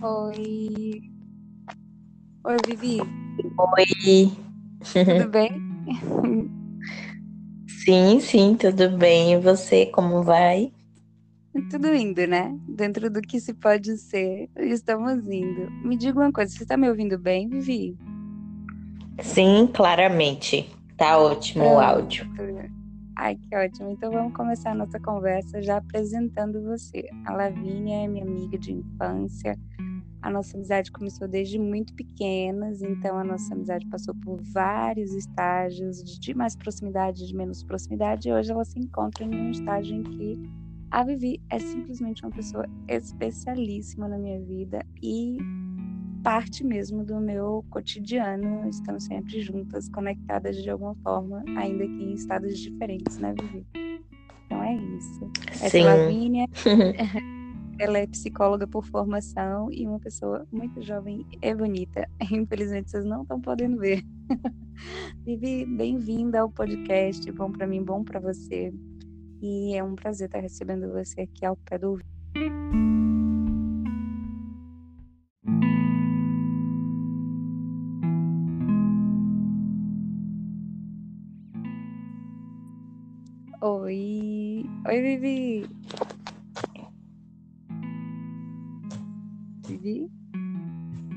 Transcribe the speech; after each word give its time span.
Oi. 0.00 1.02
Oi, 2.44 2.56
Vivi. 2.68 2.98
Oi. 3.58 4.30
Tudo 4.92 5.26
bem? 5.30 5.50
Sim, 7.66 8.20
sim, 8.20 8.54
tudo 8.54 8.96
bem. 8.96 9.32
E 9.32 9.38
você, 9.38 9.86
como 9.86 10.22
vai? 10.22 10.72
Tudo 11.68 11.92
indo, 11.92 12.24
né? 12.28 12.56
Dentro 12.68 13.10
do 13.10 13.20
que 13.20 13.40
se 13.40 13.52
pode 13.54 13.96
ser, 13.98 14.48
estamos 14.56 15.26
indo. 15.26 15.68
Me 15.84 15.96
diga 15.96 16.20
uma 16.20 16.30
coisa, 16.30 16.52
você 16.54 16.62
está 16.62 16.76
me 16.76 16.88
ouvindo 16.88 17.18
bem, 17.18 17.48
Vivi? 17.48 17.96
Sim, 19.20 19.66
claramente. 19.66 20.70
Tá 20.96 21.18
ótimo 21.18 21.64
o 21.64 21.80
áudio. 21.80 22.24
Ai, 23.16 23.34
que 23.34 23.56
ótimo. 23.56 23.90
Então 23.90 24.12
vamos 24.12 24.32
começar 24.32 24.70
a 24.70 24.74
nossa 24.76 25.00
conversa 25.00 25.60
já 25.60 25.78
apresentando 25.78 26.62
você. 26.62 27.08
A 27.26 27.32
Lavínia 27.32 28.04
é 28.04 28.08
minha 28.08 28.24
amiga 28.24 28.56
de 28.56 28.72
infância. 28.72 29.58
A 30.20 30.30
nossa 30.30 30.56
amizade 30.56 30.90
começou 30.90 31.28
desde 31.28 31.58
muito 31.58 31.94
pequenas, 31.94 32.82
então 32.82 33.16
a 33.16 33.24
nossa 33.24 33.54
amizade 33.54 33.86
passou 33.86 34.14
por 34.16 34.40
vários 34.42 35.12
estágios 35.12 36.02
de 36.02 36.34
mais 36.34 36.56
proximidade, 36.56 37.26
de 37.26 37.34
menos 37.34 37.62
proximidade, 37.62 38.28
e 38.28 38.32
hoje 38.32 38.50
ela 38.50 38.64
se 38.64 38.78
encontra 38.78 39.24
em 39.24 39.30
um 39.30 39.50
estágio 39.50 39.94
em 39.94 40.02
que 40.02 40.38
a 40.90 41.04
Vivi 41.04 41.40
é 41.50 41.58
simplesmente 41.58 42.24
uma 42.24 42.32
pessoa 42.32 42.66
especialíssima 42.88 44.08
na 44.08 44.18
minha 44.18 44.40
vida 44.40 44.84
e 45.02 45.36
parte 46.24 46.64
mesmo 46.64 47.04
do 47.04 47.20
meu 47.20 47.64
cotidiano. 47.70 48.68
Estamos 48.68 49.04
sempre 49.04 49.40
juntas, 49.40 49.88
conectadas 49.88 50.56
de 50.56 50.68
alguma 50.68 50.94
forma, 50.96 51.44
ainda 51.56 51.86
que 51.86 52.02
em 52.04 52.14
estados 52.14 52.58
diferentes, 52.58 53.18
né, 53.18 53.34
Vivi? 53.38 53.66
Então 54.46 54.62
é 54.62 54.74
isso. 54.74 55.30
Essa 55.52 55.68
Sim. 55.70 55.80
é 55.80 55.84
Lavínia. 55.84 56.46
Ela 57.78 57.98
é 57.98 58.08
psicóloga 58.08 58.66
por 58.66 58.84
formação 58.84 59.70
e 59.70 59.86
uma 59.86 60.00
pessoa 60.00 60.44
muito 60.50 60.82
jovem 60.82 61.24
e 61.40 61.54
bonita. 61.54 62.10
Infelizmente, 62.32 62.90
vocês 62.90 63.04
não 63.04 63.22
estão 63.22 63.40
podendo 63.40 63.78
ver. 63.78 64.02
Vivi, 65.24 65.64
bem-vinda 65.64 66.40
ao 66.40 66.50
podcast. 66.50 67.30
Bom 67.30 67.52
para 67.52 67.68
mim, 67.68 67.84
bom 67.84 68.02
para 68.02 68.18
você. 68.18 68.74
E 69.40 69.76
é 69.76 69.84
um 69.84 69.94
prazer 69.94 70.26
estar 70.26 70.40
recebendo 70.40 70.90
você 70.90 71.20
aqui 71.20 71.46
ao 71.46 71.56
pé 71.56 71.78
do 71.78 71.90
ouvido. 71.90 72.08
Oi, 83.60 84.64
oi 84.84 85.00
Vivi. 85.00 86.17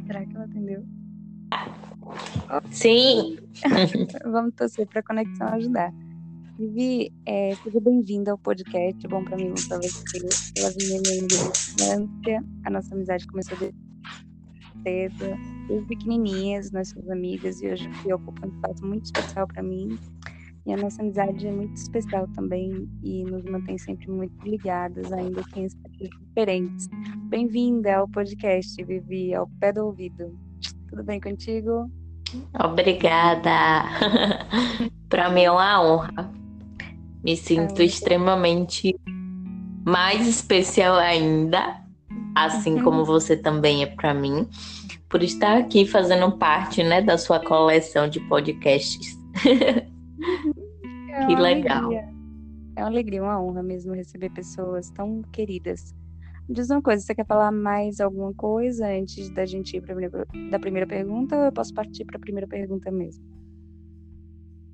Será 0.06 0.26
que 0.26 0.36
ela 0.36 0.46
atendeu? 0.46 0.86
Sim. 2.70 3.38
Vamos 4.26 4.54
torcer 4.56 4.88
para 4.88 5.00
a 5.00 5.04
conexão 5.04 5.48
ajudar. 5.48 5.94
Vivi, 6.58 7.12
é, 7.26 7.56
seja 7.56 7.80
bem-vinda 7.80 8.32
ao 8.32 8.38
podcast. 8.38 9.08
Bom 9.08 9.24
para 9.24 9.38
mim, 9.38 9.50
bom 9.50 9.68
para 9.68 9.78
você. 9.78 10.20
Ela 10.58 10.72
vinha 10.78 11.02
minha 11.02 11.26
infância. 11.26 12.44
A 12.66 12.70
nossa 12.70 12.94
amizade 12.94 13.26
começou 13.28 13.58
desde 13.58 13.78
cedo, 14.84 15.38
desde 15.68 15.88
pequenininhas, 15.88 16.72
nós 16.72 16.90
somos 16.90 17.10
amigas 17.10 17.62
e 17.62 17.68
hoje 17.68 17.90
ocupa 18.14 18.46
um 18.46 18.50
espaço 18.50 18.86
muito 18.86 19.06
especial 19.06 19.48
para 19.48 19.64
mim. 19.64 19.98
E 20.66 20.74
a 20.74 20.78
nossa 20.78 21.02
amizade 21.02 21.48
é 21.48 21.52
muito 21.52 21.76
especial 21.76 22.28
também 22.36 22.88
e 23.04 23.24
nos 23.24 23.44
mantém 23.46 23.78
sempre 23.78 24.10
muito 24.12 24.34
ligadas, 24.48 25.12
ainda 25.12 25.42
que 25.44 25.60
em 25.60 25.66
espaços 25.66 26.10
diferentes. 26.28 26.88
Bem-vinda 27.30 27.96
ao 27.98 28.08
podcast, 28.08 28.84
Vivi, 28.84 29.34
ao 29.34 29.48
pé 29.60 29.74
do 29.74 29.86
ouvido. 29.88 30.38
Tudo 30.90 31.04
bem 31.04 31.20
contigo? 31.20 31.90
Obrigada. 32.64 33.50
Para 35.10 35.30
mim 35.32 35.42
é 35.42 35.52
uma 35.52 35.82
honra. 35.84 36.32
Me 37.24 37.36
sinto 37.36 37.82
Ah, 37.82 37.86
extremamente 37.86 38.96
mais 39.84 40.28
especial 40.28 40.96
ainda, 40.96 41.82
assim 42.36 42.76
Uhum. 42.76 42.84
como 42.84 43.06
você 43.06 43.36
também 43.36 43.82
é 43.82 43.88
para 43.88 44.14
mim, 44.14 44.48
por 45.10 45.24
estar 45.24 45.58
aqui 45.58 45.88
fazendo 45.88 46.32
parte, 46.38 46.84
né, 46.84 47.02
da 47.02 47.18
sua 47.18 47.40
coleção 47.40 48.08
de 48.08 48.20
podcasts. 48.22 49.20
É 51.10 51.26
Que 51.26 51.34
uma 51.34 51.42
legal. 51.42 51.86
alegria. 51.86 52.10
É 52.76 52.82
uma 52.82 52.88
alegria, 52.90 53.24
uma 53.24 53.42
honra 53.42 53.62
mesmo 53.62 53.94
receber 53.94 54.30
pessoas 54.32 54.90
tão 54.92 55.22
queridas. 55.32 55.94
Me 56.48 56.56
Diz 56.56 56.70
uma 56.70 56.82
coisa, 56.82 57.04
você 57.04 57.14
quer 57.14 57.26
falar 57.26 57.52
mais 57.52 58.00
alguma 58.00 58.34
coisa 58.34 58.88
antes 58.88 59.30
da 59.30 59.46
gente 59.46 59.78
ir 59.78 59.82
para 59.82 59.96
da 60.50 60.60
primeira 60.60 60.88
pergunta 60.88 61.36
ou 61.36 61.44
eu 61.44 61.52
posso 61.52 61.74
partir 61.74 62.06
para 62.06 62.18
a 62.18 62.20
primeira 62.20 62.48
pergunta 62.48 62.90
mesmo? 62.92 63.24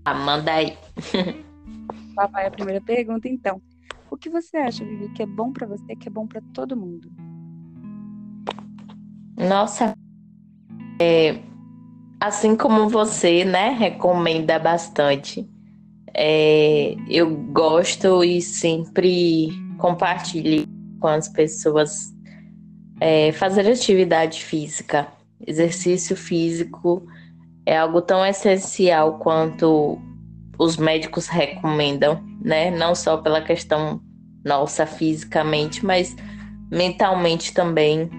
Ah, 0.05 0.13
manda 0.13 0.53
aí. 0.53 0.77
Vai 2.15 2.47
a 2.47 2.51
primeira 2.51 2.81
pergunta, 2.81 3.27
então. 3.27 3.61
O 4.09 4.17
que 4.17 4.29
você 4.29 4.57
acha, 4.57 4.83
Vivi, 4.85 5.09
que 5.09 5.21
é 5.21 5.25
bom 5.25 5.51
para 5.51 5.67
você, 5.67 5.95
que 5.95 6.07
é 6.07 6.11
bom 6.11 6.25
para 6.25 6.41
todo 6.53 6.77
mundo? 6.77 7.11
Nossa, 9.37 9.93
é, 10.99 11.33
assim 12.19 12.55
como 12.55 12.89
você, 12.89 13.45
né, 13.45 13.69
recomenda 13.69 14.57
bastante, 14.59 15.47
é, 16.13 16.95
eu 17.07 17.29
gosto 17.29 18.23
e 18.23 18.41
sempre 18.41 19.49
compartilho 19.77 20.67
com 20.99 21.07
as 21.07 21.27
pessoas 21.29 22.11
é, 22.99 23.31
fazer 23.31 23.69
atividade 23.69 24.43
física. 24.43 25.07
Exercício 25.45 26.15
físico 26.15 27.05
é 27.65 27.77
algo 27.77 28.01
tão 28.01 28.25
essencial 28.25 29.19
quanto 29.19 29.99
os 30.57 30.77
médicos 30.77 31.27
recomendam, 31.27 32.23
né? 32.41 32.71
Não 32.71 32.95
só 32.95 33.17
pela 33.17 33.41
questão 33.41 34.01
nossa 34.43 34.87
fisicamente, 34.87 35.85
mas 35.85 36.15
mentalmente 36.71 37.53
também. 37.53 38.09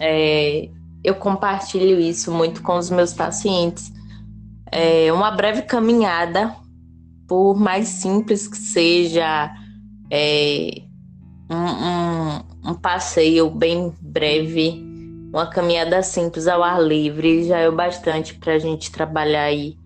É, 0.00 0.70
eu 1.04 1.14
compartilho 1.14 1.98
isso 2.00 2.32
muito 2.32 2.62
com 2.62 2.76
os 2.76 2.90
meus 2.90 3.12
pacientes. 3.12 3.92
É 4.70 5.12
uma 5.12 5.30
breve 5.30 5.62
caminhada, 5.62 6.54
por 7.28 7.56
mais 7.56 7.88
simples 7.88 8.46
que 8.46 8.56
seja, 8.56 9.52
é, 10.10 10.82
um, 11.50 11.56
um, 11.56 12.70
um 12.70 12.74
passeio 12.74 13.50
bem 13.50 13.92
breve, 14.00 14.82
uma 15.32 15.46
caminhada 15.46 16.02
simples 16.02 16.46
ao 16.46 16.62
ar 16.62 16.82
livre, 16.82 17.44
já 17.44 17.58
é 17.58 17.68
o 17.68 17.74
bastante 17.74 18.34
para 18.34 18.54
a 18.54 18.58
gente 18.58 18.90
trabalhar 18.92 19.44
aí 19.44 19.76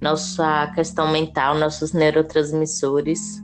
nossa 0.00 0.68
questão 0.74 1.10
mental, 1.10 1.54
nossos 1.58 1.92
neurotransmissores. 1.92 3.42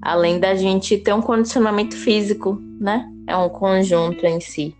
Além 0.00 0.38
da 0.38 0.54
gente 0.54 0.98
ter 0.98 1.12
um 1.12 1.22
condicionamento 1.22 1.96
físico, 1.96 2.60
né? 2.78 3.08
É 3.26 3.36
um 3.36 3.48
conjunto 3.48 4.24
em 4.24 4.40
si. 4.40 4.76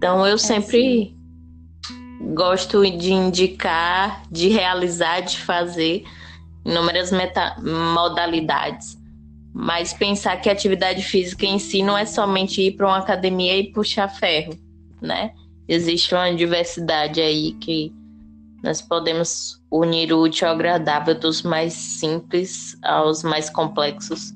Então 0.00 0.26
eu 0.26 0.38
sempre 0.38 1.14
gosto 2.32 2.82
de 2.90 3.12
indicar, 3.12 4.22
de 4.30 4.48
realizar, 4.48 5.20
de 5.20 5.36
fazer 5.36 6.04
inúmeras 6.64 7.12
meta- 7.12 7.54
modalidades. 7.60 8.98
Mas 9.52 9.92
pensar 9.92 10.38
que 10.40 10.48
a 10.48 10.52
atividade 10.52 11.02
física 11.02 11.44
em 11.44 11.58
si 11.58 11.82
não 11.82 11.98
é 11.98 12.06
somente 12.06 12.62
ir 12.62 12.78
para 12.78 12.86
uma 12.86 12.96
academia 12.96 13.58
e 13.58 13.70
puxar 13.74 14.08
ferro, 14.08 14.58
né? 15.02 15.34
Existe 15.68 16.14
uma 16.14 16.34
diversidade 16.34 17.20
aí 17.20 17.52
que 17.60 17.92
nós 18.62 18.80
podemos 18.80 19.60
unir 19.70 20.14
o 20.14 20.22
útil 20.22 20.48
ao 20.48 20.54
agradável 20.54 21.14
dos 21.14 21.42
mais 21.42 21.74
simples 21.74 22.74
aos 22.82 23.22
mais 23.22 23.50
complexos. 23.50 24.32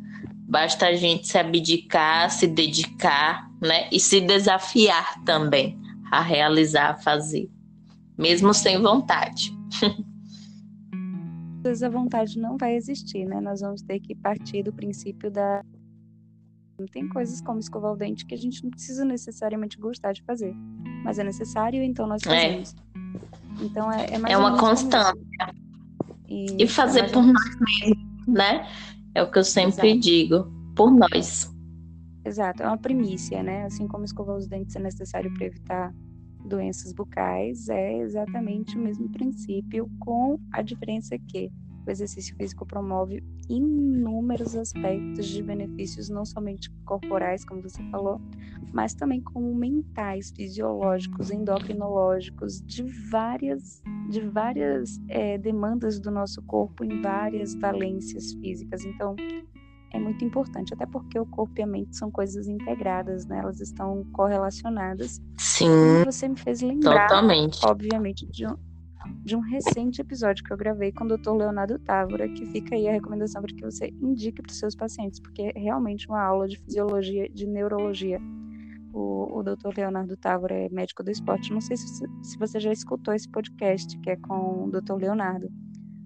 Basta 0.47 0.89
a 0.89 0.95
gente 0.95 1.27
se 1.27 1.39
abdicar, 1.39 2.31
se 2.31 2.47
dedicar, 2.47 3.49
né? 3.65 3.89
E 3.91 3.99
se 3.99 4.21
desafiar 4.21 5.23
também 5.25 5.79
a 6.11 6.21
realizar, 6.21 6.91
a 6.91 6.95
fazer, 6.95 7.51
mesmo 8.17 8.53
sem 8.55 8.81
vontade. 8.81 9.53
Às 11.59 11.63
vezes 11.63 11.83
a 11.83 11.89
vontade 11.89 12.39
não 12.39 12.57
vai 12.57 12.75
existir, 12.77 13.25
né? 13.25 13.41
Nós 13.41 13.61
vamos 13.61 13.83
ter 13.83 13.99
que 13.99 14.15
partir 14.15 14.63
do 14.63 14.73
princípio 14.73 15.31
da. 15.31 15.63
Tem 16.93 17.09
coisas 17.09 17.41
como 17.41 17.59
escovar 17.61 17.93
o 17.93 17.97
dente 17.97 18.27
que 18.27 18.35
a 18.35 18.39
gente 18.39 18.63
não 18.63 18.71
precisa 18.71 19.05
necessariamente 19.05 19.79
gostar 19.79 20.13
de 20.13 20.23
fazer, 20.25 20.53
mas 21.05 21.19
é 21.19 21.25
necessário, 21.25 21.83
então 21.83 22.07
nós 22.07 22.21
É. 22.27 22.29
fazemos. 22.29 22.75
Então 23.61 23.91
é, 23.91 24.07
é 24.11 24.19
mais 24.19 24.35
É 24.35 24.37
uma 24.37 24.59
constância. 24.59 25.15
E 26.29 26.63
é 26.63 26.67
fazer 26.67 27.03
mais 27.03 27.13
por 27.13 27.23
nós 27.23 27.57
mesmos, 27.61 28.27
né? 28.27 28.69
É 29.15 29.23
o 29.23 29.31
que 29.31 29.39
eu 29.39 29.45
sempre 29.45 29.89
Exato. 29.91 30.01
digo, 30.01 30.53
por 30.75 30.91
nós. 30.91 31.54
Exato, 32.25 32.63
é 32.63 32.67
uma 32.67 32.79
primícia, 32.79 33.43
né? 33.43 33.65
Assim 33.65 33.87
como 33.87 34.05
escovar 34.05 34.37
os 34.37 34.47
dentes 34.47 34.75
é 34.75 34.81
necessário 34.81 35.33
para 35.35 35.47
evitar 35.47 35.95
doenças 36.45 36.93
bucais, 36.93 37.69
é 37.69 37.99
exatamente 37.99 38.77
o 38.77 38.81
mesmo 38.81 39.09
princípio, 39.11 39.91
com 39.99 40.39
a 40.53 40.63
diferença 40.63 41.19
que 41.19 41.51
o 41.87 41.91
exercício 41.91 42.35
físico 42.37 42.65
promove 42.67 43.23
inúmeros 43.49 44.57
aspectos 44.57 45.27
de 45.27 45.43
benefícios, 45.43 46.09
não 46.09 46.25
somente 46.25 46.71
corporais, 46.85 47.45
como 47.45 47.61
você 47.61 47.83
falou, 47.91 48.19
mas 48.73 48.95
também 48.95 49.21
como 49.21 49.55
mentais, 49.55 50.31
fisiológicos, 50.35 51.31
endocrinológicos, 51.31 52.63
de 52.63 52.83
várias, 53.11 53.83
de 54.09 54.21
várias 54.23 54.99
é, 55.09 55.37
demandas 55.37 56.01
do 56.01 56.11
nosso 56.11 56.41
corpo 56.43 56.85
em 56.85 57.03
várias 57.03 57.55
valências 57.55 58.33
físicas. 58.33 58.85
Então, 58.85 59.15
é 59.95 59.99
muito 59.99 60.25
importante, 60.25 60.75
até 60.75 60.85
porque 60.85 61.19
o 61.19 61.25
corpo 61.25 61.53
e 61.57 61.63
a 61.63 61.67
mente 61.67 61.97
são 61.97 62.11
coisas 62.11 62.49
integradas, 62.49 63.27
né? 63.27 63.39
Elas 63.39 63.61
estão 63.61 64.05
correlacionadas. 64.13 65.23
Sim. 65.39 66.01
E 66.01 66.05
você 66.05 66.29
me 66.29 66.37
fez 66.37 66.61
lembrar, 66.61 67.07
totalmente. 67.07 67.65
obviamente, 67.65 68.27
de 68.27 68.45
um, 68.45 68.57
de 69.25 69.37
um 69.37 69.41
recente 69.41 70.01
episódio 70.01 70.43
que 70.43 70.53
eu 70.53 70.57
gravei 70.57 70.91
com 70.91 71.05
o 71.05 71.17
Dr. 71.17 71.31
Leonardo 71.31 71.79
Távora, 71.79 72.29
que 72.29 72.45
fica 72.47 72.75
aí 72.75 72.89
a 72.89 72.93
recomendação 72.93 73.41
para 73.41 73.55
que 73.55 73.63
você 73.63 73.95
indique 74.03 74.43
para 74.43 74.51
os 74.51 74.59
seus 74.59 74.75
pacientes, 74.75 75.21
porque 75.21 75.53
é 75.55 75.61
realmente 75.61 76.09
uma 76.09 76.23
aula 76.23 76.49
de 76.49 76.59
fisiologia, 76.59 77.29
de 77.29 77.47
neurologia. 77.47 78.21
O, 78.93 79.39
o 79.39 79.43
Dr. 79.45 79.77
Leonardo 79.77 80.17
Távora 80.17 80.55
é 80.55 80.69
médico 80.71 81.05
do 81.05 81.11
esporte. 81.11 81.53
Não 81.53 81.61
sei 81.61 81.77
se, 81.77 82.05
se 82.23 82.39
você 82.39 82.59
já 82.59 82.73
escutou 82.73 83.15
esse 83.15 83.29
podcast, 83.29 83.97
que 84.01 84.11
é 84.11 84.17
com 84.17 84.65
o 84.65 84.71
Dr. 84.71 84.95
Leonardo, 84.95 85.49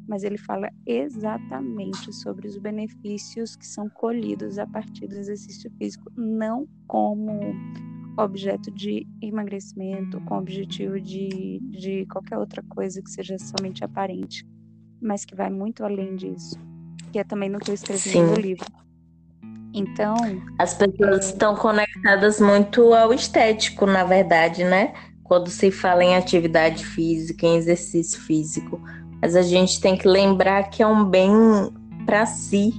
mas 0.08 0.24
ele 0.24 0.38
fala 0.38 0.70
exatamente 0.86 2.12
sobre 2.14 2.48
os 2.48 2.56
benefícios 2.56 3.54
que 3.54 3.66
são 3.66 3.90
colhidos 3.90 4.58
a 4.58 4.66
partir 4.66 5.06
do 5.06 5.16
exercício 5.16 5.70
físico, 5.78 6.10
não 6.16 6.66
como 6.86 7.54
objeto 8.16 8.70
de 8.70 9.06
emagrecimento, 9.22 10.20
com 10.22 10.38
objetivo 10.38 10.98
de, 10.98 11.60
de 11.70 12.06
qualquer 12.06 12.38
outra 12.38 12.62
coisa 12.70 13.02
que 13.02 13.10
seja 13.10 13.36
somente 13.38 13.84
aparente, 13.84 14.44
mas 15.00 15.24
que 15.24 15.36
vai 15.36 15.50
muito 15.50 15.84
além 15.84 16.16
disso, 16.16 16.58
que 17.12 17.18
é 17.18 17.24
também 17.24 17.50
no 17.50 17.58
que 17.58 17.70
eu 17.70 17.74
escrevi 17.74 18.00
Sim. 18.00 18.22
no 18.22 18.34
livro. 18.34 18.66
Então. 19.74 20.16
As 20.58 20.74
pessoas 20.74 21.26
é... 21.26 21.28
estão 21.30 21.54
conectadas 21.54 22.40
muito 22.40 22.94
ao 22.94 23.12
estético, 23.12 23.86
na 23.86 24.02
verdade, 24.04 24.64
né? 24.64 24.94
Quando 25.22 25.50
se 25.50 25.70
fala 25.70 26.02
em 26.02 26.16
atividade 26.16 26.84
física, 26.84 27.46
em 27.46 27.56
exercício 27.56 28.18
físico. 28.22 28.80
Mas 29.20 29.34
a 29.34 29.42
gente 29.42 29.80
tem 29.80 29.96
que 29.96 30.06
lembrar 30.06 30.70
que 30.70 30.82
é 30.82 30.86
um 30.86 31.04
bem 31.04 31.30
para 32.06 32.24
si, 32.26 32.72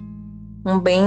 um 0.66 0.80
bem 0.80 1.04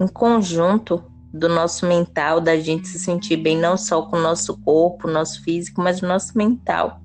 em 0.00 0.06
conjunto 0.06 1.02
do 1.32 1.48
nosso 1.48 1.86
mental, 1.86 2.40
da 2.40 2.56
gente 2.58 2.88
se 2.88 2.98
sentir 2.98 3.36
bem 3.36 3.56
não 3.56 3.76
só 3.76 4.02
com 4.02 4.16
o 4.16 4.22
nosso 4.22 4.58
corpo, 4.60 5.08
nosso 5.08 5.42
físico, 5.42 5.80
mas 5.80 6.02
o 6.02 6.06
nosso 6.06 6.36
mental. 6.36 7.00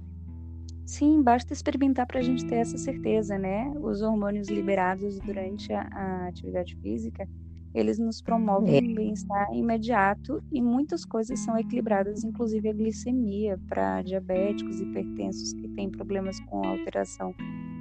Sim, 0.86 1.22
basta 1.22 1.54
experimentar 1.54 2.06
para 2.06 2.20
a 2.20 2.22
gente 2.22 2.46
ter 2.46 2.58
essa 2.58 2.78
certeza, 2.78 3.38
né? 3.38 3.74
Os 3.82 4.02
hormônios 4.02 4.48
liberados 4.48 5.18
durante 5.20 5.74
a, 5.74 5.82
a 5.92 6.28
atividade 6.28 6.76
física, 6.76 7.28
eles 7.74 7.98
nos 7.98 8.22
promovem 8.22 8.92
um 8.92 8.96
bem-estar 8.96 9.54
imediato 9.54 10.44
e 10.52 10.62
muitas 10.62 11.04
coisas 11.04 11.40
são 11.40 11.58
equilibradas, 11.58 12.24
inclusive 12.24 12.70
a 12.70 12.74
glicemia 12.74 13.60
para 13.68 14.02
diabéticos, 14.02 14.80
hipertensos 14.80 15.54
que 15.54 15.68
têm 15.70 15.90
problemas 15.90 16.40
com 16.42 16.66
alteração 16.66 17.34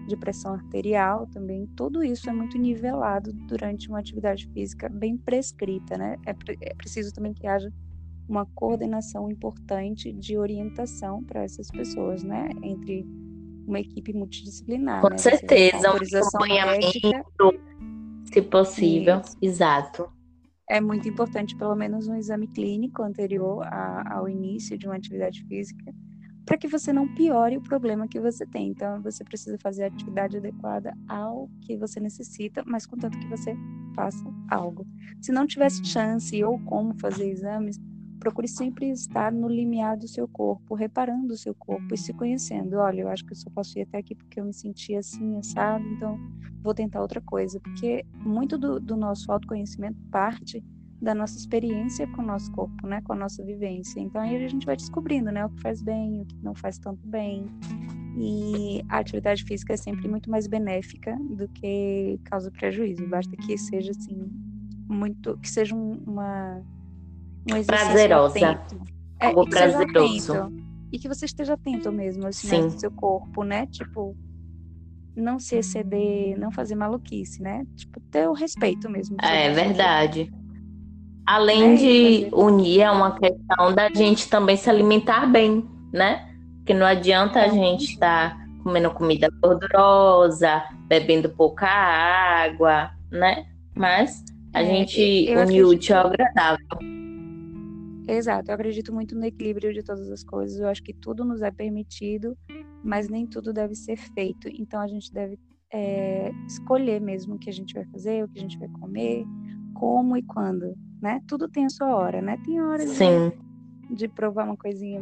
de 0.06 0.16
pressão 0.16 0.54
arterial 0.54 1.26
também, 1.28 1.66
tudo 1.76 2.02
isso 2.02 2.28
é 2.28 2.32
muito 2.32 2.58
nivelado 2.58 3.32
durante 3.32 3.88
uma 3.88 3.98
atividade 3.98 4.48
física 4.48 4.88
bem 4.88 5.16
prescrita, 5.16 5.96
né? 5.96 6.16
É, 6.26 6.34
é 6.60 6.74
preciso 6.74 7.12
também 7.12 7.32
que 7.32 7.46
haja 7.46 7.72
uma 8.28 8.46
coordenação 8.46 9.30
importante 9.30 10.12
de 10.12 10.36
orientação 10.36 11.22
para 11.22 11.42
essas 11.44 11.70
pessoas, 11.70 12.22
né? 12.22 12.48
Entre 12.62 13.06
uma 13.66 13.78
equipe 13.78 14.12
multidisciplinar. 14.12 15.00
Com 15.02 15.10
né? 15.10 15.18
certeza, 15.18 15.92
um 15.92 16.18
acompanhamento, 16.18 17.08
médica, 17.08 17.24
se 18.32 18.42
possível, 18.42 19.20
isso. 19.20 19.36
exato. 19.40 20.10
É 20.68 20.80
muito 20.80 21.08
importante, 21.08 21.56
pelo 21.56 21.74
menos, 21.74 22.08
um 22.08 22.16
exame 22.16 22.46
clínico 22.46 23.02
anterior 23.02 23.62
a, 23.64 24.16
ao 24.16 24.28
início 24.28 24.78
de 24.78 24.86
uma 24.86 24.96
atividade 24.96 25.44
física, 25.46 25.92
para 26.46 26.56
que 26.56 26.66
você 26.66 26.92
não 26.92 27.14
piore 27.14 27.56
o 27.56 27.62
problema 27.62 28.08
que 28.08 28.20
você 28.20 28.46
tem. 28.46 28.70
Então, 28.70 29.02
você 29.02 29.22
precisa 29.22 29.58
fazer 29.58 29.84
a 29.84 29.86
atividade 29.88 30.36
adequada 30.36 30.92
ao 31.08 31.48
que 31.60 31.76
você 31.76 32.00
necessita, 32.00 32.62
mas 32.66 32.86
contanto 32.86 33.18
que 33.18 33.28
você 33.28 33.54
faça 33.94 34.24
algo. 34.50 34.86
Se 35.20 35.30
não 35.30 35.46
tivesse 35.46 35.84
chance 35.84 36.42
ou 36.42 36.58
como 36.60 36.98
fazer 36.98 37.28
exames, 37.28 37.78
procure 38.22 38.46
sempre 38.46 38.88
estar 38.88 39.32
no 39.32 39.48
limiar 39.48 39.96
do 39.96 40.06
seu 40.06 40.28
corpo, 40.28 40.76
reparando 40.76 41.34
o 41.34 41.36
seu 41.36 41.52
corpo 41.52 41.92
e 41.92 41.98
se 41.98 42.12
conhecendo. 42.12 42.76
Olha, 42.76 43.00
eu 43.00 43.08
acho 43.08 43.24
que 43.24 43.32
eu 43.32 43.36
só 43.36 43.50
posso 43.50 43.76
ir 43.76 43.82
até 43.82 43.98
aqui 43.98 44.14
porque 44.14 44.38
eu 44.38 44.44
me 44.44 44.54
senti 44.54 44.94
assim, 44.94 45.42
sabe? 45.42 45.84
Então, 45.94 46.16
vou 46.62 46.72
tentar 46.72 47.02
outra 47.02 47.20
coisa. 47.20 47.58
Porque 47.58 48.06
muito 48.14 48.56
do, 48.56 48.78
do 48.78 48.96
nosso 48.96 49.30
autoconhecimento 49.32 49.98
parte 50.12 50.64
da 51.00 51.16
nossa 51.16 51.36
experiência 51.36 52.06
com 52.06 52.22
o 52.22 52.24
nosso 52.24 52.52
corpo, 52.52 52.86
né, 52.86 53.00
com 53.02 53.12
a 53.12 53.16
nossa 53.16 53.42
vivência. 53.44 53.98
Então 53.98 54.20
aí 54.20 54.36
a 54.36 54.48
gente 54.48 54.64
vai 54.64 54.76
descobrindo, 54.76 55.32
né, 55.32 55.44
o 55.44 55.50
que 55.50 55.60
faz 55.60 55.82
bem, 55.82 56.20
o 56.20 56.24
que 56.24 56.36
não 56.40 56.54
faz 56.54 56.78
tanto 56.78 57.04
bem. 57.04 57.44
E 58.16 58.84
a 58.88 58.98
atividade 58.98 59.42
física 59.42 59.72
é 59.72 59.76
sempre 59.76 60.06
muito 60.06 60.30
mais 60.30 60.46
benéfica 60.46 61.18
do 61.28 61.48
que 61.48 62.20
causa 62.22 62.52
prejuízo. 62.52 63.04
Basta 63.08 63.36
que 63.36 63.58
seja 63.58 63.90
assim 63.90 64.30
muito, 64.88 65.36
que 65.38 65.50
seja 65.50 65.74
uma 65.74 66.62
um 67.50 67.56
exercício 67.56 67.66
prazerosa, 67.66 68.50
atento. 68.50 68.76
É, 69.20 69.26
algo 69.26 69.48
prazeroso. 69.48 70.32
Atento, 70.32 70.62
e 70.92 70.98
que 70.98 71.08
você 71.08 71.24
esteja 71.24 71.54
atento 71.54 71.90
mesmo 71.90 72.26
assim 72.26 72.62
no 72.62 72.70
seu 72.78 72.90
corpo, 72.90 73.42
né? 73.42 73.66
Tipo, 73.66 74.14
não 75.16 75.38
se 75.38 75.56
exceder, 75.56 76.38
não 76.38 76.50
fazer 76.50 76.74
maluquice, 76.74 77.42
né? 77.42 77.64
Tipo, 77.76 78.00
ter 78.00 78.28
o 78.28 78.32
respeito 78.32 78.90
mesmo. 78.90 79.16
É 79.20 79.50
verdade. 79.50 80.32
Além 81.26 81.74
é, 81.74 81.76
de 81.76 82.28
unir, 82.32 82.82
é 82.82 82.90
uma 82.90 83.18
questão 83.18 83.74
da 83.74 83.88
gente 83.88 84.28
também 84.28 84.56
se 84.56 84.68
alimentar 84.68 85.26
bem, 85.26 85.64
né? 85.92 86.28
Porque 86.58 86.74
não 86.74 86.86
adianta 86.86 87.40
a 87.40 87.48
gente 87.48 87.92
estar 87.92 88.36
tá 88.36 88.46
comendo 88.62 88.90
comida 88.90 89.28
gordurosa, 89.40 90.62
bebendo 90.86 91.28
pouca 91.30 91.66
água, 91.66 92.90
né? 93.10 93.46
Mas 93.74 94.22
a 94.52 94.62
é, 94.62 94.66
gente 94.66 95.32
unir 95.36 95.64
o 95.64 95.70
útil 95.70 95.96
ao 95.96 96.06
agradável. 96.08 97.01
Exato, 98.08 98.50
eu 98.50 98.54
acredito 98.54 98.92
muito 98.92 99.14
no 99.16 99.24
equilíbrio 99.24 99.72
de 99.72 99.82
todas 99.82 100.10
as 100.10 100.24
coisas. 100.24 100.58
Eu 100.58 100.68
acho 100.68 100.82
que 100.82 100.92
tudo 100.92 101.24
nos 101.24 101.42
é 101.42 101.50
permitido, 101.50 102.36
mas 102.84 103.08
nem 103.08 103.26
tudo 103.26 103.52
deve 103.52 103.74
ser 103.74 103.96
feito. 103.96 104.48
Então 104.48 104.80
a 104.80 104.86
gente 104.86 105.12
deve 105.12 105.38
é, 105.72 106.32
escolher 106.46 107.00
mesmo 107.00 107.34
o 107.34 107.38
que 107.38 107.48
a 107.50 107.52
gente 107.52 107.74
vai 107.74 107.84
fazer, 107.86 108.24
o 108.24 108.28
que 108.28 108.38
a 108.38 108.42
gente 108.42 108.58
vai 108.58 108.68
comer, 108.68 109.24
como 109.74 110.16
e 110.16 110.22
quando 110.22 110.76
né? 111.02 111.20
Tudo 111.26 111.48
tem 111.48 111.66
a 111.66 111.68
sua 111.68 111.96
hora, 111.96 112.22
né? 112.22 112.38
Tem 112.44 112.62
horas 112.62 112.88
Sim. 112.88 113.32
De, 113.88 113.96
de 113.96 114.08
provar 114.08 114.44
uma 114.44 114.56
coisinha 114.56 115.00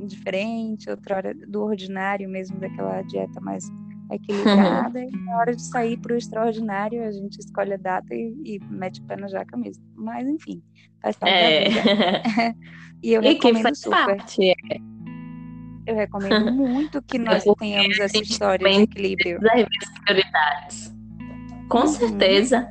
diferente, 0.00 0.90
outra 0.90 1.16
hora 1.16 1.34
do 1.34 1.62
ordinário 1.62 2.28
mesmo, 2.28 2.58
daquela 2.58 3.00
dieta 3.02 3.40
mais 3.40 3.64
equilibrada, 4.10 5.00
e 5.04 5.10
na 5.10 5.36
hora 5.38 5.54
de 5.54 5.62
sair 5.62 5.96
para 5.96 6.14
o 6.14 6.16
extraordinário, 6.16 7.02
a 7.04 7.10
gente 7.10 7.38
escolhe 7.38 7.74
a 7.74 7.76
data 7.76 8.14
e, 8.14 8.34
e, 8.44 8.60
mete 8.70 9.00
o 9.00 9.04
pé 9.04 9.16
na 9.16 9.28
jaca 9.28 9.56
mesmo. 9.56 9.84
Mas, 9.94 10.26
enfim, 10.26 10.62
faz 11.02 11.16
parte 11.16 11.34
é. 11.34 11.64
da 11.64 11.70
vida. 11.70 12.56
e 13.02 13.12
eu 13.12 13.22
e 13.22 13.28
recomendo 13.34 13.74
super. 13.74 14.06
Parte, 14.16 14.50
é. 14.50 14.54
Eu 15.86 15.94
recomendo 15.94 16.50
muito 16.52 17.00
que 17.02 17.18
nós 17.18 17.44
tenhamos 17.58 17.98
essa 17.98 18.18
história 18.18 18.68
de 18.68 18.82
equilíbrio. 18.82 19.38
prioridades. 20.04 20.94
Com 21.68 21.80
uhum. 21.80 21.86
certeza. 21.86 22.68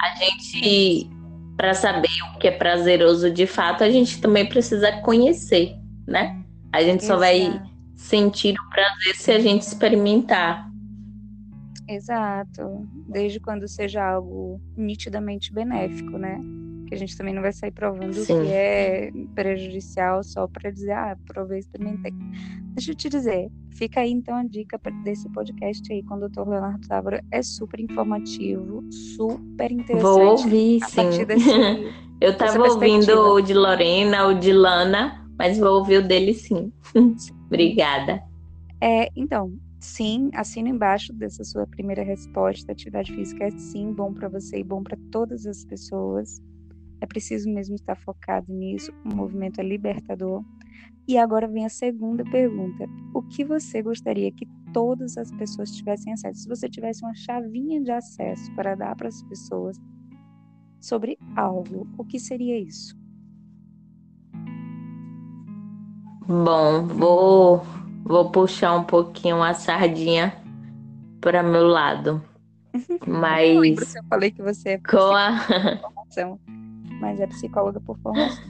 A 0.00 0.14
gente 0.16 1.10
para 1.56 1.72
saber 1.72 2.08
o 2.34 2.38
que 2.38 2.48
é 2.48 2.50
prazeroso 2.50 3.30
de 3.30 3.46
fato, 3.46 3.84
a 3.84 3.90
gente 3.90 4.20
também 4.20 4.44
precisa 4.46 4.90
conhecer, 5.02 5.76
né? 6.06 6.42
A 6.72 6.82
gente 6.82 7.04
só 7.04 7.16
vai 7.16 7.62
sentir 7.94 8.54
o 8.58 8.70
prazer 8.70 9.14
se 9.14 9.30
a 9.30 9.38
gente 9.38 9.62
experimentar. 9.62 10.68
Exato. 11.88 12.86
Desde 13.08 13.40
quando 13.40 13.68
seja 13.68 14.02
algo 14.04 14.60
nitidamente 14.76 15.52
benéfico, 15.52 16.16
né? 16.18 16.40
Que 16.88 16.94
a 16.94 16.98
gente 16.98 17.16
também 17.16 17.34
não 17.34 17.42
vai 17.42 17.52
sair 17.52 17.70
provando 17.70 18.14
Sim. 18.14 18.42
que 18.42 18.52
é 18.52 19.10
prejudicial 19.34 20.22
só 20.22 20.46
para 20.46 20.70
dizer, 20.70 20.92
ah, 20.92 21.16
provei, 21.26 21.58
experimentei. 21.58 22.12
Deixa 22.74 22.90
eu 22.90 22.94
te 22.94 23.08
dizer, 23.08 23.50
fica 23.70 24.00
aí 24.00 24.10
então 24.10 24.34
a 24.34 24.44
dica 24.44 24.78
desse 25.02 25.28
podcast 25.30 25.92
aí 25.92 26.02
com 26.02 26.14
o 26.14 26.28
Dr. 26.28 26.48
Leonardo 26.48 26.86
Távora. 26.86 27.24
É 27.30 27.42
super 27.42 27.80
informativo, 27.80 28.84
super 28.90 29.70
interessante. 29.70 30.02
Vou 30.02 30.26
ouvir, 30.26 30.80
sim. 30.88 31.24
Desse, 31.24 31.50
eu 32.20 32.36
tava 32.36 32.62
ouvindo 32.64 33.12
o 33.32 33.40
de 33.40 33.54
Lorena, 33.54 34.26
o 34.26 34.34
de 34.34 34.52
Lana, 34.52 35.26
mas 35.38 35.58
vou 35.58 35.78
ouvir 35.78 35.98
o 35.98 36.06
dele 36.06 36.34
sim. 36.34 36.72
Obrigada. 37.46 38.22
É, 38.80 39.08
então, 39.16 39.52
sim, 39.84 40.30
assina 40.34 40.68
embaixo 40.68 41.12
dessa 41.12 41.44
sua 41.44 41.66
primeira 41.66 42.02
resposta. 42.02 42.72
Atividade 42.72 43.12
física 43.14 43.44
é 43.44 43.50
sim 43.50 43.92
bom 43.92 44.12
para 44.12 44.28
você 44.28 44.58
e 44.58 44.64
bom 44.64 44.82
para 44.82 44.96
todas 45.12 45.46
as 45.46 45.64
pessoas. 45.64 46.42
É 47.00 47.06
preciso 47.06 47.50
mesmo 47.50 47.74
estar 47.74 47.94
focado 47.94 48.52
nisso. 48.52 48.90
O 49.04 49.14
movimento 49.14 49.60
é 49.60 49.62
libertador. 49.62 50.42
E 51.06 51.18
agora 51.18 51.46
vem 51.46 51.66
a 51.66 51.68
segunda 51.68 52.24
pergunta: 52.24 52.86
o 53.14 53.22
que 53.22 53.44
você 53.44 53.82
gostaria 53.82 54.32
que 54.32 54.48
todas 54.72 55.16
as 55.16 55.30
pessoas 55.30 55.70
tivessem 55.70 56.12
acesso. 56.12 56.40
Se 56.42 56.48
você 56.48 56.68
tivesse 56.68 57.04
uma 57.04 57.14
chavinha 57.14 57.80
de 57.80 57.92
acesso 57.92 58.52
para 58.56 58.74
dar 58.74 58.96
para 58.96 59.08
as 59.08 59.22
pessoas 59.22 59.76
sobre 60.80 61.18
algo, 61.36 61.86
o 61.96 62.04
que 62.04 62.18
seria 62.18 62.58
isso? 62.58 62.96
Bom, 66.26 66.86
vou, 66.86 67.62
vou 68.04 68.30
puxar 68.30 68.74
um 68.74 68.84
pouquinho 68.84 69.42
a 69.42 69.54
sardinha 69.54 70.36
para 71.20 71.42
meu 71.42 71.66
lado. 71.66 72.22
Mas. 73.06 73.94
Eu 73.94 74.04
falei 74.04 74.30
que 74.30 74.42
você 74.42 74.70
é 74.70 74.78
com 74.78 75.12
a... 75.14 75.38
formação, 75.80 76.38
mas 77.00 77.18
é 77.20 77.26
psicóloga 77.26 77.80
por 77.80 77.98
formação. 77.98 78.44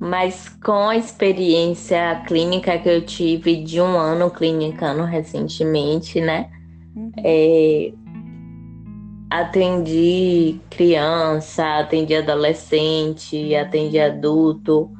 Mas 0.00 0.48
com 0.62 0.88
a 0.88 0.96
experiência 0.96 2.22
clínica 2.26 2.78
que 2.78 2.88
eu 2.88 3.06
tive 3.06 3.62
de 3.62 3.80
um 3.80 3.96
ano 3.96 4.30
clinicando 4.30 5.02
recentemente, 5.04 6.20
né? 6.20 6.50
Uhum. 6.94 7.12
É, 7.18 7.92
atendi 9.30 10.60
criança, 10.68 11.78
atendi 11.78 12.14
adolescente, 12.14 13.54
atendi 13.54 13.98
adulto. 13.98 14.90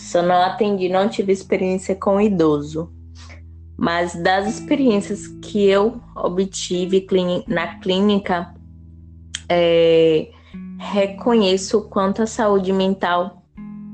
Só 0.00 0.22
não 0.22 0.42
atendi, 0.42 0.88
não 0.88 1.08
tive 1.08 1.32
experiência 1.32 1.94
com 1.94 2.20
idoso. 2.20 2.92
Mas 3.76 4.14
das 4.14 4.48
experiências 4.48 5.26
que 5.42 5.64
eu 5.64 6.00
obtive 6.16 7.06
na 7.46 7.78
clínica, 7.78 8.54
é, 9.48 10.30
reconheço 10.78 11.78
o 11.78 11.88
quanto 11.88 12.22
a 12.22 12.26
saúde 12.26 12.72
mental 12.72 13.42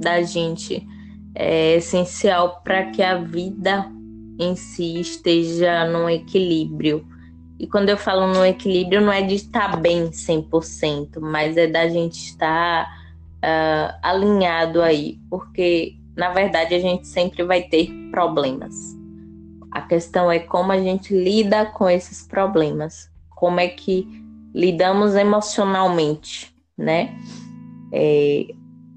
da 0.01 0.23
gente 0.23 0.87
é 1.35 1.77
essencial 1.77 2.63
para 2.63 2.91
que 2.91 3.03
a 3.03 3.17
vida 3.19 3.91
em 4.39 4.55
si 4.57 5.01
esteja 5.01 5.87
num 5.87 6.09
equilíbrio. 6.09 7.07
E 7.59 7.67
quando 7.67 7.89
eu 7.89 7.97
falo 7.97 8.27
no 8.27 8.45
equilíbrio, 8.45 9.01
não 9.01 9.13
é 9.13 9.23
de 9.23 9.35
estar 9.35 9.77
bem 9.81 10.11
100%, 10.11 11.21
mas 11.21 11.57
é 11.57 11.67
da 11.67 11.89
gente 11.89 12.17
estar 12.17 12.87
uh, 13.45 13.99
alinhado 14.03 14.83
aí, 14.83 15.19
porque 15.31 15.97
na 16.17 16.33
verdade 16.33 16.75
a 16.75 16.79
gente 16.79 17.07
sempre 17.07 17.43
vai 17.43 17.63
ter 17.63 17.91
problemas. 18.11 18.75
A 19.71 19.83
questão 19.83 20.31
é 20.31 20.39
como 20.39 20.73
a 20.73 20.79
gente 20.79 21.15
lida 21.15 21.67
com 21.67 21.89
esses 21.89 22.27
problemas, 22.27 23.11
como 23.31 23.61
é 23.61 23.69
que 23.69 24.07
lidamos 24.55 25.15
emocionalmente, 25.15 26.55
né? 26.77 27.15
É, 27.93 28.47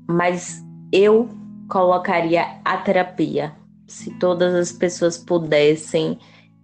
mas 0.07 0.63
eu 0.91 1.29
colocaria 1.67 2.59
a 2.63 2.77
terapia. 2.77 3.53
Se 3.87 4.11
todas 4.11 4.53
as 4.53 4.71
pessoas 4.71 5.17
pudessem 5.17 6.17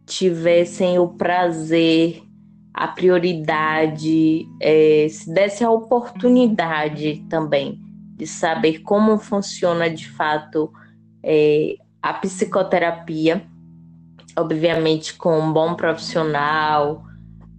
tivessem 0.05 0.99
o 0.99 1.07
prazer, 1.07 2.23
a 2.77 2.89
prioridade, 2.89 4.45
é, 4.61 5.07
se 5.09 5.33
desse 5.33 5.63
a 5.63 5.71
oportunidade 5.71 7.25
também 7.29 7.79
de 8.17 8.27
saber 8.27 8.79
como 8.79 9.17
funciona 9.17 9.89
de 9.89 10.09
fato 10.09 10.69
é, 11.23 11.77
a 12.01 12.13
psicoterapia, 12.13 13.47
obviamente 14.37 15.13
com 15.13 15.39
um 15.39 15.53
bom 15.53 15.73
profissional 15.75 17.05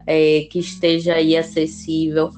é, 0.06 0.46
que 0.50 0.58
esteja 0.58 1.14
aí 1.14 1.35
acessível, 1.35 2.30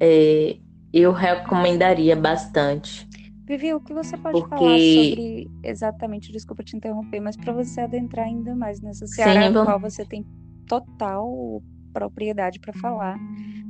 é, 0.00 0.56
eu 0.94 1.12
recomendaria 1.12 2.16
bastante. 2.16 3.06
Vivi, 3.44 3.74
o 3.74 3.80
que 3.80 3.92
você 3.92 4.16
pode 4.16 4.40
Porque... 4.40 4.56
falar 4.56 4.78
sobre 4.78 5.50
exatamente, 5.64 6.32
desculpa 6.32 6.62
te 6.62 6.74
interromper, 6.76 7.20
mas 7.20 7.36
para 7.36 7.52
você 7.52 7.82
adentrar 7.82 8.24
ainda 8.24 8.56
mais 8.56 8.80
nessa 8.80 9.06
seara 9.06 9.48
Sim, 9.48 9.52
qual 9.52 9.78
você 9.78 10.02
tem 10.06 10.24
total 10.66 11.62
propriedade 11.92 12.58
para 12.60 12.72
falar, 12.72 13.18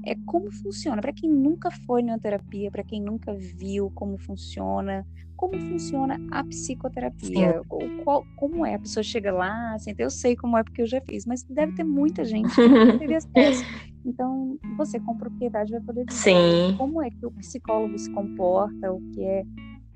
é 0.05 0.15
como 0.27 0.51
funciona. 0.51 1.01
Para 1.01 1.13
quem 1.13 1.31
nunca 1.31 1.71
foi 1.71 2.03
na 2.03 2.19
terapia, 2.19 2.71
para 2.71 2.83
quem 2.83 3.01
nunca 3.01 3.35
viu 3.35 3.91
como 3.95 4.19
funciona, 4.19 5.07
como 5.37 5.59
funciona 5.59 6.21
a 6.31 6.45
psicoterapia, 6.45 7.63
ou 7.69 7.81
qual, 8.05 8.27
como 8.37 8.65
é 8.67 8.75
a 8.75 8.79
pessoa 8.79 9.03
chega 9.03 9.33
lá, 9.33 9.75
assim, 9.75 9.95
eu 9.97 10.11
sei 10.11 10.37
como 10.37 10.57
é 10.57 10.63
porque 10.63 10.83
eu 10.83 10.87
já 10.87 11.01
fiz, 11.01 11.25
mas 11.25 11.43
deve 11.43 11.73
ter 11.73 11.85
muita 11.85 12.25
gente 12.25 12.55
que 12.55 12.69
não 12.69 12.99
teve 12.99 13.15
acesso. 13.17 13.65
Então, 14.05 14.59
você 14.77 15.01
com 15.01 15.17
propriedade 15.17 15.73
vai 15.73 15.81
poder 15.81 16.05
dizer 16.05 16.21
Sim. 16.21 16.75
como 16.77 17.03
é 17.03 17.11
que 17.11 17.25
o 17.25 17.31
psicólogo 17.31 17.99
se 17.99 18.11
comporta, 18.11 18.93
o 18.93 19.01
que 19.13 19.23
é 19.25 19.45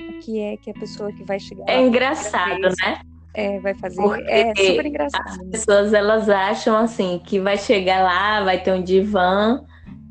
o 0.01 0.19
que 0.21 0.39
é 0.39 0.57
que 0.57 0.71
a 0.71 0.75
pessoa 0.75 1.13
que 1.13 1.25
vai 1.25 1.39
chegar. 1.39 1.65
É 1.69 1.87
engraçado, 1.87 2.61
né? 2.61 3.01
É, 3.35 3.59
vai 3.59 3.75
fazer. 3.75 4.01
Porque 4.01 4.31
é 4.31 4.55
super 4.55 4.87
engraçado. 4.87 5.29
As 5.29 5.51
pessoas 5.51 5.93
elas 5.93 6.29
acham 6.29 6.77
assim 6.77 7.21
que 7.25 7.41
vai 7.41 7.59
chegar 7.59 8.03
lá, 8.03 8.45
vai 8.45 8.63
ter 8.63 8.73
um 8.73 8.83
divã 8.83 9.61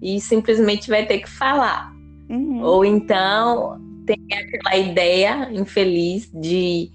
e 0.01 0.19
simplesmente 0.19 0.89
vai 0.89 1.05
ter 1.05 1.19
que 1.19 1.29
falar. 1.29 1.93
Uhum. 2.29 2.61
Ou 2.61 2.83
então 2.83 3.79
tem 4.05 4.17
aquela 4.33 4.77
ideia 4.77 5.49
infeliz 5.53 6.29
de 6.33 6.91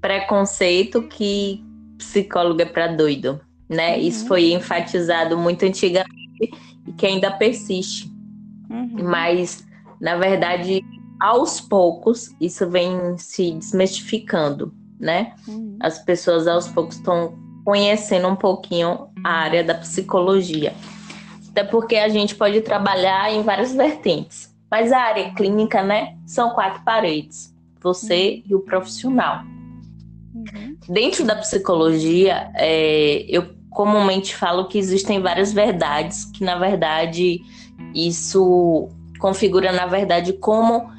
preconceito 0.00 1.02
que 1.02 1.64
psicólogo 1.96 2.60
é 2.62 2.64
para 2.64 2.88
doido, 2.88 3.40
né? 3.68 3.96
Uhum. 3.96 4.02
Isso 4.02 4.26
foi 4.26 4.52
enfatizado 4.52 5.38
muito 5.38 5.64
antigamente 5.64 6.50
e 6.86 6.92
que 6.92 7.06
ainda 7.06 7.30
persiste. 7.30 8.10
Uhum. 8.68 9.04
Mas 9.04 9.64
na 10.00 10.16
verdade 10.16 10.82
aos 11.20 11.60
poucos 11.60 12.34
isso 12.40 12.68
vem 12.68 13.16
se 13.18 13.52
desmistificando, 13.52 14.74
né? 15.00 15.32
Uhum. 15.48 15.76
As 15.80 15.98
pessoas 15.98 16.46
aos 16.46 16.68
poucos 16.68 16.96
estão 16.96 17.34
conhecendo 17.64 18.28
um 18.28 18.36
pouquinho 18.36 19.08
a 19.24 19.30
área 19.30 19.64
da 19.64 19.74
psicologia. 19.74 20.74
Até 21.50 21.64
porque 21.64 21.96
a 21.96 22.08
gente 22.08 22.34
pode 22.34 22.60
trabalhar 22.60 23.32
em 23.32 23.42
várias 23.42 23.72
vertentes. 23.72 24.54
Mas 24.70 24.92
a 24.92 24.98
área 24.98 25.30
clínica, 25.34 25.82
né, 25.82 26.16
são 26.24 26.50
quatro 26.50 26.84
paredes: 26.84 27.54
você 27.82 28.42
uhum. 28.46 28.50
e 28.50 28.54
o 28.54 28.60
profissional. 28.60 29.42
Uhum. 30.34 30.76
Dentro 30.88 31.24
da 31.24 31.34
psicologia, 31.36 32.52
é, 32.54 33.24
eu 33.28 33.48
comumente 33.70 34.36
falo 34.36 34.68
que 34.68 34.78
existem 34.78 35.20
várias 35.20 35.52
verdades, 35.52 36.24
que 36.26 36.44
na 36.44 36.56
verdade 36.56 37.40
isso 37.94 38.88
configura, 39.18 39.72
na 39.72 39.86
verdade, 39.86 40.32
como 40.34 40.90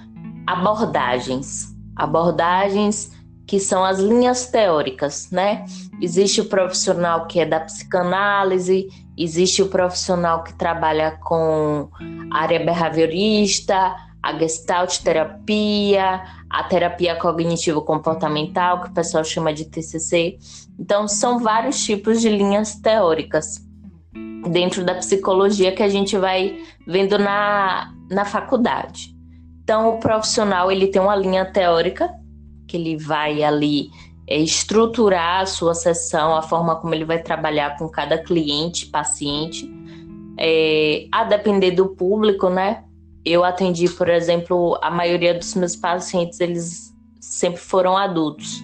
abordagens. 0.46 1.76
Abordagens 1.96 3.12
que 3.52 3.60
são 3.60 3.84
as 3.84 4.00
linhas 4.00 4.48
teóricas, 4.48 5.30
né? 5.30 5.66
Existe 6.02 6.40
o 6.40 6.46
profissional 6.46 7.28
que 7.28 7.38
é 7.38 7.46
da 7.46 7.60
psicanálise, 7.60 8.88
existe 9.18 9.62
o 9.62 9.68
profissional 9.68 10.42
que 10.42 10.54
trabalha 10.54 11.20
com 11.22 11.90
área 12.32 12.64
behaviorista, 12.64 13.94
a 14.24 14.40
gestalt 14.40 15.00
terapia, 15.00 16.22
a 16.50 16.64
terapia 16.64 17.14
cognitivo-comportamental, 17.18 18.84
que 18.84 18.88
o 18.88 18.94
pessoal 18.94 19.26
chama 19.26 19.54
de 19.54 19.66
TCC. 19.66 20.38
Então, 20.80 21.06
são 21.06 21.38
vários 21.38 21.84
tipos 21.84 22.22
de 22.22 22.30
linhas 22.30 22.76
teóricas 22.76 23.60
dentro 24.50 24.86
da 24.86 24.96
psicologia 24.96 25.74
que 25.74 25.84
a 25.84 25.90
gente 25.90 26.18
vai 26.18 26.58
vendo 26.88 27.20
na, 27.20 27.94
na 28.10 28.24
faculdade. 28.24 29.14
Então, 29.62 29.90
o 29.90 30.00
profissional 30.00 30.72
ele 30.72 30.88
tem 30.88 31.02
uma 31.02 31.18
linha 31.18 31.44
teórica 31.44 32.21
que 32.72 32.78
ele 32.78 32.96
vai 32.96 33.44
ali 33.44 33.92
é, 34.26 34.38
estruturar 34.38 35.42
a 35.42 35.46
sua 35.46 35.76
sessão, 35.76 36.34
a 36.34 36.42
forma 36.42 36.78
como 36.78 36.96
ele 36.96 37.04
vai 37.04 37.22
trabalhar 37.22 37.78
com 37.78 37.90
cada 37.90 38.18
cliente, 38.18 38.86
paciente. 38.86 39.70
É, 40.40 41.06
a 41.12 41.26
depender 41.26 41.72
do 41.72 41.90
público, 41.90 42.50
né? 42.50 42.86
Eu 43.26 43.44
atendi, 43.44 43.90
por 43.90 44.08
exemplo, 44.08 44.80
a 44.82 44.90
maioria 44.90 45.34
dos 45.34 45.54
meus 45.54 45.76
pacientes, 45.76 46.40
eles 46.40 46.96
sempre 47.20 47.60
foram 47.60 47.98
adultos. 47.98 48.64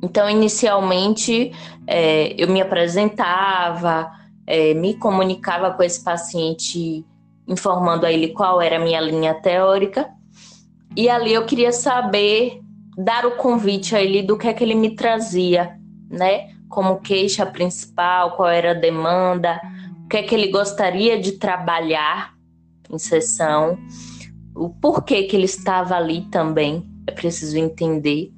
Então, 0.00 0.30
inicialmente, 0.30 1.52
é, 1.86 2.34
eu 2.40 2.48
me 2.48 2.60
apresentava, 2.60 4.10
é, 4.46 4.72
me 4.74 4.94
comunicava 4.94 5.72
com 5.72 5.82
esse 5.82 6.02
paciente 6.02 7.04
informando 7.48 8.06
a 8.06 8.12
ele 8.12 8.28
qual 8.28 8.60
era 8.60 8.76
a 8.76 8.80
minha 8.80 9.00
linha 9.00 9.34
teórica. 9.34 10.08
E 10.96 11.08
ali 11.08 11.32
eu 11.34 11.44
queria 11.44 11.72
saber, 11.72 12.61
dar 12.96 13.26
o 13.26 13.36
convite 13.36 13.96
a 13.96 14.02
ele 14.02 14.22
do 14.22 14.36
que 14.36 14.48
é 14.48 14.52
que 14.52 14.62
ele 14.62 14.74
me 14.74 14.94
trazia, 14.94 15.78
né? 16.10 16.50
Como 16.68 17.00
queixa 17.00 17.44
principal, 17.46 18.36
qual 18.36 18.48
era 18.48 18.72
a 18.72 18.74
demanda, 18.74 19.60
o 20.04 20.08
que 20.08 20.18
é 20.18 20.22
que 20.22 20.34
ele 20.34 20.48
gostaria 20.48 21.20
de 21.20 21.32
trabalhar 21.32 22.34
em 22.90 22.98
sessão, 22.98 23.78
o 24.54 24.68
porquê 24.68 25.24
que 25.24 25.34
ele 25.34 25.46
estava 25.46 25.96
ali 25.96 26.22
também, 26.30 26.86
é 27.06 27.12
preciso 27.12 27.56
entender. 27.56 28.30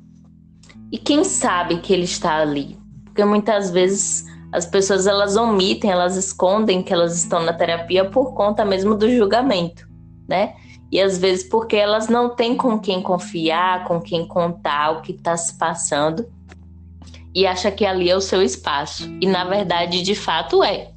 E 0.92 0.98
quem 0.98 1.24
sabe 1.24 1.78
que 1.78 1.92
ele 1.92 2.04
está 2.04 2.36
ali? 2.36 2.78
Porque 3.04 3.24
muitas 3.24 3.70
vezes 3.70 4.24
as 4.52 4.64
pessoas 4.64 5.06
elas 5.06 5.36
omitem, 5.36 5.90
elas 5.90 6.16
escondem 6.16 6.82
que 6.82 6.92
elas 6.92 7.16
estão 7.16 7.42
na 7.42 7.52
terapia 7.52 8.08
por 8.08 8.34
conta 8.34 8.64
mesmo 8.64 8.94
do 8.94 9.10
julgamento, 9.10 9.88
né? 10.28 10.54
E 10.94 11.00
às 11.00 11.18
vezes 11.18 11.42
porque 11.42 11.74
elas 11.74 12.06
não 12.06 12.36
têm 12.36 12.56
com 12.56 12.78
quem 12.78 13.02
confiar, 13.02 13.82
com 13.82 14.00
quem 14.00 14.24
contar 14.24 14.92
o 14.92 15.02
que 15.02 15.10
está 15.10 15.36
se 15.36 15.58
passando. 15.58 16.24
e 17.34 17.48
acha 17.48 17.68
que 17.68 17.84
ali 17.84 18.08
é 18.08 18.16
o 18.16 18.20
seu 18.20 18.40
espaço. 18.40 19.10
E 19.20 19.26
na 19.26 19.44
verdade, 19.44 20.02
de 20.02 20.14
fato, 20.14 20.62
é. 20.62 20.92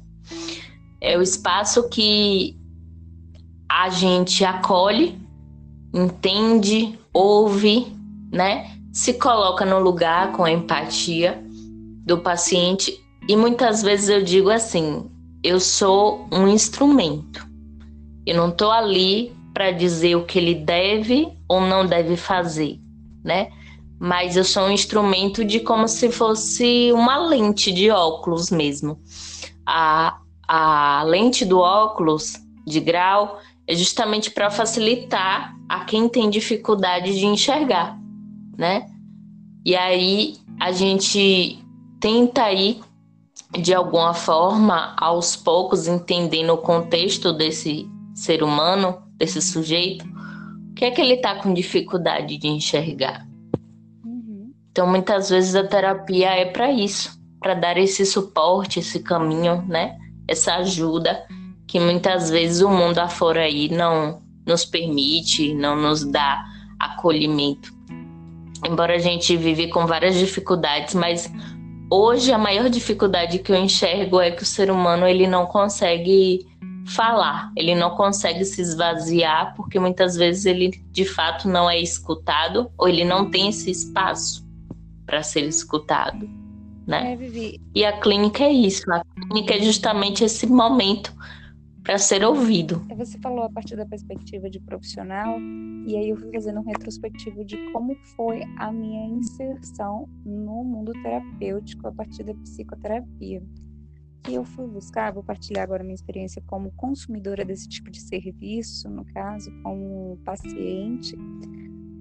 É 1.00 1.18
o 1.18 1.22
espaço 1.22 1.88
que 1.88 2.56
a 3.68 3.88
gente 3.88 4.44
acolhe, 4.44 5.20
entende, 5.92 6.96
ouve, 7.12 7.92
né? 8.32 8.70
Se 8.92 9.14
coloca 9.14 9.64
no 9.64 9.80
lugar 9.80 10.30
com 10.30 10.44
a 10.44 10.52
empatia 10.52 11.42
do 12.06 12.18
paciente. 12.18 13.04
E 13.28 13.34
muitas 13.34 13.82
vezes 13.82 14.08
eu 14.08 14.22
digo 14.22 14.48
assim: 14.48 15.10
eu 15.42 15.58
sou 15.58 16.28
um 16.30 16.46
instrumento. 16.46 17.44
Eu 18.24 18.36
não 18.36 18.50
estou 18.50 18.70
ali 18.70 19.36
para 19.58 19.72
dizer 19.72 20.14
o 20.14 20.24
que 20.24 20.38
ele 20.38 20.54
deve 20.54 21.36
ou 21.48 21.60
não 21.60 21.84
deve 21.84 22.16
fazer, 22.16 22.78
né? 23.24 23.50
Mas 23.98 24.36
eu 24.36 24.44
sou 24.44 24.62
um 24.66 24.70
instrumento 24.70 25.44
de 25.44 25.58
como 25.58 25.88
se 25.88 26.12
fosse 26.12 26.92
uma 26.92 27.18
lente 27.26 27.72
de 27.72 27.90
óculos 27.90 28.52
mesmo. 28.52 29.00
A, 29.66 30.20
a 30.46 31.02
lente 31.02 31.44
do 31.44 31.58
óculos 31.58 32.34
de 32.64 32.78
grau 32.78 33.40
é 33.66 33.74
justamente 33.74 34.30
para 34.30 34.48
facilitar 34.48 35.56
a 35.68 35.84
quem 35.84 36.08
tem 36.08 36.30
dificuldade 36.30 37.18
de 37.18 37.26
enxergar, 37.26 37.98
né? 38.56 38.86
E 39.66 39.74
aí 39.74 40.36
a 40.60 40.70
gente 40.70 41.58
tenta 41.98 42.44
aí 42.44 42.80
de 43.58 43.74
alguma 43.74 44.14
forma, 44.14 44.94
aos 44.96 45.34
poucos, 45.34 45.88
entendendo 45.88 46.50
o 46.50 46.58
contexto 46.58 47.32
desse 47.32 47.90
ser 48.14 48.44
humano, 48.44 49.07
desse 49.18 49.42
sujeito, 49.42 50.04
o 50.70 50.74
que 50.74 50.84
é 50.84 50.90
que 50.90 51.00
ele 51.00 51.14
está 51.14 51.34
com 51.34 51.52
dificuldade 51.52 52.38
de 52.38 52.46
enxergar. 52.46 53.26
Uhum. 54.04 54.52
Então, 54.70 54.86
muitas 54.86 55.30
vezes 55.30 55.54
a 55.54 55.66
terapia 55.66 56.30
é 56.30 56.44
para 56.44 56.70
isso, 56.70 57.18
para 57.40 57.54
dar 57.54 57.76
esse 57.76 58.06
suporte, 58.06 58.78
esse 58.78 59.00
caminho, 59.00 59.62
né? 59.66 59.98
Essa 60.28 60.56
ajuda 60.56 61.26
que 61.66 61.78
muitas 61.78 62.30
vezes 62.30 62.62
o 62.62 62.70
mundo 62.70 62.98
afora 62.98 63.42
aí 63.42 63.68
não 63.68 64.22
nos 64.46 64.64
permite, 64.64 65.52
não 65.54 65.76
nos 65.76 66.04
dá 66.04 66.42
acolhimento. 66.78 67.72
Embora 68.66 68.94
a 68.94 68.98
gente 68.98 69.36
vive 69.36 69.68
com 69.68 69.86
várias 69.86 70.16
dificuldades, 70.16 70.94
mas 70.94 71.30
hoje 71.90 72.32
a 72.32 72.38
maior 72.38 72.68
dificuldade 72.70 73.38
que 73.38 73.52
eu 73.52 73.56
enxergo 73.56 74.20
é 74.20 74.30
que 74.30 74.42
o 74.42 74.46
ser 74.46 74.70
humano 74.70 75.06
ele 75.06 75.26
não 75.26 75.46
consegue 75.46 76.46
falar, 76.86 77.52
ele 77.56 77.74
não 77.74 77.90
consegue 77.90 78.44
se 78.44 78.60
esvaziar 78.60 79.54
porque 79.56 79.78
muitas 79.78 80.16
vezes 80.16 80.46
ele 80.46 80.70
de 80.90 81.04
fato 81.04 81.48
não 81.48 81.68
é 81.68 81.78
escutado 81.80 82.70
ou 82.78 82.88
ele 82.88 83.04
não 83.04 83.30
tem 83.30 83.48
esse 83.48 83.70
espaço 83.70 84.46
para 85.04 85.22
ser 85.22 85.44
escutado, 85.44 86.28
né? 86.86 87.14
É, 87.14 87.54
e 87.74 87.84
a 87.84 87.98
clínica 87.98 88.44
é 88.44 88.52
isso, 88.52 88.90
a 88.92 89.02
clínica 89.04 89.54
é 89.54 89.60
justamente 89.60 90.24
esse 90.24 90.46
momento 90.46 91.14
para 91.88 91.96
ser 91.96 92.22
ouvido. 92.22 92.84
É, 92.90 92.94
você 92.94 93.18
falou 93.18 93.44
a 93.44 93.50
partir 93.50 93.74
da 93.74 93.86
perspectiva 93.86 94.50
de 94.50 94.60
profissional, 94.60 95.40
e 95.86 95.96
aí 95.96 96.10
eu 96.10 96.16
fui 96.16 96.30
fazendo 96.30 96.60
um 96.60 96.64
retrospectivo 96.64 97.42
de 97.42 97.56
como 97.72 97.94
foi 98.14 98.42
a 98.58 98.70
minha 98.70 99.06
inserção 99.06 100.06
no 100.22 100.62
mundo 100.62 100.92
terapêutico 101.02 101.88
a 101.88 101.92
partir 101.92 102.24
da 102.24 102.34
psicoterapia. 102.34 103.42
E 104.26 104.34
eu 104.34 104.44
fui 104.44 104.66
buscar, 104.66 105.12
vou 105.12 105.22
partilhar 105.22 105.64
agora 105.64 105.82
minha 105.82 105.94
experiência 105.94 106.42
como 106.46 106.70
consumidora 106.72 107.44
desse 107.44 107.68
tipo 107.68 107.90
de 107.90 108.00
serviço, 108.00 108.88
no 108.90 109.04
caso, 109.06 109.50
como 109.62 110.18
paciente, 110.24 111.16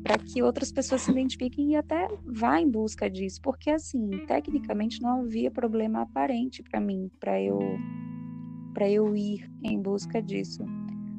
para 0.03 0.17
que 0.17 0.41
outras 0.41 0.71
pessoas 0.71 1.01
se 1.01 1.12
identifiquem 1.12 1.71
e 1.71 1.75
até 1.75 2.07
vá 2.25 2.59
em 2.59 2.69
busca 2.69 3.09
disso, 3.09 3.41
porque 3.41 3.69
assim, 3.69 4.09
tecnicamente 4.25 5.01
não 5.01 5.21
havia 5.21 5.51
problema 5.51 6.01
aparente 6.01 6.63
para 6.63 6.79
mim, 6.79 7.12
para 7.19 7.41
eu 7.41 7.59
para 8.74 8.89
eu 8.89 9.15
ir 9.15 9.51
em 9.63 9.81
busca 9.81 10.21
disso. 10.21 10.63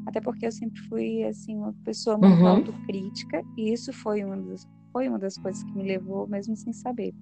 Até 0.07 0.21
porque 0.21 0.47
eu 0.47 0.53
sempre 0.53 0.81
fui 0.83 1.25
assim 1.25 1.57
uma 1.57 1.75
pessoa 1.85 2.17
muito 2.17 2.41
uhum. 2.41 2.49
autocrítica 2.49 3.43
e 3.57 3.73
isso 3.73 3.93
foi 3.93 4.25
uma 4.25 4.37
das 4.37 4.67
foi 4.93 5.09
uma 5.09 5.19
das 5.19 5.37
coisas 5.37 5.63
que 5.63 5.73
me 5.73 5.83
levou 5.83 6.27
mesmo 6.27 6.57
sem 6.57 6.73
saber. 6.73 7.13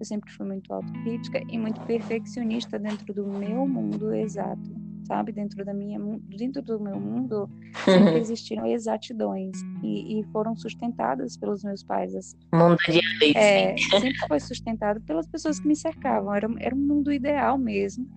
Eu 0.00 0.06
sempre 0.06 0.32
fui 0.32 0.46
muito 0.46 0.72
autocrítica 0.72 1.42
e 1.46 1.58
muito 1.58 1.80
perfeccionista 1.82 2.78
dentro 2.78 3.12
do 3.12 3.26
meu 3.26 3.68
mundo 3.68 4.14
exato, 4.14 4.74
sabe? 5.06 5.30
Dentro 5.30 5.62
da 5.62 5.74
minha 5.74 6.00
dentro 6.36 6.62
do 6.62 6.80
meu 6.80 6.98
mundo 6.98 7.50
sempre 7.84 8.18
existiram 8.18 8.64
exatidões 8.64 9.60
e, 9.82 10.20
e 10.20 10.24
foram 10.32 10.56
sustentadas 10.56 11.36
pelos 11.36 11.62
meus 11.62 11.82
pais. 11.82 12.14
Assim. 12.14 12.36
Mundo 12.54 12.78
de. 12.88 13.36
É, 13.36 13.76
sempre 13.76 14.26
foi 14.26 14.40
sustentado 14.40 15.02
pelas 15.02 15.26
pessoas 15.26 15.60
que 15.60 15.68
me 15.68 15.76
cercavam. 15.76 16.34
Era, 16.34 16.48
era 16.58 16.74
um 16.74 16.78
mundo 16.78 17.12
ideal 17.12 17.58
mesmo 17.58 18.08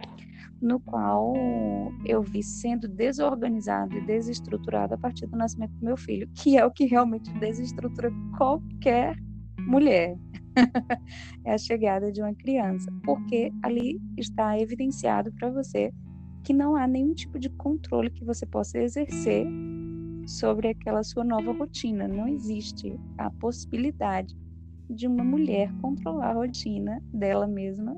no 0.63 0.79
qual 0.79 1.33
eu 2.05 2.23
vi 2.23 2.41
sendo 2.41 2.87
desorganizado 2.87 3.97
e 3.97 4.01
desestruturado 4.05 4.93
a 4.93 4.97
partir 4.97 5.27
do 5.27 5.37
nascimento 5.37 5.73
do 5.73 5.85
meu 5.85 5.97
filho, 5.97 6.29
que 6.33 6.57
é 6.57 6.65
o 6.65 6.71
que 6.71 6.85
realmente 6.85 7.29
desestrutura 7.33 8.09
qualquer 8.37 9.17
mulher. 9.59 10.17
É 11.45 11.53
a 11.53 11.57
chegada 11.57 12.11
de 12.11 12.21
uma 12.21 12.33
criança, 12.33 12.91
porque 13.03 13.51
ali 13.61 13.99
está 14.17 14.57
evidenciado 14.59 15.31
para 15.33 15.49
você 15.49 15.91
que 16.43 16.53
não 16.53 16.75
há 16.75 16.87
nenhum 16.87 17.13
tipo 17.13 17.39
de 17.39 17.49
controle 17.49 18.09
que 18.09 18.25
você 18.25 18.45
possa 18.45 18.77
exercer 18.77 19.47
sobre 20.27 20.69
aquela 20.69 21.03
sua 21.03 21.23
nova 21.23 21.51
rotina. 21.51 22.07
Não 22.07 22.27
existe 22.27 22.99
a 23.17 23.29
possibilidade 23.29 24.35
de 24.89 25.07
uma 25.07 25.23
mulher 25.23 25.71
controlar 25.81 26.31
a 26.31 26.33
rotina 26.33 27.01
dela 27.13 27.47
mesma 27.47 27.97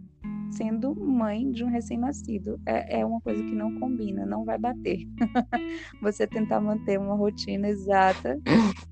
sendo 0.56 0.96
mãe 0.96 1.52
de 1.52 1.64
um 1.64 1.70
recém-nascido. 1.70 2.60
É, 2.66 3.00
é 3.02 3.06
uma 3.06 3.20
coisa 3.22 3.44
que 3.44 3.54
não 3.54 3.80
combina, 3.80 4.26
não 4.26 4.44
vai 4.44 4.58
bater. 4.58 5.00
Você 6.02 6.26
tentar 6.26 6.62
manter 6.62 7.00
uma 7.00 7.16
rotina 7.16 7.68
exata 7.68 8.40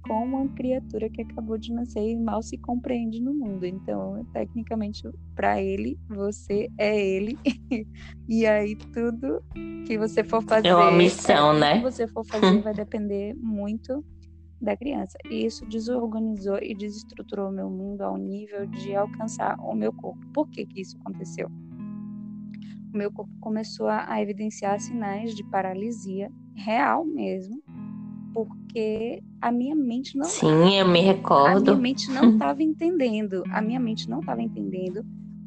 com 0.07 0.25
uma 0.25 0.47
criatura 0.49 1.09
que 1.09 1.21
acabou 1.21 1.57
de 1.57 1.73
nascer 1.73 2.01
e 2.01 2.15
mal 2.17 2.41
se 2.41 2.57
compreende 2.57 3.21
no 3.21 3.33
mundo. 3.33 3.65
Então, 3.65 4.25
tecnicamente, 4.33 5.03
para 5.35 5.61
ele, 5.61 5.97
você 6.07 6.69
é 6.77 6.99
ele. 6.99 7.37
e 8.27 8.45
aí, 8.45 8.75
tudo 8.75 9.41
que 9.85 9.97
você 9.97 10.23
for 10.23 10.41
fazer. 10.43 10.67
É 10.67 10.75
uma 10.75 10.91
missão, 10.91 11.57
né? 11.57 11.75
O 11.75 11.77
que 11.77 11.91
você 11.91 12.07
for 12.07 12.25
fazer 12.25 12.61
vai 12.61 12.73
depender 12.73 13.33
muito 13.35 14.03
da 14.63 14.77
criança. 14.77 15.17
E 15.29 15.45
isso 15.45 15.65
desorganizou 15.65 16.57
e 16.61 16.73
desestruturou 16.73 17.49
o 17.49 17.51
meu 17.51 17.69
mundo 17.69 18.01
ao 18.01 18.17
nível 18.17 18.65
de 18.65 18.95
alcançar 18.95 19.57
o 19.59 19.75
meu 19.75 19.91
corpo. 19.93 20.25
Por 20.33 20.47
que, 20.49 20.65
que 20.65 20.81
isso 20.81 20.97
aconteceu? 20.97 21.49
O 22.93 22.97
meu 22.97 23.11
corpo 23.11 23.31
começou 23.39 23.87
a 23.87 24.21
evidenciar 24.21 24.79
sinais 24.79 25.35
de 25.35 25.43
paralisia 25.43 26.31
real 26.55 27.03
mesmo, 27.03 27.61
porque 28.33 29.21
a 29.41 29.51
minha 29.51 29.75
mente 29.75 30.15
não. 30.15 30.25
Sim, 30.25 30.77
eu 30.77 30.87
me 30.87 31.01
recordo. 31.01 31.57
A 31.57 31.73
minha 31.73 31.75
mente 31.75 32.11
não 32.11 32.29
estava 32.33 32.61
entendendo. 32.61 33.43
A 33.51 33.61
minha 33.61 33.79
mente 33.79 34.07
não 34.07 34.19
estava 34.19 34.41
entendendo 34.41 35.03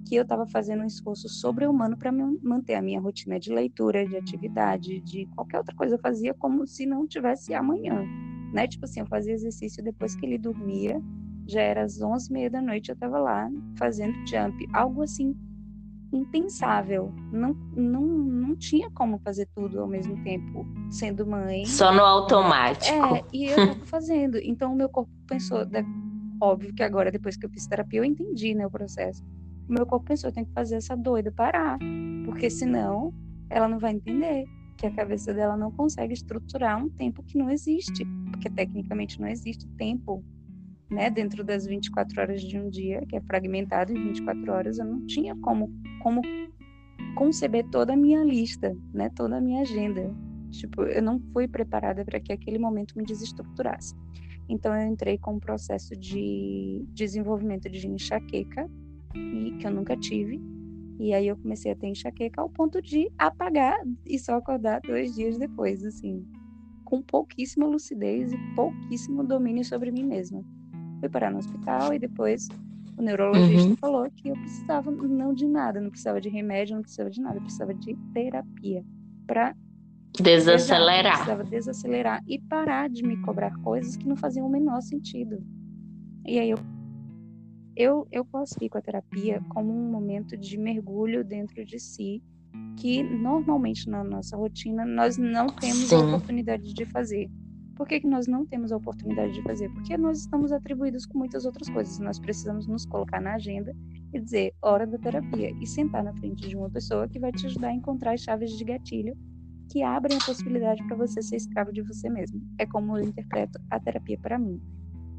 que 0.08 0.14
eu 0.14 0.22
estava 0.22 0.46
fazendo 0.46 0.82
um 0.82 0.86
esforço 0.86 1.28
sobre-humano 1.28 1.96
para 1.96 2.12
manter 2.12 2.74
a 2.74 2.82
minha 2.82 3.00
rotina 3.00 3.40
de 3.40 3.52
leitura, 3.52 4.06
de 4.06 4.16
atividade, 4.16 5.00
de 5.00 5.26
qualquer 5.34 5.58
outra 5.58 5.74
coisa. 5.74 5.94
Eu 5.94 6.00
fazia 6.00 6.34
como 6.34 6.66
se 6.66 6.84
não 6.86 7.06
tivesse 7.06 7.54
amanhã 7.54 8.04
né? 8.52 8.66
Tipo 8.66 8.84
assim, 8.84 9.00
eu 9.00 9.06
fazia 9.06 9.32
exercício 9.32 9.82
depois 9.82 10.14
que 10.14 10.24
ele 10.26 10.38
dormia, 10.38 11.00
já 11.46 11.60
era 11.60 11.84
às 11.84 12.00
11 12.00 12.28
e 12.28 12.32
meia 12.32 12.50
da 12.50 12.60
noite, 12.60 12.88
eu 12.88 12.94
estava 12.94 13.18
lá 13.18 13.48
fazendo 13.76 14.14
jump, 14.26 14.66
algo 14.72 15.02
assim 15.02 15.34
impensável. 16.12 17.12
Não, 17.32 17.54
não, 17.74 18.02
não 18.02 18.56
tinha 18.56 18.90
como 18.90 19.18
fazer 19.18 19.46
tudo 19.54 19.80
ao 19.80 19.88
mesmo 19.88 20.22
tempo, 20.22 20.66
sendo 20.90 21.26
mãe. 21.26 21.64
Só 21.66 21.92
no 21.92 22.00
automático. 22.00 22.94
É, 22.94 23.24
e 23.32 23.46
eu 23.46 23.58
estava 23.58 23.84
fazendo. 23.86 24.38
Então 24.38 24.72
o 24.72 24.76
meu 24.76 24.88
corpo 24.88 25.10
pensou, 25.26 25.58
óbvio 26.40 26.74
que 26.74 26.82
agora, 26.82 27.10
depois 27.10 27.36
que 27.36 27.46
eu 27.46 27.50
fiz 27.50 27.66
terapia, 27.66 28.00
eu 28.00 28.04
entendi 28.04 28.54
né, 28.54 28.66
o 28.66 28.70
processo. 28.70 29.22
O 29.68 29.72
meu 29.72 29.86
corpo 29.86 30.06
pensou, 30.06 30.30
eu 30.30 30.34
tenho 30.34 30.46
que 30.46 30.52
fazer 30.52 30.76
essa 30.76 30.96
doida 30.96 31.32
parar, 31.32 31.78
porque 32.24 32.48
senão 32.48 33.12
ela 33.50 33.68
não 33.68 33.78
vai 33.78 33.92
entender 33.92 34.44
que 34.76 34.86
a 34.86 34.90
cabeça 34.90 35.32
dela 35.32 35.56
não 35.56 35.72
consegue 35.72 36.12
estruturar 36.12 36.78
um 36.78 36.88
tempo 36.88 37.22
que 37.22 37.38
não 37.38 37.50
existe, 37.50 38.06
porque 38.36 38.50
tecnicamente 38.50 39.20
não 39.20 39.28
existe 39.28 39.66
tempo, 39.76 40.22
né, 40.90 41.10
dentro 41.10 41.42
das 41.42 41.66
24 41.66 42.20
horas 42.20 42.42
de 42.42 42.58
um 42.58 42.68
dia, 42.68 43.04
que 43.08 43.16
é 43.16 43.20
fragmentado 43.22 43.92
em 43.92 44.02
24 44.08 44.52
horas, 44.52 44.78
eu 44.78 44.84
não 44.84 45.04
tinha 45.06 45.34
como 45.36 45.72
como 46.00 46.22
conceber 47.16 47.64
toda 47.70 47.94
a 47.94 47.96
minha 47.96 48.22
lista, 48.22 48.76
né, 48.92 49.10
toda 49.10 49.38
a 49.38 49.40
minha 49.40 49.62
agenda. 49.62 50.14
Tipo, 50.50 50.82
eu 50.82 51.02
não 51.02 51.18
fui 51.32 51.48
preparada 51.48 52.04
para 52.04 52.20
que 52.20 52.32
aquele 52.32 52.58
momento 52.58 52.96
me 52.96 53.04
desestruturasse. 53.04 53.94
Então 54.48 54.74
eu 54.74 54.86
entrei 54.86 55.18
com 55.18 55.34
um 55.34 55.40
processo 55.40 55.96
de 55.96 56.84
desenvolvimento 56.92 57.68
de 57.68 57.88
enxaqueca 57.88 58.70
e 59.14 59.56
que 59.58 59.66
eu 59.66 59.72
nunca 59.72 59.96
tive 59.96 60.40
e 60.98 61.12
aí 61.12 61.28
eu 61.28 61.36
comecei 61.36 61.72
a 61.72 61.76
ter 61.76 61.88
enxaqueca 61.88 62.40
ao 62.40 62.48
ponto 62.48 62.80
de 62.80 63.10
apagar 63.18 63.78
e 64.04 64.18
só 64.18 64.36
acordar 64.36 64.80
dois 64.80 65.14
dias 65.14 65.36
depois, 65.36 65.84
assim, 65.84 66.26
com 66.86 67.02
pouquíssima 67.02 67.66
lucidez 67.66 68.32
e 68.32 68.38
pouquíssimo 68.54 69.22
domínio 69.22 69.64
sobre 69.64 69.90
mim 69.90 70.04
mesma. 70.04 70.42
Fui 71.00 71.08
parar 71.10 71.30
no 71.30 71.38
hospital 71.38 71.92
e 71.92 71.98
depois 71.98 72.48
O 72.96 73.02
neurologista 73.02 73.68
uhum. 73.68 73.76
falou 73.76 74.10
que 74.10 74.28
eu 74.28 74.34
precisava 74.36 74.90
não 74.90 75.34
de 75.34 75.46
nada, 75.46 75.78
não 75.82 75.90
precisava 75.90 76.18
de 76.18 76.30
remédio, 76.30 76.76
não 76.76 76.82
precisava 76.82 77.10
de 77.10 77.20
nada, 77.20 77.38
precisava 77.40 77.74
de 77.74 77.94
terapia 78.14 78.82
para 79.26 79.54
desacelerar. 80.18 81.16
Precisava 81.16 81.44
desacelerar 81.44 82.22
e 82.26 82.38
parar 82.38 82.88
de 82.88 83.02
me 83.02 83.18
cobrar 83.18 83.54
coisas 83.58 83.96
que 83.96 84.08
não 84.08 84.16
faziam 84.16 84.46
o 84.46 84.50
menor 84.50 84.80
sentido. 84.80 85.44
E 86.24 86.38
aí 86.38 86.50
eu 86.50 86.58
eu, 87.76 88.08
eu 88.10 88.24
classifico 88.24 88.78
a 88.78 88.80
terapia 88.80 89.44
como 89.50 89.70
um 89.70 89.90
momento 89.90 90.34
de 90.34 90.56
mergulho 90.56 91.22
dentro 91.22 91.62
de 91.62 91.78
si, 91.78 92.22
que 92.76 93.02
normalmente 93.02 93.88
na 93.88 94.04
nossa 94.04 94.36
rotina 94.36 94.84
nós 94.84 95.16
não 95.16 95.46
temos 95.48 95.88
Sim. 95.88 95.96
a 95.96 95.98
oportunidade 96.00 96.74
de 96.74 96.84
fazer. 96.86 97.28
Por 97.74 97.86
que, 97.86 98.00
que 98.00 98.06
nós 98.06 98.26
não 98.26 98.46
temos 98.46 98.72
a 98.72 98.76
oportunidade 98.76 99.34
de 99.34 99.42
fazer? 99.42 99.68
Porque 99.70 99.96
nós 99.98 100.20
estamos 100.20 100.50
atribuídos 100.50 101.04
com 101.04 101.18
muitas 101.18 101.44
outras 101.44 101.68
coisas. 101.68 101.98
Nós 101.98 102.18
precisamos 102.18 102.66
nos 102.66 102.86
colocar 102.86 103.20
na 103.20 103.34
agenda 103.34 103.74
e 104.14 104.20
dizer 104.20 104.54
hora 104.62 104.86
da 104.86 104.96
terapia 104.96 105.50
e 105.60 105.66
sentar 105.66 106.02
na 106.02 106.14
frente 106.14 106.48
de 106.48 106.56
uma 106.56 106.70
pessoa 106.70 107.06
que 107.06 107.18
vai 107.18 107.32
te 107.32 107.46
ajudar 107.46 107.68
a 107.68 107.74
encontrar 107.74 108.12
as 108.12 108.22
chaves 108.22 108.52
de 108.52 108.64
gatilho 108.64 109.14
que 109.70 109.82
abrem 109.82 110.16
a 110.16 110.24
possibilidade 110.24 110.82
para 110.86 110.96
você 110.96 111.20
ser 111.20 111.36
escravo 111.36 111.72
de 111.72 111.82
você 111.82 112.08
mesmo. 112.08 112.40
É 112.58 112.64
como 112.64 112.96
eu 112.96 113.04
interpreto 113.04 113.58
a 113.70 113.78
terapia 113.78 114.18
para 114.18 114.38
mim. 114.38 114.60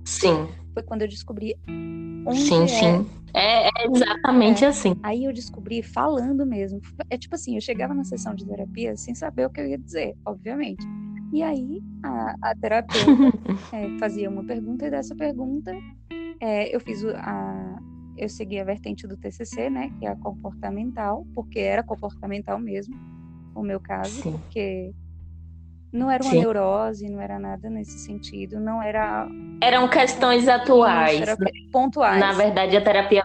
Sim. 0.07 0.47
Foi 0.73 0.83
quando 0.83 1.01
eu 1.01 1.07
descobri 1.07 1.55
onde 2.25 2.39
sim, 2.39 2.63
é. 2.63 2.67
Sim, 2.67 3.09
é, 3.33 3.67
é 3.67 3.71
exatamente 3.85 4.63
é. 4.63 4.67
assim. 4.67 4.95
Aí 5.03 5.25
eu 5.25 5.33
descobri 5.33 5.83
falando 5.83 6.45
mesmo. 6.45 6.79
É 7.09 7.17
tipo 7.17 7.35
assim, 7.35 7.55
eu 7.55 7.61
chegava 7.61 7.93
na 7.93 8.05
sessão 8.05 8.33
de 8.33 8.45
terapia 8.45 8.95
sem 8.95 9.13
saber 9.13 9.45
o 9.45 9.49
que 9.49 9.59
eu 9.59 9.67
ia 9.67 9.77
dizer, 9.77 10.15
obviamente. 10.25 10.85
E 11.33 11.43
aí 11.43 11.83
a, 12.03 12.35
a 12.41 12.55
terapeuta 12.55 13.03
é, 13.75 13.97
fazia 13.99 14.29
uma 14.29 14.45
pergunta 14.45 14.87
e 14.87 14.89
dessa 14.89 15.13
pergunta 15.13 15.75
é, 16.39 16.73
eu 16.73 16.79
fiz 16.79 17.03
a 17.03 17.79
eu 18.17 18.29
segui 18.29 18.59
a 18.59 18.63
vertente 18.63 19.05
do 19.05 19.15
TCC, 19.15 19.69
né, 19.69 19.91
que 19.99 20.07
é 20.07 20.09
a 20.09 20.15
comportamental, 20.15 21.23
porque 21.35 21.59
era 21.59 21.83
comportamental 21.83 22.57
mesmo, 22.57 22.95
o 23.53 23.61
meu 23.61 23.79
caso, 23.79 24.23
Sim. 24.23 24.31
porque 24.31 24.91
não 25.91 26.11
era 26.11 26.23
uma 26.23 26.31
Sim. 26.31 26.39
neurose, 26.39 27.09
não 27.09 27.21
era 27.21 27.39
nada 27.39 27.69
nesse 27.69 27.99
sentido, 27.99 28.59
não 28.59 28.81
era. 28.81 29.27
Eram 29.61 29.87
questões 29.87 30.47
atuais. 30.47 31.21
Era 31.21 31.37
pontuais. 31.71 32.19
Na 32.19 32.33
verdade, 32.33 32.75
a 32.75 32.81
terapia 32.81 33.23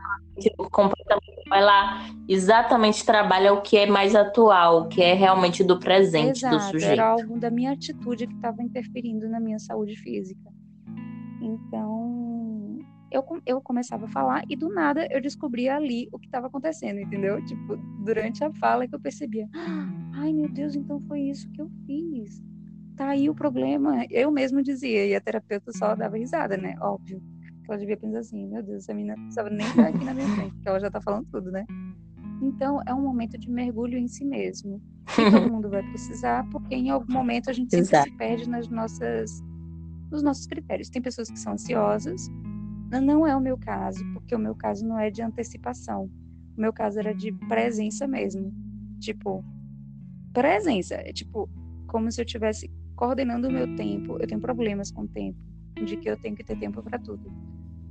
comportamental, 0.71 1.21
ela 1.53 2.07
exatamente 2.29 3.05
trabalha 3.05 3.53
o 3.53 3.61
que 3.61 3.77
é 3.77 3.87
mais 3.87 4.15
atual, 4.15 4.83
o 4.83 4.89
que 4.89 5.03
é 5.03 5.13
realmente 5.13 5.65
do 5.65 5.79
presente 5.79 6.39
Exato, 6.39 6.57
do 6.57 6.63
sujeito. 6.63 6.93
Era 6.93 7.09
algo 7.09 7.39
da 7.39 7.51
minha 7.51 7.73
atitude 7.73 8.27
que 8.27 8.35
estava 8.35 8.63
interferindo 8.63 9.29
na 9.29 9.41
minha 9.41 9.59
saúde 9.59 9.97
física. 9.97 10.51
Então, 11.41 12.79
eu, 13.11 13.25
eu 13.45 13.61
começava 13.61 14.07
a 14.07 14.09
falar 14.09 14.43
e 14.49 14.55
do 14.55 14.69
nada 14.69 15.07
eu 15.11 15.21
descobria 15.21 15.77
ali 15.77 16.09
o 16.13 16.19
que 16.19 16.27
estava 16.27 16.47
acontecendo, 16.47 17.01
entendeu? 17.01 17.45
Tipo, 17.45 17.77
durante 18.05 18.45
a 18.45 18.53
fala 18.55 18.87
que 18.87 18.95
eu 18.95 19.01
percebia. 19.01 19.49
Ai, 20.15 20.33
meu 20.33 20.49
Deus, 20.49 20.77
então 20.77 21.01
foi 21.03 21.23
isso 21.23 21.51
que 21.51 21.61
eu 21.61 21.69
fiz 21.87 22.41
tá 22.97 23.09
aí 23.09 23.29
o 23.29 23.35
problema. 23.35 24.05
Eu 24.11 24.31
mesmo 24.31 24.63
dizia, 24.63 25.07
e 25.07 25.15
a 25.15 25.21
terapeuta 25.21 25.73
só 25.73 25.95
dava 25.95 26.17
risada, 26.17 26.57
né? 26.57 26.77
Óbvio. 26.81 27.23
Ela 27.69 27.79
devia 27.79 27.97
pensar 27.97 28.19
assim, 28.19 28.47
meu 28.49 28.63
Deus, 28.63 28.83
essa 28.83 28.93
menina 28.93 29.15
não 29.15 29.23
precisava 29.23 29.51
nem 29.51 29.67
estar 29.67 29.89
aqui 29.89 30.05
na 30.05 30.15
minha 30.15 30.29
frente, 30.29 30.53
porque 30.53 30.69
ela 30.69 30.81
já 30.81 30.91
tá 30.91 31.01
falando 31.01 31.27
tudo, 31.31 31.51
né? 31.51 31.65
Então, 32.43 32.81
é 32.87 32.93
um 32.93 33.01
momento 33.01 33.39
de 33.39 33.49
mergulho 33.51 33.97
em 33.97 34.09
si 34.09 34.25
mesmo. 34.25 34.83
Que 35.15 35.31
todo 35.31 35.51
mundo 35.51 35.71
vai 35.71 35.83
precisar, 35.83 36.49
porque 36.51 36.75
em 36.75 36.91
algum 36.91 37.13
momento 37.13 37.51
a 37.51 37.53
gente 37.53 37.71
se 37.85 38.17
perde 38.17 38.49
nas 38.49 38.69
nossas, 38.69 39.43
nos 40.11 40.23
nossos 40.23 40.47
critérios. 40.47 40.91
Tem 40.91 41.01
pessoas 41.01 41.31
que 41.31 41.39
são 41.39 41.53
ansiosas, 41.53 42.29
não 42.91 43.27
é 43.27 43.35
o 43.35 43.41
meu 43.41 43.57
caso, 43.57 44.05
porque 44.13 44.35
o 44.35 44.39
meu 44.39 44.55
caso 44.55 44.87
não 44.87 44.99
é 44.99 45.11
de 45.11 45.23
antecipação. 45.23 46.11
O 46.57 46.61
meu 46.61 46.73
caso 46.73 46.99
era 46.99 47.15
de 47.15 47.33
presença 47.49 48.07
mesmo. 48.07 48.53
Tipo, 49.01 49.45
presença. 50.33 50.97
É 50.97 51.13
tipo, 51.13 51.49
como 51.87 52.11
se 52.11 52.21
eu 52.21 52.25
tivesse 52.25 52.71
coordenando 53.03 53.49
o 53.49 53.51
meu 53.51 53.67
tempo. 53.75 54.17
Eu 54.21 54.29
tenho 54.29 54.41
problemas 54.41 54.93
com 54.93 55.03
o 55.03 55.09
tempo, 55.09 55.37
de 55.85 55.97
que 55.97 56.09
eu 56.09 56.17
tenho 56.17 56.37
que 56.37 56.45
ter 56.45 56.57
tempo 56.57 56.81
para 56.85 57.01
tudo. 57.01 57.33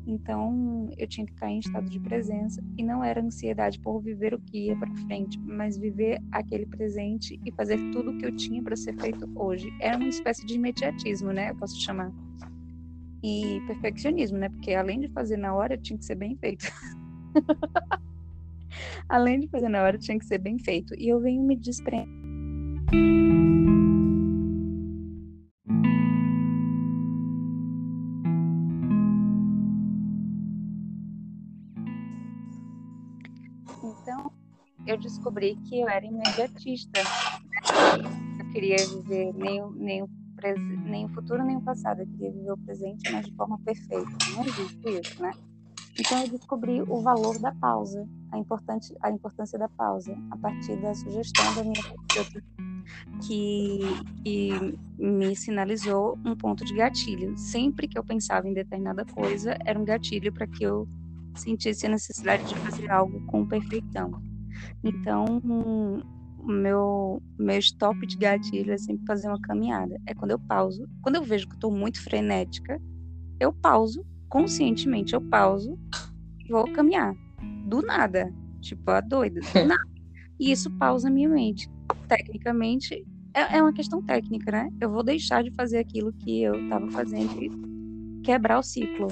Então, 0.08 0.90
eu 0.98 1.06
tinha 1.06 1.26
que 1.26 1.34
estar 1.34 1.50
em 1.50 1.60
estado 1.60 1.90
de 1.90 2.00
presença 2.00 2.64
e 2.78 2.82
não 2.82 3.04
era 3.04 3.22
ansiedade 3.22 3.78
por 3.82 4.00
viver 4.00 4.34
o 4.34 4.40
que 4.40 4.68
ia 4.68 4.76
para 4.78 4.90
frente, 5.06 5.38
mas 5.40 5.78
viver 5.78 6.22
aquele 6.32 6.66
presente 6.66 7.38
e 7.46 7.52
fazer 7.52 7.78
tudo 7.92 8.12
o 8.12 8.18
que 8.18 8.26
eu 8.26 8.34
tinha 8.38 8.64
para 8.64 8.74
ser 8.78 8.98
feito 9.02 9.30
hoje. 9.36 9.70
Era 9.82 9.98
uma 9.98 10.08
espécie 10.08 10.46
de 10.46 10.54
imediatismo, 10.54 11.34
né? 11.34 11.50
Eu 11.50 11.56
posso 11.58 11.78
chamar. 11.82 12.10
E 13.22 13.62
perfeccionismo, 13.68 14.38
né? 14.38 14.48
Porque 14.48 14.74
além 14.74 15.02
de 15.02 15.10
fazer 15.10 15.36
na 15.36 15.54
hora, 15.54 15.78
tinha 15.78 16.00
que 16.00 16.06
ser 16.06 16.16
bem 16.16 16.38
feito. 16.38 16.72
além 19.10 19.42
de 19.42 19.50
fazer 19.50 19.68
na 19.68 19.84
hora, 19.84 19.98
tinha 19.98 20.18
que 20.18 20.26
ser 20.26 20.38
bem 20.38 20.58
feito. 20.58 20.96
E 20.98 21.10
eu 21.10 21.20
venho 21.20 21.44
me 21.44 21.58
desprendendo 21.58 23.21
eu 34.92 34.98
descobri 34.98 35.56
que 35.68 35.80
eu 35.80 35.90
era 35.90 36.06
imediatista. 36.06 37.00
Eu 38.40 38.52
queria 38.52 38.76
viver 38.76 39.34
nem, 39.34 39.62
nem, 39.76 40.04
o 40.04 40.10
nem 40.86 41.06
o 41.06 41.10
futuro 41.10 41.44
nem 41.44 41.58
o 41.58 41.62
passado. 41.62 42.02
Eu 42.02 42.08
queria 42.08 42.32
viver 42.32 42.52
o 42.52 42.58
presente, 42.58 43.12
mas 43.12 43.26
de 43.26 43.36
forma 43.36 43.58
perfeita. 43.60 44.12
Não 44.36 44.44
existe 44.44 44.90
isso, 44.90 45.22
né? 45.22 45.32
Então 45.98 46.22
eu 46.22 46.28
descobri 46.30 46.82
o 46.82 47.02
valor 47.02 47.38
da 47.40 47.54
pausa, 47.56 48.08
a, 48.32 48.38
importante, 48.38 48.94
a 49.02 49.12
importância 49.12 49.58
da 49.60 49.70
pausa, 49.70 50.18
a 50.32 50.38
partir 50.38 50.76
da 50.82 50.94
sugestão 50.94 51.54
da 51.54 51.64
minha 51.64 51.76
terapeuta, 51.76 52.44
que, 53.28 53.80
que 54.24 54.78
me 54.98 55.36
sinalizou 55.36 56.18
um 56.26 56.36
ponto 56.36 56.66
de 56.66 56.74
gatilho. 56.74 57.38
Sempre 57.38 57.88
que 57.88 57.98
eu 57.98 58.04
pensava 58.04 58.48
em 58.48 58.54
determinada 58.54 59.06
coisa, 59.06 59.58
era 59.66 59.78
um 59.78 59.86
gatilho 59.86 60.34
para 60.34 60.48
que 60.48 60.64
eu 60.64 60.88
sentisse 61.36 61.86
a 61.86 61.90
necessidade 61.90 62.46
de 62.46 62.56
fazer 62.56 62.90
algo 62.90 63.26
com 63.28 63.46
perfeição. 63.46 64.31
Então, 64.84 65.26
o 66.40 66.52
meu, 66.52 67.22
meu 67.38 67.58
stop 67.60 68.06
de 68.06 68.18
gatilho 68.18 68.72
é 68.74 68.78
sempre 68.78 69.06
fazer 69.06 69.28
uma 69.28 69.40
caminhada. 69.42 70.00
É 70.06 70.14
quando 70.14 70.32
eu 70.32 70.40
pauso. 70.40 70.88
Quando 71.02 71.16
eu 71.16 71.24
vejo 71.24 71.48
que 71.48 71.54
eu 71.54 71.58
estou 71.58 71.72
muito 71.72 72.02
frenética, 72.02 72.82
eu 73.40 73.54
pauso, 73.54 74.06
conscientemente 74.30 75.14
eu 75.14 75.22
pauso 75.22 75.78
e 76.40 76.52
vou 76.52 76.72
caminhar. 76.72 77.14
Do 77.66 77.82
nada. 77.82 78.34
Tipo, 78.62 78.92
a 78.92 79.02
doida, 79.02 79.40
do 79.40 79.66
nada. 79.66 79.92
E 80.40 80.52
isso 80.52 80.70
pausa 80.72 81.08
a 81.08 81.12
minha 81.12 81.30
mente. 81.30 81.70
Tecnicamente, 82.08 83.06
é, 83.34 83.58
é 83.58 83.62
uma 83.62 83.74
questão 83.74 84.02
técnica, 84.02 84.52
né? 84.52 84.70
Eu 84.80 84.90
vou 84.90 85.04
deixar 85.04 85.44
de 85.44 85.52
fazer 85.52 85.78
aquilo 85.78 86.12
que 86.14 86.42
eu 86.42 86.56
estava 86.64 86.90
fazendo 86.90 87.42
e 87.42 88.22
quebrar 88.24 88.60
o 88.60 88.64
ciclo. 88.64 89.08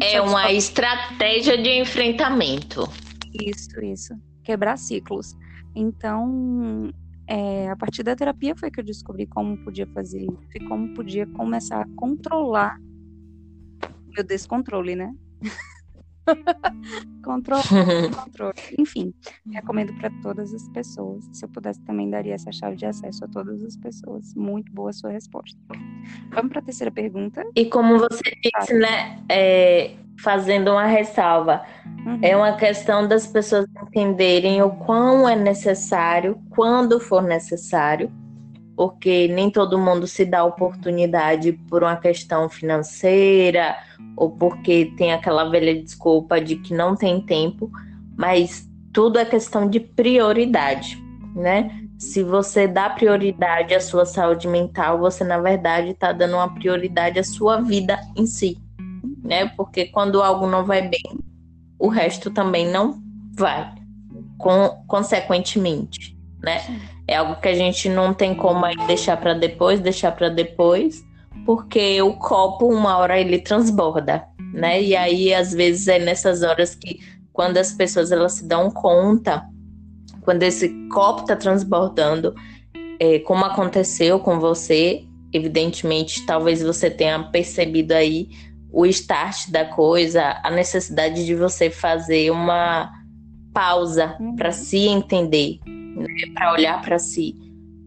é, 0.00 0.14
é 0.14 0.20
uma 0.20 0.50
estratégia 0.52 1.56
de 1.56 1.80
enfrentamento. 1.80 2.88
Isso, 3.32 3.80
isso. 3.82 4.14
Quebrar 4.42 4.76
ciclos. 4.76 5.36
Então, 5.74 6.90
é, 7.26 7.68
a 7.70 7.76
partir 7.76 8.02
da 8.02 8.16
terapia 8.16 8.56
foi 8.56 8.70
que 8.70 8.80
eu 8.80 8.84
descobri 8.84 9.26
como 9.26 9.56
podia 9.58 9.86
fazer 9.88 10.22
isso 10.22 10.48
e 10.54 10.60
como 10.60 10.94
podia 10.94 11.26
começar 11.26 11.82
a 11.82 11.88
controlar 11.96 12.78
meu 14.14 14.24
descontrole, 14.24 14.96
né? 14.96 15.14
controle, 17.24 17.62
controle. 18.14 18.54
Enfim, 18.78 19.12
recomendo 19.52 19.92
para 19.94 20.10
todas 20.22 20.52
as 20.52 20.68
pessoas. 20.70 21.28
Se 21.32 21.44
eu 21.44 21.48
pudesse, 21.48 21.80
também 21.82 22.08
daria 22.08 22.34
essa 22.34 22.50
chave 22.52 22.76
de 22.76 22.86
acesso 22.86 23.24
a 23.24 23.28
todas 23.28 23.62
as 23.62 23.76
pessoas. 23.76 24.34
Muito 24.34 24.72
boa 24.72 24.90
a 24.90 24.92
sua 24.92 25.10
resposta. 25.10 25.58
Vamos 26.30 26.50
para 26.50 26.60
a 26.60 26.64
terceira 26.64 26.90
pergunta. 26.90 27.44
E 27.54 27.66
como 27.66 27.98
você 27.98 28.22
disse, 28.42 28.74
né? 28.74 29.22
É, 29.28 29.94
fazendo 30.20 30.72
uma 30.72 30.86
ressalva. 30.86 31.62
Uhum. 32.04 32.18
É 32.22 32.36
uma 32.36 32.56
questão 32.56 33.06
das 33.06 33.26
pessoas 33.26 33.66
entenderem 33.82 34.62
o 34.62 34.70
quão 34.70 35.28
é 35.28 35.36
necessário, 35.36 36.40
quando 36.50 36.98
for 37.00 37.22
necessário, 37.22 38.10
porque 38.78 39.26
nem 39.26 39.50
todo 39.50 39.76
mundo 39.76 40.06
se 40.06 40.24
dá 40.24 40.44
oportunidade 40.44 41.52
por 41.68 41.82
uma 41.82 41.96
questão 41.96 42.48
financeira 42.48 43.76
ou 44.16 44.30
porque 44.30 44.92
tem 44.96 45.12
aquela 45.12 45.50
velha 45.50 45.74
desculpa 45.82 46.40
de 46.40 46.54
que 46.54 46.72
não 46.72 46.94
tem 46.94 47.20
tempo, 47.20 47.68
mas 48.16 48.70
tudo 48.92 49.18
é 49.18 49.24
questão 49.24 49.68
de 49.68 49.80
prioridade, 49.80 50.96
né? 51.34 51.82
Se 51.98 52.22
você 52.22 52.68
dá 52.68 52.88
prioridade 52.88 53.74
à 53.74 53.80
sua 53.80 54.06
saúde 54.06 54.46
mental, 54.46 55.00
você 55.00 55.24
na 55.24 55.40
verdade 55.40 55.90
está 55.90 56.12
dando 56.12 56.36
uma 56.36 56.54
prioridade 56.54 57.18
à 57.18 57.24
sua 57.24 57.60
vida 57.60 57.98
em 58.16 58.24
si 58.24 58.56
né? 59.28 59.46
Porque 59.56 59.86
quando 59.86 60.22
algo 60.22 60.46
não 60.46 60.64
vai 60.64 60.88
bem, 60.88 61.18
o 61.78 61.88
resto 61.88 62.30
também 62.30 62.66
não 62.66 63.00
vai, 63.34 63.74
com, 64.38 64.82
consequentemente, 64.86 66.16
né? 66.42 66.62
É 67.08 67.16
algo 67.16 67.40
que 67.40 67.48
a 67.48 67.54
gente 67.54 67.88
não 67.88 68.12
tem 68.12 68.34
como 68.34 68.64
aí 68.64 68.76
deixar 68.86 69.16
para 69.16 69.32
depois, 69.32 69.80
deixar 69.80 70.12
para 70.12 70.28
depois, 70.28 71.02
porque 71.46 72.00
o 72.02 72.12
copo 72.12 72.66
uma 72.66 72.98
hora 72.98 73.18
ele 73.18 73.38
transborda, 73.38 74.26
né? 74.52 74.82
E 74.82 74.94
aí 74.94 75.32
às 75.32 75.52
vezes 75.52 75.88
é 75.88 75.98
nessas 75.98 76.42
horas 76.42 76.74
que 76.74 77.00
quando 77.32 77.56
as 77.56 77.72
pessoas 77.72 78.12
elas 78.12 78.34
se 78.34 78.46
dão 78.46 78.70
conta, 78.70 79.42
quando 80.20 80.42
esse 80.42 80.68
copo 80.88 81.22
está 81.22 81.34
transbordando, 81.34 82.34
é, 83.00 83.20
como 83.20 83.44
aconteceu 83.44 84.18
com 84.18 84.38
você, 84.38 85.04
evidentemente, 85.32 86.26
talvez 86.26 86.62
você 86.62 86.90
tenha 86.90 87.22
percebido 87.30 87.92
aí 87.92 88.28
o 88.70 88.84
start 88.86 89.48
da 89.50 89.64
coisa, 89.64 90.38
a 90.42 90.50
necessidade 90.50 91.24
de 91.24 91.34
você 91.34 91.70
fazer 91.70 92.30
uma 92.30 92.92
pausa 93.54 94.16
uhum. 94.20 94.36
para 94.36 94.52
se 94.52 94.86
entender, 94.86 95.58
né, 95.98 96.32
para 96.34 96.52
olhar 96.52 96.80
para 96.82 96.98
si, 96.98 97.34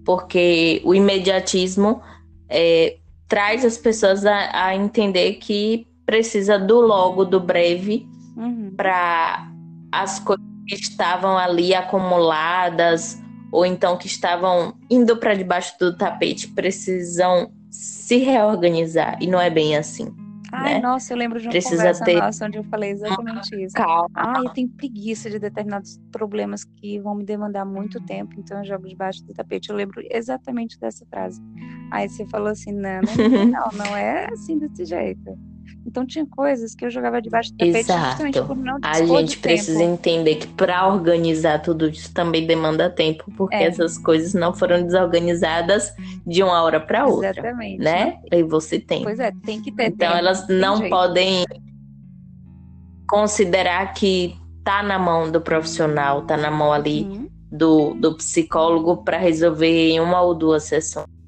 porque 0.06 0.82
o 0.84 0.93
imediatismo 0.93 2.02
é, 2.50 2.97
traz 3.28 3.63
as 3.63 3.78
pessoas 3.78 4.26
a, 4.26 4.67
a, 4.67 4.76
entender 4.76 5.34
que 5.36 5.88
precisa 6.06 6.60
do 6.60 6.82
logo, 6.82 7.24
do 7.24 7.39
breve, 7.39 8.08
uhum. 8.36 8.74
para 8.76 9.50
as 9.91 10.19
coisas 10.19 10.45
que 10.67 10.76
estavam 10.76 11.38
ali 11.38 11.74
acumuladas 11.74 13.21
ou 13.52 13.65
então 13.65 13.97
que 13.97 14.08
estavam 14.08 14.74
indo 14.89 15.17
para 15.17 15.34
debaixo 15.34 15.78
do 15.80 15.95
tapete 15.95 16.47
precisam 16.47 17.52
se 17.69 18.17
reorganizar 18.17 19.17
e 19.21 19.28
não 19.28 19.39
é 19.39 19.50
bem 19.50 19.76
assim. 19.76 20.13
Ai, 20.52 20.76
né? 20.76 20.80
nossa, 20.82 21.14
eu 21.14 21.18
lembro 21.18 21.40
de 21.40 21.48
uma 21.48 21.52
Precisa 21.52 21.78
conversa 21.78 22.04
ter... 22.04 22.20
nossa 22.20 22.46
onde 22.46 22.58
eu 22.58 22.64
falei 22.66 22.92
exatamente 22.92 23.56
isso. 23.64 23.76
Calma. 23.76 24.10
Ai, 24.14 24.46
eu 24.46 24.50
tenho 24.50 24.70
preguiça 24.70 25.30
de 25.30 25.40
determinados 25.40 26.00
problemas 26.12 26.64
que 26.64 27.00
vão 27.00 27.16
me 27.16 27.24
demandar 27.24 27.66
muito 27.66 28.04
tempo, 28.06 28.34
então 28.38 28.58
eu 28.60 28.66
jogo 28.66 28.88
debaixo 28.88 29.24
do 29.26 29.34
tapete. 29.34 29.70
Eu 29.70 29.76
lembro 29.76 30.02
exatamente 30.10 30.80
dessa 30.80 31.06
frase. 31.06 31.42
Aí 31.92 32.10
você 32.10 32.26
falou 32.28 32.50
assim, 32.50 32.74
não, 32.74 33.02
não, 33.02 33.46
não, 33.46 33.86
não 33.86 33.96
é 33.96 34.28
assim 34.32 34.58
desse 34.58 34.86
jeito. 34.86 35.38
Então 35.86 36.06
tinha 36.06 36.26
coisas 36.26 36.76
que 36.76 36.86
eu 36.86 36.90
jogava 36.90 37.22
debaixo 37.22 37.52
do 37.52 37.58
tapete 37.58 37.80
Exato. 37.80 38.10
justamente 38.10 38.42
por 38.42 38.56
não 38.58 38.78
A 38.82 39.04
gente 39.04 39.38
precisa 39.40 39.80
tempo. 39.80 39.92
entender 39.94 40.36
que 40.36 40.48
para 40.48 40.88
organizar 40.88 41.60
tudo 41.60 41.88
isso 41.88 42.14
também 42.14 42.46
demanda 42.46 42.90
tempo, 42.90 43.26
porque 43.36 43.56
é. 43.56 43.64
essas 43.64 43.98
coisas 43.98 44.34
não 44.34 44.54
foram 44.54 44.84
desorganizadas 44.84 45.94
de 46.26 46.44
uma 46.44 46.62
hora 46.62 46.80
para 46.80 47.06
outra. 47.06 47.30
Exatamente. 47.30 47.80
Né? 47.80 48.20
E 48.32 48.44
você 48.44 48.80
tem. 48.80 49.04
Pois 49.04 49.20
é, 49.20 49.32
tem 49.46 49.62
que 49.62 49.72
ter. 49.72 49.88
Então 49.88 50.08
tempo, 50.08 50.20
elas 50.20 50.48
não 50.48 50.78
jeito. 50.78 50.90
podem 50.90 51.46
considerar 53.08 53.94
que 53.94 54.36
tá 54.64 54.82
na 54.82 54.98
mão 54.98 55.30
do 55.30 55.42
profissional, 55.42 56.22
tá 56.22 56.38
na 56.38 56.50
mão 56.50 56.72
ali 56.72 57.04
uhum. 57.04 57.30
do, 57.52 57.94
do 57.96 58.16
psicólogo 58.16 59.04
para 59.04 59.18
resolver 59.18 59.90
em 59.90 60.00
uma 60.00 60.22
ou 60.22 60.34
duas 60.34 60.64
sessões. 60.64 61.21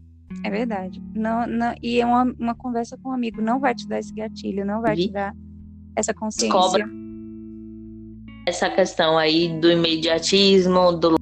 É 0.44 0.50
verdade. 0.50 1.02
Não, 1.14 1.46
não, 1.48 1.74
e 1.82 2.00
é 2.00 2.06
uma, 2.06 2.24
uma 2.40 2.56
conversa 2.56 2.98
com 2.98 3.10
um 3.10 3.14
amigo 3.14 3.42
não 3.42 3.60
vai 3.60 3.76
te 3.76 3.88
dar 3.88 4.00
esse 4.00 4.14
gatilho, 4.14 4.66
não 4.66 4.82
vai 4.82 4.96
te 4.96 5.12
dar 5.12 5.34
essa 5.96 6.14
consciência. 6.14 6.52
Cobra 6.52 6.90
essa 8.46 8.70
questão 8.70 9.18
aí 9.18 9.48
do 9.60 9.72
imediatismo, 9.72 10.92
do 10.92 11.16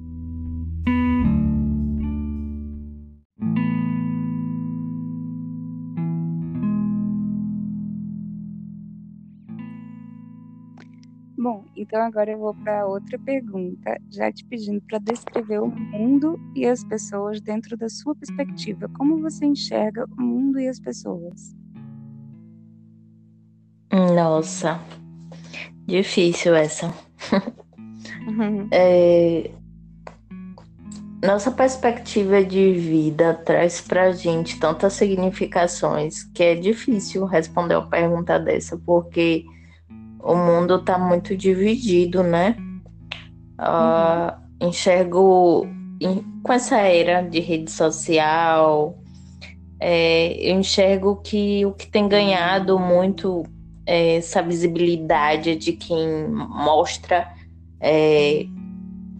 então 11.82 12.00
agora 12.00 12.30
eu 12.30 12.38
vou 12.38 12.54
para 12.54 12.86
outra 12.86 13.18
pergunta, 13.18 14.00
já 14.08 14.30
te 14.30 14.44
pedindo 14.44 14.80
para 14.82 14.98
descrever 14.98 15.60
o 15.60 15.66
mundo 15.66 16.38
e 16.54 16.64
as 16.66 16.84
pessoas 16.84 17.40
dentro 17.40 17.76
da 17.76 17.88
sua 17.88 18.14
perspectiva. 18.14 18.88
Como 18.96 19.20
você 19.20 19.44
enxerga 19.44 20.06
o 20.16 20.22
mundo 20.22 20.60
e 20.60 20.68
as 20.68 20.78
pessoas? 20.78 21.54
Nossa, 23.92 24.80
difícil 25.86 26.54
essa. 26.54 26.92
Uhum. 28.26 28.68
É... 28.72 29.50
Nossa 31.24 31.52
perspectiva 31.52 32.42
de 32.42 32.72
vida 32.72 33.32
traz 33.32 33.80
pra 33.80 34.10
gente 34.10 34.58
tantas 34.58 34.94
significações 34.94 36.24
que 36.24 36.42
é 36.42 36.54
difícil 36.56 37.24
responder 37.26 37.76
uma 37.76 37.88
pergunta 37.88 38.40
dessa, 38.40 38.76
porque 38.76 39.44
o 40.22 40.34
mundo 40.34 40.76
está 40.76 40.98
muito 40.98 41.36
dividido, 41.36 42.22
né? 42.22 42.56
Uh, 43.58 44.32
uhum. 44.62 44.68
Enxergo 44.68 45.66
em, 46.00 46.22
com 46.42 46.52
essa 46.52 46.78
era 46.78 47.20
de 47.22 47.40
rede 47.40 47.70
social, 47.70 48.98
é, 49.80 50.34
eu 50.38 50.58
enxergo 50.58 51.16
que 51.16 51.66
o 51.66 51.72
que 51.72 51.88
tem 51.88 52.08
ganhado 52.08 52.78
muito 52.78 53.44
é 53.84 54.16
essa 54.16 54.40
visibilidade 54.42 55.56
de 55.56 55.72
quem 55.72 56.28
mostra 56.28 57.34
é, 57.80 58.46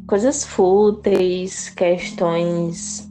coisas 0.07 0.45
fúteis, 0.45 1.69
questões 1.69 3.11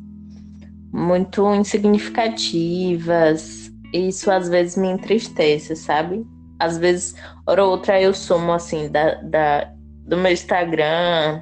muito 0.93 1.53
insignificativas. 1.53 3.69
Isso 3.93 4.31
às 4.31 4.47
vezes 4.47 4.77
me 4.77 4.89
entristece, 4.89 5.75
sabe? 5.75 6.25
Às 6.61 6.77
vezes, 6.77 7.15
hora 7.45 7.63
ou 7.65 7.71
outra, 7.71 7.99
eu 7.99 8.13
sumo 8.13 8.53
assim 8.53 8.87
da, 8.87 9.15
da, 9.15 9.73
do 10.05 10.15
meu 10.15 10.31
Instagram, 10.31 11.41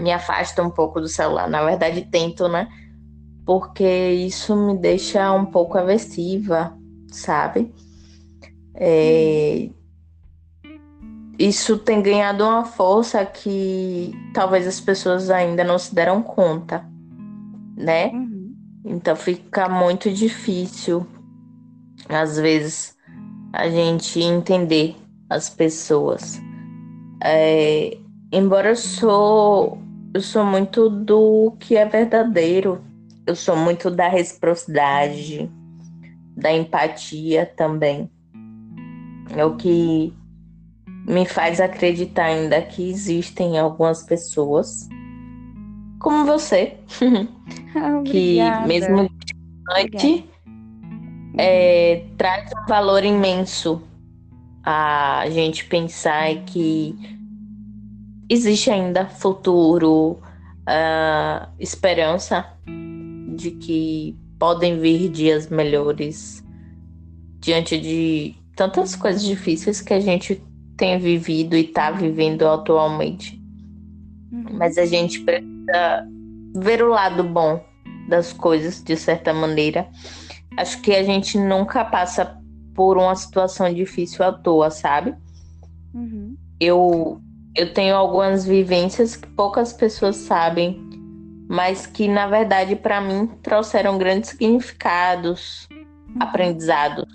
me 0.00 0.12
afasto 0.12 0.60
um 0.62 0.70
pouco 0.70 1.00
do 1.00 1.08
celular. 1.08 1.48
Na 1.48 1.64
verdade, 1.64 2.02
tento, 2.10 2.48
né? 2.48 2.68
Porque 3.46 3.84
isso 3.84 4.56
me 4.56 4.76
deixa 4.76 5.32
um 5.32 5.46
pouco 5.46 5.78
aversiva, 5.78 6.76
sabe? 7.08 7.72
É... 8.74 9.68
Isso 11.38 11.78
tem 11.78 12.02
ganhado 12.02 12.44
uma 12.44 12.64
força 12.64 13.24
que 13.24 14.12
talvez 14.34 14.66
as 14.66 14.80
pessoas 14.80 15.30
ainda 15.30 15.62
não 15.62 15.78
se 15.78 15.94
deram 15.94 16.22
conta, 16.22 16.84
né? 17.76 18.08
Uhum. 18.08 18.54
Então 18.84 19.14
fica 19.14 19.68
muito 19.68 20.10
difícil, 20.10 21.06
às 22.08 22.36
vezes, 22.36 22.96
a 23.52 23.68
gente 23.68 24.20
entender 24.20 24.96
as 25.28 25.50
pessoas. 25.50 26.40
É, 27.22 27.98
embora 28.32 28.70
eu 28.70 28.76
sou, 28.76 29.78
eu 30.14 30.20
sou 30.20 30.44
muito 30.44 30.88
do 30.88 31.54
que 31.60 31.76
é 31.76 31.84
verdadeiro, 31.84 32.82
eu 33.26 33.36
sou 33.36 33.56
muito 33.56 33.90
da 33.90 34.08
reciprocidade, 34.08 35.50
da 36.36 36.52
empatia 36.52 37.46
também. 37.46 38.10
É 39.36 39.44
o 39.44 39.56
que 39.56 40.12
me 41.06 41.26
faz 41.26 41.60
acreditar 41.60 42.26
ainda 42.26 42.60
que 42.62 42.88
existem 42.88 43.58
algumas 43.58 44.02
pessoas 44.02 44.88
como 45.98 46.24
você 46.24 46.76
que 48.04 48.38
mesmo 48.66 49.08
distante 49.08 50.31
é, 51.38 52.04
traz 52.16 52.50
um 52.52 52.66
valor 52.66 53.04
imenso 53.04 53.82
a 54.64 55.24
gente 55.30 55.64
pensar 55.64 56.34
que 56.44 56.94
existe 58.28 58.70
ainda 58.70 59.06
futuro, 59.06 60.18
uh, 60.62 61.48
esperança 61.58 62.46
de 63.36 63.50
que 63.52 64.16
podem 64.38 64.78
vir 64.78 65.08
dias 65.08 65.48
melhores 65.48 66.44
diante 67.40 67.78
de 67.78 68.34
tantas 68.54 68.94
coisas 68.94 69.22
difíceis 69.22 69.80
que 69.80 69.92
a 69.92 70.00
gente 70.00 70.42
tem 70.76 70.98
vivido 70.98 71.56
e 71.56 71.64
está 71.64 71.90
vivendo 71.90 72.46
atualmente. 72.46 73.40
Uhum. 74.30 74.44
Mas 74.52 74.78
a 74.78 74.86
gente 74.86 75.20
precisa 75.20 76.06
ver 76.54 76.82
o 76.82 76.88
lado 76.88 77.24
bom 77.24 77.64
das 78.08 78.32
coisas, 78.32 78.82
de 78.82 78.96
certa 78.96 79.32
maneira, 79.32 79.88
acho 80.56 80.80
que 80.82 80.94
a 80.94 81.02
gente 81.02 81.38
nunca 81.38 81.84
passa 81.84 82.38
por 82.74 82.96
uma 82.96 83.14
situação 83.14 83.72
difícil 83.72 84.24
à 84.24 84.32
toa, 84.32 84.70
sabe? 84.70 85.14
Uhum. 85.94 86.36
Eu, 86.58 87.20
eu 87.54 87.72
tenho 87.72 87.94
algumas 87.94 88.44
vivências 88.44 89.16
que 89.16 89.26
poucas 89.28 89.72
pessoas 89.72 90.16
sabem, 90.16 90.80
mas 91.48 91.86
que 91.86 92.08
na 92.08 92.26
verdade 92.26 92.76
para 92.76 93.00
mim 93.00 93.26
trouxeram 93.42 93.98
grandes 93.98 94.30
significados, 94.30 95.68
uhum. 95.70 96.16
aprendizados. 96.20 97.06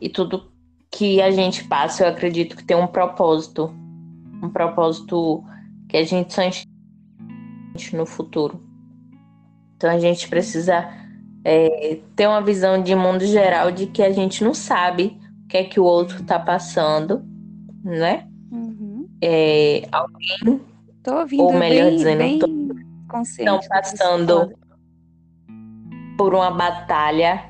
E 0.00 0.08
tudo 0.08 0.50
que 0.90 1.20
a 1.20 1.30
gente 1.30 1.64
passa, 1.64 2.04
eu 2.04 2.08
acredito 2.08 2.56
que 2.56 2.64
tem 2.64 2.76
um 2.76 2.86
propósito. 2.86 3.72
Um 4.42 4.48
propósito 4.48 5.44
que 5.88 5.96
a 5.96 6.04
gente 6.04 6.32
só 6.32 6.42
enxerga 6.42 6.70
no 7.92 8.06
futuro. 8.06 8.60
Então 9.76 9.90
a 9.90 9.98
gente 9.98 10.28
precisa 10.28 10.88
é, 11.44 11.98
ter 12.14 12.26
uma 12.26 12.42
visão 12.42 12.82
de 12.82 12.94
mundo 12.94 13.24
geral 13.24 13.70
de 13.70 13.86
que 13.86 14.02
a 14.02 14.10
gente 14.10 14.44
não 14.44 14.54
sabe 14.54 15.18
o 15.44 15.48
que 15.48 15.56
é 15.56 15.64
que 15.64 15.80
o 15.80 15.84
outro 15.84 16.20
está 16.20 16.38
passando, 16.38 17.22
né? 17.82 18.26
Uhum. 18.50 19.08
É, 19.22 19.82
alguém, 19.90 20.60
ou 21.38 21.52
melhor 21.52 21.88
bem, 21.88 21.96
dizendo, 21.96 22.18
bem 22.18 22.38
estão 23.22 23.60
passando 23.68 24.52
por 26.16 26.34
uma 26.34 26.50
batalha 26.50 27.44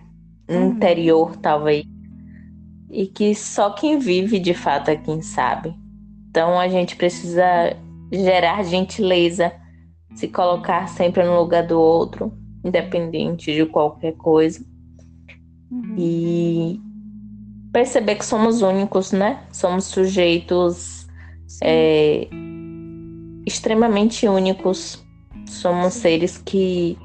uhum. 0.48 0.68
interior, 0.68 1.36
talvez, 1.36 1.84
e 2.90 3.06
que 3.06 3.34
só 3.34 3.70
quem 3.70 3.98
vive 3.98 4.38
de 4.38 4.54
fato 4.54 4.88
é 4.88 4.96
quem 4.96 5.20
sabe. 5.20 5.74
Então 6.28 6.58
a 6.58 6.68
gente 6.68 6.96
precisa 6.96 7.76
gerar 8.12 8.62
gentileza, 8.62 9.52
se 10.14 10.28
colocar 10.28 10.88
sempre 10.88 11.24
no 11.24 11.36
lugar 11.38 11.66
do 11.66 11.78
outro, 11.78 12.32
independente 12.64 13.54
de 13.54 13.66
qualquer 13.66 14.12
coisa. 14.16 14.64
Uhum. 15.70 15.94
E 15.96 16.80
perceber 17.72 18.16
que 18.16 18.24
somos 18.24 18.62
únicos, 18.62 19.12
né? 19.12 19.44
Somos 19.52 19.84
sujeitos 19.84 21.06
é, 21.62 22.28
extremamente 23.46 24.26
únicos. 24.26 25.04
Somos 25.46 25.94
seres 25.94 26.38
que, 26.38 26.96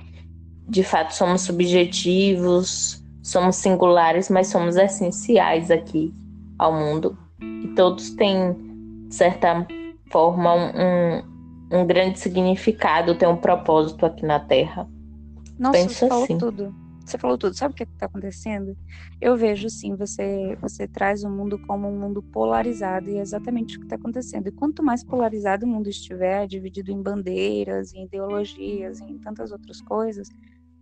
de 0.68 0.84
fato, 0.84 1.14
somos 1.14 1.42
subjetivos, 1.42 3.04
somos 3.24 3.56
singulares, 3.56 4.30
mas 4.30 4.48
somos 4.48 4.76
essenciais 4.76 5.72
aqui 5.72 6.14
ao 6.60 6.74
mundo. 6.74 7.18
E 7.42 7.68
todos 7.76 8.12
têm, 8.12 8.54
de 9.08 9.16
certa 9.16 9.66
forma, 10.12 10.54
um, 10.54 11.80
um 11.80 11.86
grande 11.86 12.20
significado, 12.20 13.16
têm 13.16 13.28
um 13.28 13.38
propósito 13.38 14.06
aqui 14.06 14.26
na 14.26 14.40
Terra. 14.40 14.88
Nossa, 15.58 15.80
Penso 15.80 15.96
você 15.96 16.08
falou 16.08 16.24
assim. 16.24 16.38
tudo. 16.38 16.76
Você 17.06 17.18
falou 17.20 17.38
tudo. 17.38 17.54
Sabe 17.54 17.74
o 17.74 17.78
que 17.78 17.84
está 17.84 18.08
acontecendo? 18.08 18.76
Eu 19.22 19.38
vejo, 19.38 19.70
sim, 19.70 19.96
você, 19.96 20.58
você 20.60 20.88
traz 20.88 21.24
o 21.24 21.30
mundo 21.30 21.60
como 21.60 21.88
um 21.88 22.00
mundo 22.00 22.22
polarizado 22.24 23.10
e 23.10 23.18
é 23.18 23.22
exatamente 23.22 23.78
o 23.78 23.80
que 23.80 23.86
está 23.86 23.96
acontecendo. 23.96 24.48
E 24.48 24.52
quanto 24.52 24.84
mais 24.84 25.04
polarizado 25.04 25.66
o 25.66 25.70
mundo 25.70 25.88
estiver, 25.88 26.48
dividido 26.48 26.92
em 26.92 27.02
bandeiras, 27.02 27.94
em 27.94 28.06
ideologias, 28.06 29.00
em 29.02 29.20
tantas 29.20 29.52
outras 29.52 29.82
coisas, 29.82 30.30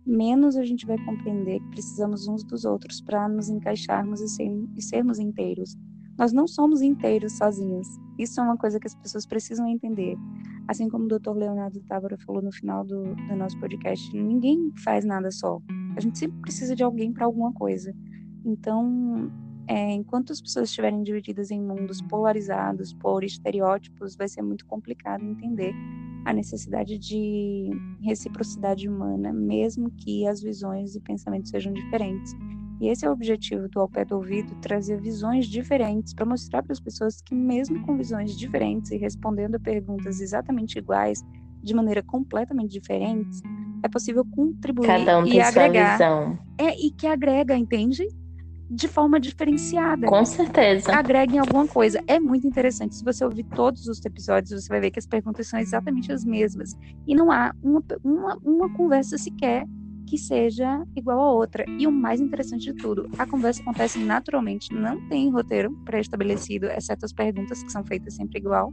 menos 0.06 0.56
a 0.56 0.64
gente 0.64 0.86
vai 0.86 0.96
compreender 1.04 1.60
que 1.60 1.70
precisamos 1.70 2.26
uns 2.26 2.42
dos 2.42 2.64
outros 2.64 3.02
para 3.02 3.28
nos 3.28 3.50
encaixarmos 3.50 4.20
e, 4.22 4.28
ser, 4.28 4.50
e 4.74 4.82
sermos 4.82 5.18
inteiros. 5.18 5.76
Nós 6.18 6.32
não 6.32 6.46
somos 6.46 6.80
inteiros 6.80 7.36
sozinhos. 7.36 7.88
Isso 8.18 8.40
é 8.40 8.42
uma 8.44 8.56
coisa 8.56 8.78
que 8.78 8.86
as 8.86 8.94
pessoas 8.94 9.26
precisam 9.26 9.66
entender. 9.66 10.16
Assim 10.68 10.88
como 10.88 11.04
o 11.04 11.08
Dr. 11.08 11.32
Leonardo 11.32 11.80
Távora 11.80 12.16
falou 12.18 12.40
no 12.40 12.52
final 12.52 12.84
do, 12.84 13.14
do 13.14 13.36
nosso 13.36 13.58
podcast, 13.58 14.16
ninguém 14.16 14.72
faz 14.84 15.04
nada 15.04 15.30
só. 15.30 15.60
A 15.96 16.00
gente 16.00 16.18
sempre 16.18 16.40
precisa 16.40 16.74
de 16.74 16.82
alguém 16.82 17.12
para 17.12 17.26
alguma 17.26 17.52
coisa. 17.52 17.94
Então, 18.44 19.30
é, 19.66 19.92
enquanto 19.92 20.32
as 20.32 20.40
pessoas 20.40 20.68
estiverem 20.68 21.02
divididas 21.02 21.50
em 21.50 21.60
mundos 21.60 22.00
polarizados 22.02 22.92
por 22.94 23.24
estereótipos, 23.24 24.16
vai 24.16 24.28
ser 24.28 24.42
muito 24.42 24.66
complicado 24.66 25.24
entender 25.24 25.74
a 26.24 26.32
necessidade 26.32 26.98
de 26.98 27.70
reciprocidade 28.02 28.88
humana, 28.88 29.32
mesmo 29.32 29.90
que 29.90 30.26
as 30.26 30.40
visões 30.40 30.94
e 30.94 31.00
pensamentos 31.00 31.50
sejam 31.50 31.72
diferentes. 31.72 32.34
E 32.84 32.88
esse 32.88 33.06
é 33.06 33.08
o 33.08 33.14
objetivo 33.14 33.66
do 33.66 33.80
Ao 33.80 33.88
Pé 33.88 34.04
do 34.04 34.14
Ouvido, 34.16 34.54
trazer 34.56 35.00
visões 35.00 35.46
diferentes 35.46 36.12
para 36.12 36.26
mostrar 36.26 36.62
para 36.62 36.74
as 36.74 36.78
pessoas 36.78 37.22
que 37.22 37.34
mesmo 37.34 37.80
com 37.80 37.96
visões 37.96 38.36
diferentes 38.36 38.90
e 38.90 38.98
respondendo 38.98 39.54
a 39.54 39.58
perguntas 39.58 40.20
exatamente 40.20 40.78
iguais, 40.78 41.24
de 41.62 41.72
maneira 41.72 42.02
completamente 42.02 42.70
diferente, 42.70 43.40
é 43.82 43.88
possível 43.88 44.22
contribuir 44.22 44.86
Cada 44.86 45.18
um 45.18 45.26
e 45.26 45.40
agregar. 45.40 45.96
Sua 45.96 46.08
visão. 46.08 46.38
É, 46.58 46.78
e 46.78 46.90
que 46.90 47.06
agrega, 47.06 47.56
entende? 47.56 48.06
De 48.68 48.86
forma 48.86 49.18
diferenciada. 49.18 50.06
Com 50.06 50.24
certeza. 50.26 50.94
Agrega 50.94 51.36
em 51.36 51.38
alguma 51.38 51.66
coisa. 51.66 52.02
É 52.06 52.20
muito 52.20 52.46
interessante. 52.46 52.96
Se 52.96 53.02
você 53.02 53.24
ouvir 53.24 53.44
todos 53.44 53.88
os 53.88 54.04
episódios, 54.04 54.62
você 54.62 54.68
vai 54.68 54.80
ver 54.82 54.90
que 54.90 54.98
as 54.98 55.06
perguntas 55.06 55.48
são 55.48 55.58
exatamente 55.58 56.12
as 56.12 56.22
mesmas. 56.22 56.76
E 57.06 57.14
não 57.14 57.32
há 57.32 57.54
uma, 57.62 57.82
uma, 58.04 58.36
uma 58.44 58.70
conversa 58.74 59.16
sequer 59.16 59.66
que 60.06 60.18
seja 60.18 60.84
igual 60.96 61.20
a 61.20 61.32
outra. 61.32 61.64
E 61.78 61.86
o 61.86 61.92
mais 61.92 62.20
interessante 62.20 62.72
de 62.72 62.74
tudo, 62.74 63.08
a 63.18 63.26
conversa 63.26 63.62
acontece 63.62 63.98
naturalmente, 63.98 64.72
não 64.72 65.08
tem 65.08 65.30
roteiro 65.30 65.72
pré-estabelecido, 65.84 66.66
exceto 66.66 67.04
as 67.04 67.12
perguntas 67.12 67.62
que 67.62 67.72
são 67.72 67.84
feitas 67.84 68.14
sempre 68.14 68.38
igual. 68.38 68.72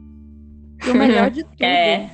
E 0.86 0.90
o 0.90 0.96
melhor 0.96 1.30
de 1.30 1.44
tudo, 1.46 1.64
é. 1.64 2.12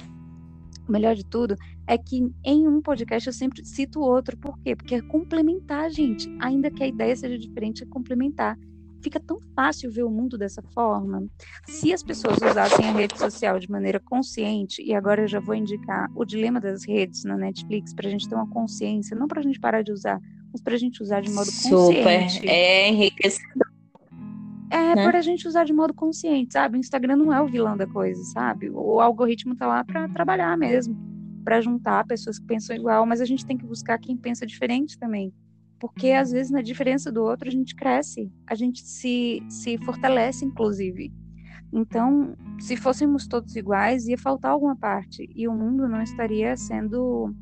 o 0.88 0.91
melhor 0.91 1.15
de 1.15 1.25
tudo 1.25 1.56
é 1.88 1.97
que 1.97 2.30
em 2.43 2.67
um 2.67 2.82
podcast 2.82 3.27
eu 3.27 3.34
sempre 3.34 3.65
cito 3.65 3.99
o 3.99 4.03
outro. 4.03 4.38
Por 4.38 4.60
quê? 4.60 4.75
Porque 4.75 4.95
é 4.95 5.01
complementar, 5.01 5.89
gente. 5.89 6.30
Ainda 6.41 6.69
que 6.69 6.84
a 6.84 6.88
ideia 6.88 7.15
seja 7.15 7.38
diferente, 7.38 7.84
é 7.84 7.88
complementar 7.88 8.58
fica 9.01 9.19
tão 9.19 9.39
fácil 9.55 9.91
ver 9.91 10.03
o 10.03 10.10
mundo 10.10 10.38
dessa 10.38 10.62
forma. 10.73 11.27
Se 11.67 11.93
as 11.93 12.03
pessoas 12.03 12.38
usassem 12.38 12.86
a 12.88 12.91
rede 12.91 13.17
social 13.17 13.60
de 13.60 13.69
maneira 13.69 13.99
consciente, 13.99 14.81
e 14.81 14.93
agora 14.93 15.21
eu 15.21 15.27
já 15.27 15.39
vou 15.39 15.55
indicar 15.55 16.10
o 16.15 16.25
dilema 16.25 16.60
das 16.60 16.86
redes 16.86 17.23
na 17.23 17.38
Netflix, 17.38 17.93
para 17.93 18.07
a 18.07 18.12
gente 18.12 18.27
ter 18.27 18.36
uma 18.36 18.49
consciência, 18.49 19.15
não 19.15 19.27
para 19.27 19.39
a 19.39 19.43
gente 19.43 19.60
parar 19.60 19.81
de 19.81 19.91
usar, 19.91 20.19
mas 20.51 20.62
para 20.62 20.75
a 20.75 20.77
gente 20.77 21.01
usar 21.01 21.21
de 21.21 21.29
modo 21.29 21.45
consciente. 21.45 22.36
Super, 22.36 22.49
é 22.49 22.89
enriquecedor. 22.89 23.67
É, 24.69 24.95
né? 24.95 25.03
para 25.05 25.19
a 25.19 25.21
gente 25.21 25.47
usar 25.47 25.63
de 25.63 25.71
modo 25.71 25.93
consciente, 25.93 26.53
sabe? 26.53 26.77
O 26.77 26.79
Instagram 26.79 27.15
não 27.15 27.33
é 27.33 27.41
o 27.41 27.47
vilão 27.47 27.77
da 27.77 27.88
coisa, 27.88 28.21
sabe? 28.25 28.69
O 28.69 28.99
algoritmo 28.99 29.55
tá 29.55 29.65
lá 29.65 29.83
para 29.83 30.10
trabalhar 30.10 30.57
mesmo, 30.57 30.95
para 31.45 31.62
juntar 31.62 32.05
pessoas 32.05 32.38
que 32.38 32.45
pensam 32.45 32.75
igual, 32.75 33.05
mas 33.05 33.21
a 33.21 33.25
gente 33.25 33.45
tem 33.45 33.57
que 33.57 33.65
buscar 33.65 33.97
quem 33.97 34.17
pensa 34.17 34.45
diferente 34.45 34.97
também 34.97 35.33
porque 35.80 36.12
às 36.12 36.32
vezes 36.32 36.52
na 36.52 36.62
diferença 36.62 37.12
do 37.12 37.24
outro 37.24 37.48
a 37.48 37.52
gente 37.52 37.76
cresce, 37.76 38.32
a 38.48 38.56
gente 38.56 38.82
se, 38.82 39.44
se 39.50 39.78
fortalece, 39.80 40.46
inclusive. 40.46 41.12
Então, 41.72 42.36
se 42.60 42.78
fôssemos 42.78 43.28
todos 43.28 43.56
iguais, 43.56 44.08
ia 44.08 44.18
faltar 44.18 44.52
alguma 44.52 44.76
parte 44.76 45.30
e 45.36 45.48
o 45.48 45.54
mundo 45.54 45.88
não 45.88 46.02
estaria 46.02 46.56
sendo 46.56 47.34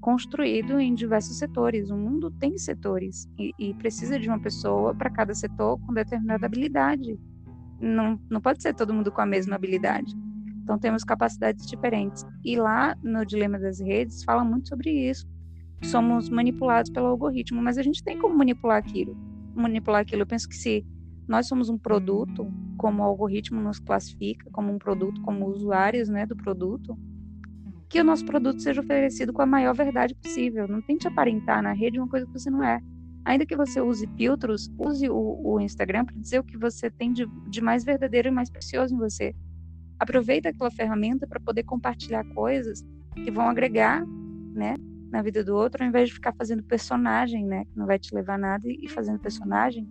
construído 0.00 0.80
em 0.80 0.94
diversos 0.94 1.38
setores. 1.38 1.90
O 1.90 1.96
mundo 1.96 2.30
tem 2.30 2.58
setores 2.58 3.28
e, 3.38 3.52
e 3.58 3.74
precisa 3.74 4.18
de 4.18 4.28
uma 4.28 4.40
pessoa 4.40 4.94
para 4.94 5.10
cada 5.10 5.34
setor 5.34 5.78
com 5.80 5.94
determinada 5.94 6.46
habilidade. 6.46 7.18
Não, 7.80 8.20
não 8.28 8.40
pode 8.40 8.62
ser 8.62 8.74
todo 8.74 8.92
mundo 8.92 9.12
com 9.12 9.20
a 9.20 9.26
mesma 9.26 9.54
habilidade. 9.54 10.12
Então, 10.62 10.78
temos 10.78 11.04
capacidades 11.04 11.64
diferentes. 11.66 12.26
E 12.44 12.56
lá 12.56 12.96
no 13.02 13.24
Dilema 13.24 13.58
das 13.58 13.80
Redes 13.80 14.24
fala 14.24 14.44
muito 14.44 14.68
sobre 14.68 14.90
isso 14.90 15.26
somos 15.82 16.28
manipulados 16.28 16.90
pelo 16.90 17.06
algoritmo, 17.06 17.62
mas 17.62 17.78
a 17.78 17.82
gente 17.82 18.02
tem 18.02 18.18
como 18.18 18.36
manipular 18.36 18.78
aquilo. 18.78 19.16
Manipular 19.54 20.02
aquilo. 20.02 20.22
Eu 20.22 20.26
penso 20.26 20.48
que 20.48 20.56
se 20.56 20.84
nós 21.26 21.46
somos 21.46 21.68
um 21.68 21.78
produto, 21.78 22.50
como 22.76 23.02
o 23.02 23.06
algoritmo 23.06 23.60
nos 23.60 23.78
classifica, 23.78 24.48
como 24.50 24.72
um 24.72 24.78
produto, 24.78 25.20
como 25.22 25.46
usuários 25.46 26.08
né, 26.08 26.24
do 26.26 26.36
produto, 26.36 26.98
que 27.88 28.00
o 28.00 28.04
nosso 28.04 28.24
produto 28.24 28.60
seja 28.60 28.80
oferecido 28.80 29.32
com 29.32 29.42
a 29.42 29.46
maior 29.46 29.74
verdade 29.74 30.14
possível. 30.14 30.68
Não 30.68 30.82
tente 30.82 31.06
aparentar 31.06 31.62
na 31.62 31.72
rede 31.72 31.98
uma 31.98 32.08
coisa 32.08 32.26
que 32.26 32.32
você 32.32 32.50
não 32.50 32.62
é. 32.62 32.80
Ainda 33.24 33.44
que 33.44 33.56
você 33.56 33.80
use 33.80 34.06
filtros, 34.16 34.70
use 34.78 35.08
o, 35.08 35.40
o 35.44 35.60
Instagram 35.60 36.04
para 36.04 36.16
dizer 36.16 36.38
o 36.38 36.44
que 36.44 36.56
você 36.56 36.90
tem 36.90 37.12
de, 37.12 37.26
de 37.48 37.60
mais 37.60 37.84
verdadeiro 37.84 38.28
e 38.28 38.30
mais 38.30 38.50
precioso 38.50 38.94
em 38.94 38.98
você. 38.98 39.34
Aproveita 39.98 40.48
aquela 40.48 40.70
ferramenta 40.70 41.26
para 41.26 41.40
poder 41.40 41.64
compartilhar 41.64 42.24
coisas 42.32 42.82
que 43.14 43.30
vão 43.30 43.48
agregar, 43.48 44.04
né, 44.54 44.74
na 45.10 45.22
vida 45.22 45.42
do 45.42 45.54
outro, 45.54 45.82
ao 45.82 45.88
invés 45.88 46.08
de 46.08 46.14
ficar 46.14 46.32
fazendo 46.34 46.62
personagem, 46.62 47.44
né, 47.46 47.64
que 47.64 47.78
não 47.78 47.86
vai 47.86 47.98
te 47.98 48.14
levar 48.14 48.34
a 48.34 48.38
nada, 48.38 48.64
e 48.66 48.88
fazendo 48.88 49.18
personagem, 49.18 49.88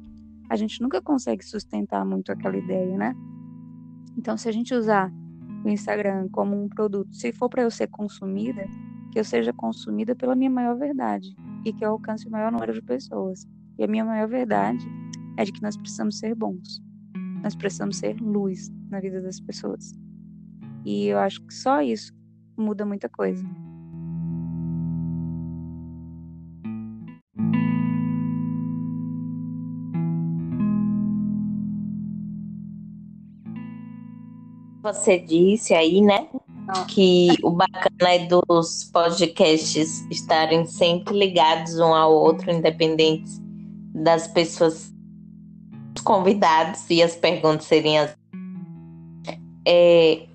a 0.50 0.56
gente 0.56 0.82
nunca 0.82 1.02
consegue 1.02 1.44
sustentar 1.44 2.06
muito 2.06 2.32
aquela 2.32 2.56
ideia, 2.56 2.98
né? 2.98 3.16
Então, 4.18 4.38
se 4.38 4.48
a 4.48 4.52
gente 4.52 4.74
usar 4.74 5.12
o 5.64 5.70
Instagram 5.70 6.30
como 6.32 6.62
um 6.62 6.70
produto, 6.70 7.14
se 7.16 7.32
for 7.32 7.50
para 7.50 7.64
eu 7.64 7.72
ser 7.72 7.88
consumida, 7.88 8.66
que 9.12 9.20
eu 9.20 9.24
seja 9.24 9.52
consumida 9.54 10.16
pela 10.16 10.36
minha 10.36 10.50
maior 10.50 10.78
verdade 10.78 11.36
e 11.66 11.74
que 11.74 11.84
eu 11.84 11.92
alcance 11.92 12.28
o 12.28 12.32
maior 12.32 12.52
número 12.52 12.74
de 12.74 12.82
pessoas. 12.82 13.48
E 13.78 13.84
a 13.84 13.88
minha 13.88 14.06
maior 14.06 14.28
verdade 14.28 14.86
é 15.38 15.44
de 15.44 15.52
que 15.52 15.62
nós 15.62 15.78
precisamos 15.78 16.18
ser 16.18 16.34
bons. 16.36 16.82
Nós 17.44 17.56
precisamos 17.56 17.98
ser 17.98 18.16
luz 18.20 18.72
na 18.90 19.00
vida 19.00 19.22
das 19.22 19.40
pessoas. 19.40 19.94
E 20.86 21.08
eu 21.08 21.20
acho 21.20 21.42
que 21.42 21.54
só 21.54 21.82
isso 21.82 22.14
muda 22.58 22.86
muita 22.86 23.10
coisa. 23.10 23.46
Você 34.82 35.20
disse 35.20 35.74
aí, 35.74 36.02
né? 36.02 36.28
Que 36.88 37.30
o 37.44 37.52
bacana 37.52 38.10
é 38.10 38.28
dos 38.28 38.86
podcasts 38.92 40.06
estarem 40.12 40.66
sempre 40.66 41.18
ligados 41.18 41.80
um 41.80 41.94
ao 41.94 42.14
outro, 42.14 42.52
independentes 42.52 43.42
das 43.94 44.28
pessoas 44.28 44.94
convidados 46.04 46.90
e 46.90 47.02
as 47.02 47.16
perguntas 47.16 47.66
serem 47.66 48.00
as. 48.00 48.16
É 49.66 50.28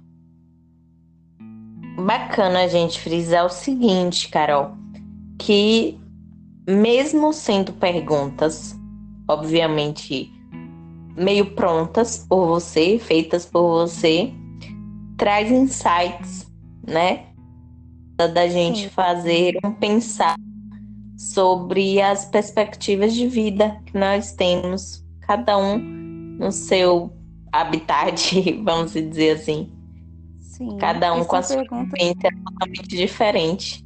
bacana 1.99 2.61
a 2.61 2.67
gente 2.67 3.01
frisar 3.01 3.47
o 3.47 3.51
seguinte, 3.51 4.29
Carol, 4.29 4.73
que 5.39 5.99
mesmo 6.69 7.33
sendo 7.33 7.73
perguntas, 7.73 8.75
obviamente 9.29 10.31
meio 11.17 11.55
prontas 11.55 12.27
por 12.29 12.47
você, 12.47 12.99
feitas 12.99 13.47
por 13.47 13.69
você, 13.69 14.33
traz 15.17 15.51
insights, 15.51 16.51
né? 16.87 17.27
Da 18.17 18.47
gente 18.49 18.85
Sim. 18.85 18.89
fazer 18.89 19.59
um 19.65 19.73
pensar 19.73 20.37
sobre 21.17 22.01
as 22.01 22.25
perspectivas 22.25 23.15
de 23.15 23.27
vida 23.27 23.81
que 23.87 23.97
nós 23.99 24.33
temos 24.33 25.05
cada 25.21 25.59
um 25.59 25.79
no 25.79 26.53
seu 26.53 27.13
habitat, 27.53 28.35
vamos 28.63 28.93
dizer 28.93 29.37
assim. 29.37 29.71
Sim. 30.39 30.77
Cada 30.79 31.15
um 31.15 31.25
com 31.25 31.37
a 31.37 31.43
sua 31.43 31.63
experiência 31.63 32.31
totalmente 32.45 32.89
diferente. 32.89 33.85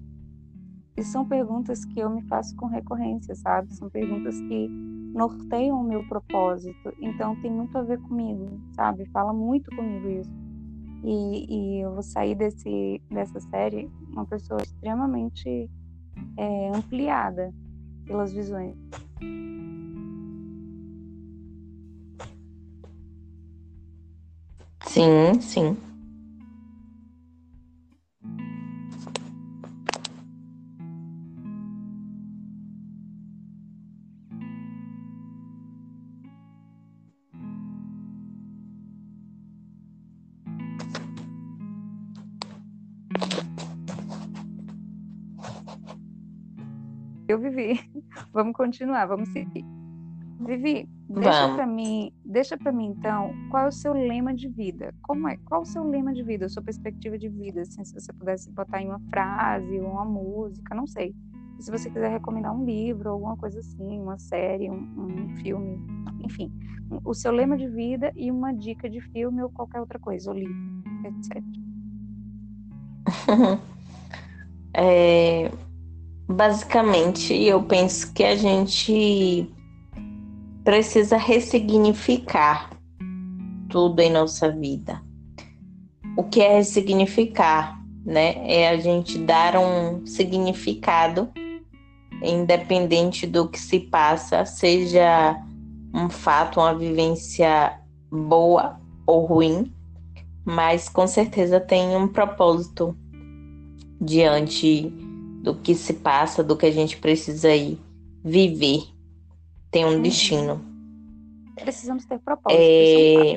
E 0.96 1.02
são 1.02 1.26
perguntas 1.26 1.84
que 1.84 2.00
eu 2.00 2.08
me 2.08 2.22
faço 2.22 2.56
com 2.56 2.66
recorrência, 2.66 3.34
sabe? 3.34 3.74
São 3.74 3.88
perguntas 3.90 4.40
que 4.40 4.70
norteiam 5.16 5.80
o 5.80 5.84
meu 5.84 6.06
propósito. 6.06 6.92
Então 7.00 7.34
tem 7.40 7.50
muito 7.50 7.76
a 7.78 7.82
ver 7.82 7.98
comigo, 8.00 8.60
sabe? 8.74 9.06
Fala 9.06 9.32
muito 9.32 9.74
comigo 9.74 10.08
isso. 10.08 10.30
E, 11.02 11.46
e 11.48 11.80
eu 11.80 11.94
vou 11.94 12.02
sair 12.02 12.34
desse, 12.34 13.00
dessa 13.10 13.40
série 13.40 13.90
uma 14.10 14.26
pessoa 14.26 14.60
extremamente 14.62 15.70
é, 16.36 16.70
ampliada 16.74 17.52
pelas 18.06 18.32
visões. 18.32 18.76
Sim, 24.86 25.40
sim. 25.40 25.85
Eu 47.28 47.38
vivi. 47.38 47.80
Vamos 48.32 48.54
continuar, 48.54 49.06
vamos 49.06 49.28
seguir. 49.30 49.64
Vivi, 50.38 50.88
deixa 51.08 51.54
para 51.54 51.66
mim, 51.66 52.12
deixa 52.24 52.56
para 52.58 52.70
mim 52.70 52.94
então, 52.96 53.32
qual 53.50 53.64
é 53.64 53.68
o 53.68 53.72
seu 53.72 53.94
lema 53.94 54.34
de 54.34 54.48
vida? 54.48 54.94
Como 55.02 55.26
é? 55.26 55.36
Qual 55.38 55.60
é 55.60 55.62
o 55.62 55.66
seu 55.66 55.82
lema 55.82 56.12
de 56.12 56.22
vida, 56.22 56.44
a 56.44 56.48
sua 56.48 56.62
perspectiva 56.62 57.18
de 57.18 57.28
vida, 57.28 57.62
assim, 57.62 57.82
se 57.84 57.94
você 57.94 58.12
pudesse 58.12 58.50
botar 58.50 58.82
em 58.82 58.88
uma 58.88 59.00
frase 59.08 59.80
ou 59.80 59.92
uma 59.92 60.04
música, 60.04 60.74
não 60.74 60.86
sei. 60.86 61.14
Se 61.58 61.70
você 61.70 61.88
quiser 61.88 62.10
recomendar 62.10 62.54
um 62.54 62.66
livro, 62.66 63.08
alguma 63.08 63.34
coisa 63.36 63.60
assim, 63.60 63.98
uma 63.98 64.18
série, 64.18 64.70
um, 64.70 64.76
um 64.76 65.36
filme, 65.36 65.80
enfim, 66.22 66.52
o 67.02 67.14
seu 67.14 67.32
lema 67.32 67.56
de 67.56 67.66
vida 67.66 68.12
e 68.14 68.30
uma 68.30 68.52
dica 68.52 68.90
de 68.90 69.00
filme 69.00 69.42
ou 69.42 69.48
qualquer 69.48 69.80
outra 69.80 69.98
coisa, 69.98 70.30
ou 70.30 70.36
livro, 70.36 70.54
etc. 71.04 71.42
é, 74.74 75.50
basicamente, 76.28 77.34
eu 77.34 77.62
penso 77.62 78.12
que 78.12 78.24
a 78.24 78.36
gente 78.36 79.50
precisa 80.64 81.16
ressignificar 81.16 82.70
tudo 83.68 84.00
em 84.00 84.10
nossa 84.10 84.50
vida. 84.50 85.00
O 86.16 86.24
que 86.24 86.40
é 86.40 86.56
ressignificar, 86.56 87.80
né? 88.04 88.34
É 88.46 88.68
a 88.68 88.76
gente 88.78 89.18
dar 89.18 89.56
um 89.56 90.04
significado 90.06 91.28
independente 92.22 93.26
do 93.26 93.48
que 93.48 93.60
se 93.60 93.80
passa, 93.80 94.44
seja 94.44 95.40
um 95.94 96.08
fato, 96.08 96.60
uma 96.60 96.74
vivência 96.74 97.78
boa 98.10 98.80
ou 99.06 99.26
ruim, 99.26 99.72
mas 100.44 100.88
com 100.88 101.06
certeza 101.06 101.60
tem 101.60 101.94
um 101.96 102.08
propósito 102.08 102.96
diante 104.00 104.92
do 105.46 105.54
que 105.54 105.76
se 105.76 105.94
passa, 105.94 106.42
do 106.42 106.56
que 106.56 106.66
a 106.66 106.72
gente 106.72 106.98
precisa 106.98 107.54
ir 107.54 107.80
viver 108.24 108.82
tem 109.70 109.84
um 109.84 109.90
uhum. 109.90 110.02
destino. 110.02 110.64
Precisamos 111.54 112.04
ter 112.06 112.18
propósito. 112.18 112.60
É... 112.60 113.36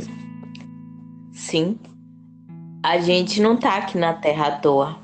Sim. 1.31 1.77
A 2.81 2.97
gente 2.99 3.41
não 3.41 3.57
tá 3.57 3.77
aqui 3.77 3.97
na 3.97 4.13
Terra 4.13 4.47
à 4.47 4.51
toa. 4.57 4.99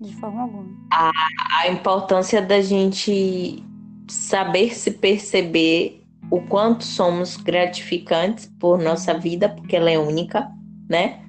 De 0.00 0.14
forma 0.16 0.42
alguma. 0.42 0.66
A, 0.92 1.10
a 1.62 1.68
importância 1.68 2.40
da 2.40 2.60
gente 2.60 3.62
saber 4.08 4.74
se 4.74 4.92
perceber 4.92 6.02
o 6.30 6.40
quanto 6.40 6.84
somos 6.84 7.36
gratificantes 7.36 8.46
por 8.58 8.78
nossa 8.78 9.14
vida, 9.18 9.48
porque 9.48 9.76
ela 9.76 9.90
é 9.90 9.98
única, 9.98 10.50
né? 10.88 11.22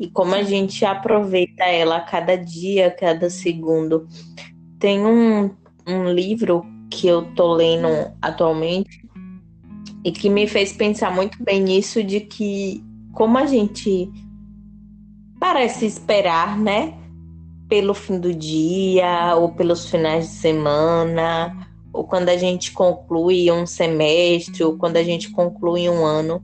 E 0.00 0.08
como 0.08 0.34
a 0.34 0.42
gente 0.42 0.84
aproveita 0.84 1.64
ela 1.64 1.98
a 1.98 2.00
cada 2.00 2.36
dia, 2.36 2.88
a 2.88 2.90
cada 2.90 3.30
segundo. 3.30 4.08
Tem 4.82 5.06
um, 5.06 5.48
um 5.86 6.12
livro 6.12 6.66
que 6.90 7.06
eu 7.06 7.32
tô 7.36 7.54
lendo 7.54 7.86
atualmente 8.20 9.08
e 10.04 10.10
que 10.10 10.28
me 10.28 10.48
fez 10.48 10.72
pensar 10.72 11.14
muito 11.14 11.40
bem 11.40 11.62
nisso 11.62 12.02
de 12.02 12.18
que 12.18 12.82
como 13.12 13.38
a 13.38 13.46
gente 13.46 14.10
parece 15.38 15.86
esperar, 15.86 16.58
né, 16.58 16.94
pelo 17.68 17.94
fim 17.94 18.18
do 18.18 18.34
dia 18.34 19.36
ou 19.36 19.52
pelos 19.52 19.88
finais 19.88 20.24
de 20.28 20.34
semana, 20.34 21.68
ou 21.92 22.02
quando 22.02 22.30
a 22.30 22.36
gente 22.36 22.72
conclui 22.72 23.52
um 23.52 23.64
semestre, 23.64 24.64
ou 24.64 24.76
quando 24.76 24.96
a 24.96 25.04
gente 25.04 25.30
conclui 25.30 25.88
um 25.88 26.04
ano, 26.04 26.42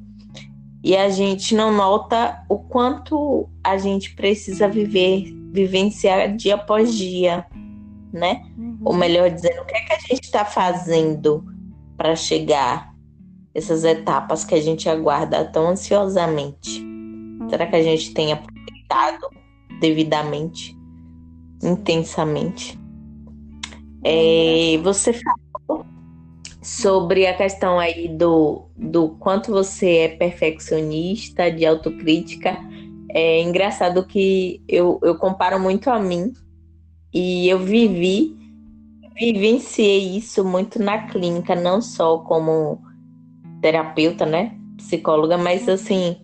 e 0.85 0.97
a 0.97 1.11
gente 1.11 1.57
não 1.57 1.73
nota 1.73 2.41
o 2.49 2.57
quanto 2.57 3.49
a 3.65 3.77
gente 3.77 4.15
precisa 4.15 4.69
viver, 4.69 5.25
vivenciar 5.51 6.37
dia 6.37 6.55
após 6.55 6.95
dia, 6.95 7.45
né? 8.13 8.43
Uhum. 8.57 8.79
Ou 8.85 8.95
melhor 8.95 9.31
dizendo, 9.31 9.63
o 9.63 9.65
que 9.65 9.77
é 9.77 9.81
que 9.81 9.93
a 9.93 9.99
gente 9.99 10.25
está 10.25 10.45
fazendo 10.45 11.45
para 11.97 12.15
chegar 12.15 12.95
essas 13.55 13.85
etapas 13.85 14.45
que 14.45 14.55
a 14.55 14.61
gente 14.61 14.89
aguarda 14.89 15.45
tão 15.45 15.69
ansiosamente? 15.69 16.81
Uhum. 16.81 17.49
Será 17.51 17.67
que 17.67 17.77
a 17.77 17.83
gente 17.83 18.13
tem 18.15 18.33
aproveitado 18.33 19.29
devidamente, 19.81 20.77
intensamente? 21.63 22.79
É, 24.05 24.79
você 24.83 25.13
falou 25.13 25.85
sobre 26.63 27.27
a 27.27 27.35
questão 27.35 27.79
aí 27.79 28.09
do, 28.09 28.67
do 28.77 29.11
quanto 29.11 29.51
você 29.51 29.97
é 29.97 30.09
perfeccionista, 30.09 31.51
de 31.51 31.67
autocrítica. 31.67 32.57
É 33.11 33.43
engraçado 33.43 34.07
que 34.07 34.63
eu, 34.69 35.01
eu 35.03 35.17
comparo 35.17 35.59
muito 35.59 35.91
a 35.91 35.99
mim 35.99 36.33
e 37.13 37.49
eu 37.49 37.59
vivi, 37.59 38.37
vivenciei 39.15 40.17
isso 40.17 40.45
muito 40.45 40.79
na 40.79 41.07
clínica, 41.09 41.55
não 41.55 41.81
só 41.81 42.19
como 42.19 42.81
terapeuta, 43.61 44.27
né? 44.27 44.57
Psicóloga, 44.77 45.37
mas 45.37 45.69
assim, 45.69 46.17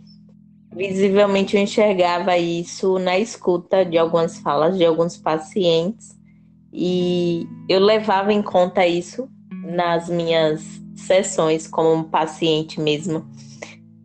visivelmente 0.75 1.57
eu 1.57 1.63
enxergava 1.63 2.37
isso 2.37 2.99
na 2.99 3.19
escuta 3.19 3.85
de 3.85 3.99
algumas 3.99 4.39
falas 4.39 4.77
de 4.77 4.85
alguns 4.85 5.17
pacientes 5.17 6.17
e 6.73 7.47
eu 7.69 7.81
levava 7.81 8.33
em 8.33 8.43
conta 8.43 8.87
isso 8.87 9.29
nas 9.65 10.09
minhas 10.09 10.83
sessões 10.97 11.67
como 11.67 12.05
paciente 12.05 12.81
mesmo. 12.81 13.25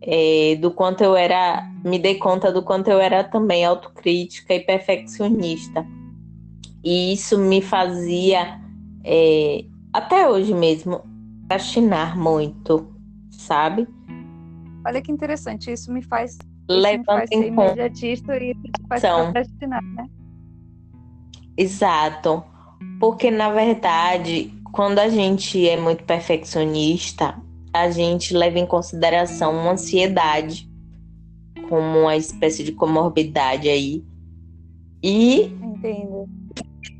É, 0.01 0.55
do 0.55 0.71
quanto 0.71 1.03
eu 1.03 1.15
era, 1.15 1.69
me 1.84 1.99
dei 1.99 2.15
conta 2.15 2.51
do 2.51 2.63
quanto 2.63 2.89
eu 2.89 2.99
era 2.99 3.23
também 3.23 3.65
autocrítica 3.65 4.53
e 4.53 4.59
perfeccionista. 4.59 5.86
E 6.84 7.13
isso 7.13 7.38
me 7.38 7.61
fazia, 7.61 8.59
é, 9.03 9.65
até 9.93 10.30
hoje 10.30 10.53
mesmo, 10.53 11.01
fascinar 11.51 12.17
muito, 12.17 12.88
sabe? 13.30 13.88
Olha 14.86 15.01
que 15.01 15.11
interessante, 15.11 15.71
isso 15.71 15.91
me 15.91 16.01
faz, 16.01 16.38
Levando 16.69 16.99
me 16.99 17.05
faz 17.05 17.30
ser 17.30 17.47
imediatista 17.47 18.38
e 18.38 18.51
isso 18.51 18.61
me 18.61 18.88
faz 18.88 19.01
procrastinar, 19.01 19.84
né? 19.84 20.07
Exato. 21.57 22.43
Porque, 22.99 23.30
na 23.30 23.51
verdade, 23.51 24.53
quando 24.71 24.99
a 24.99 25.09
gente 25.09 25.67
é 25.67 25.75
muito 25.75 26.03
perfeccionista, 26.05 27.36
a 27.73 27.89
gente 27.91 28.34
leva 28.34 28.57
em 28.57 28.65
consideração 28.65 29.51
uma 29.51 29.71
ansiedade 29.71 30.69
como 31.67 31.99
uma 31.99 32.15
espécie 32.15 32.63
de 32.63 32.71
comorbidade 32.71 33.67
aí. 33.67 34.03
E 35.03 35.53
Entendo 35.61 36.39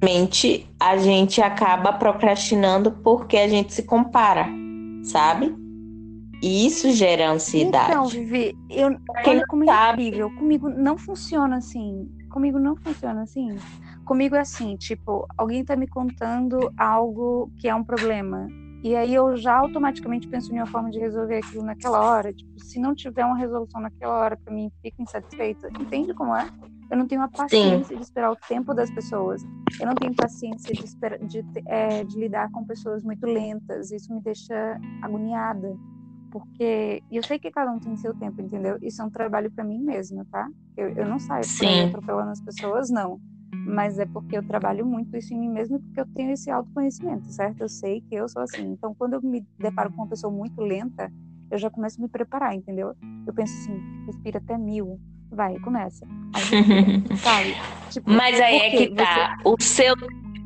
mente 0.04 0.68
a 0.80 0.98
gente 0.98 1.42
acaba 1.42 1.94
procrastinando 1.94 2.92
porque 2.92 3.38
a 3.38 3.48
gente 3.48 3.74
se 3.74 3.84
compara, 3.84 4.48
sabe? 5.04 5.56
E 6.42 6.66
isso 6.66 6.92
gera 6.92 7.32
ansiedade. 7.32 7.92
Então, 7.92 8.08
Vivi, 8.08 8.58
eu 8.70 8.98
olha 9.26 9.46
como 9.48 9.66
sabe... 9.66 10.18
é. 10.18 10.30
Comigo 10.30 10.70
não 10.70 10.98
funciona 10.98 11.58
assim. 11.58 12.10
Comigo 12.30 12.60
não 12.60 12.76
funciona 12.78 13.24
assim. 13.24 13.58
Comigo 14.06 14.36
é 14.36 14.40
assim, 14.40 14.76
tipo, 14.78 15.28
alguém 15.38 15.64
tá 15.64 15.76
me 15.76 15.88
contando 15.88 16.72
algo 16.78 17.52
que 17.60 17.68
é 17.68 17.76
um 17.76 17.84
problema. 17.84 18.48
E 18.82 18.96
aí 18.96 19.14
eu 19.14 19.36
já 19.36 19.58
automaticamente 19.58 20.28
penso 20.30 20.54
em 20.54 20.58
uma 20.58 20.66
forma 20.66 20.90
de 20.90 21.00
resolver 21.00 21.38
aquilo 21.38 21.64
naquela 21.64 22.00
hora. 22.00 22.32
Tipo, 22.32 22.58
se 22.64 22.80
não 22.80 22.96
tiver 22.96 23.26
uma 23.26 23.38
resolução 23.38 23.82
naquela 23.82 24.18
hora 24.18 24.38
para 24.38 24.54
mim, 24.54 24.72
fico 24.82 25.02
insatisfeita. 25.02 25.68
Entende 25.80 26.14
como 26.14 26.34
é? 26.34 26.48
Eu 26.92 26.98
não 26.98 27.08
tenho 27.08 27.22
a 27.22 27.28
paciência 27.28 27.86
Sim. 27.86 27.96
de 27.96 28.02
esperar 28.02 28.32
o 28.32 28.36
tempo 28.36 28.74
das 28.74 28.90
pessoas. 28.90 29.44
Eu 29.80 29.86
não 29.86 29.96
tenho 29.96 30.16
paciência 30.16 30.74
de, 30.74 30.84
esperar, 30.84 31.20
de, 31.20 31.46
é, 31.68 32.04
de 32.04 32.18
lidar 32.18 32.50
com 32.52 32.66
pessoas 32.66 33.04
muito 33.04 33.26
lentas. 33.26 33.92
Isso 33.92 34.14
me 34.14 34.22
deixa 34.22 34.80
agoniada. 35.02 35.76
porque 36.32 37.02
eu 37.12 37.24
sei 37.24 37.40
que 37.40 37.52
cada 37.52 37.72
um 37.72 37.80
tem 37.80 37.96
seu 37.98 38.14
tempo, 38.16 38.42
entendeu? 38.42 38.78
Isso 38.82 39.02
é 39.02 39.06
um 39.06 39.10
trabalho 39.10 39.52
para 39.52 39.64
mim 39.64 39.80
mesma, 39.80 40.26
tá? 40.32 40.48
Eu, 40.78 40.90
eu 40.90 41.08
não 41.08 41.20
saio 41.20 41.44
atropelando 41.88 42.32
as 42.32 42.42
pessoas, 42.42 42.90
não. 42.90 43.20
Mas 43.66 44.00
é 44.00 44.06
porque 44.06 44.38
eu 44.38 44.46
trabalho 44.46 44.86
muito 44.86 45.16
isso 45.18 45.34
em 45.34 45.40
mim 45.40 45.50
mesma 45.50 45.80
porque 45.80 46.00
eu 46.00 46.06
tenho 46.14 46.32
esse 46.32 46.50
autoconhecimento, 46.50 47.26
certo? 47.32 47.62
Eu 47.62 47.70
sei 47.70 48.02
que 48.02 48.16
eu 48.16 48.28
sou 48.30 48.42
assim. 48.42 48.72
Então, 48.72 48.94
quando 48.96 49.14
eu 49.14 49.22
me 49.22 49.46
deparo 49.58 49.92
com 49.92 50.02
uma 50.02 50.08
pessoa 50.08 50.32
muito 50.32 50.62
lenta, 50.62 51.12
eu 51.52 51.58
já 51.58 51.70
começo 51.70 52.00
a 52.00 52.04
me 52.04 52.10
preparar, 52.10 52.56
entendeu? 52.56 52.94
Eu 53.26 53.34
penso 53.34 53.54
assim, 53.54 54.06
respira 54.06 54.38
até 54.38 54.58
mil, 54.58 55.00
vai, 55.32 55.58
começa. 55.60 56.06
Sabe? 57.18 57.56
Tipo, 57.90 58.12
Mas 58.12 58.40
aí 58.40 58.58
é 58.58 58.70
que 58.70 58.88
tá. 58.94 59.38
Você... 59.44 59.50
O 59.50 59.56
seu 59.60 59.96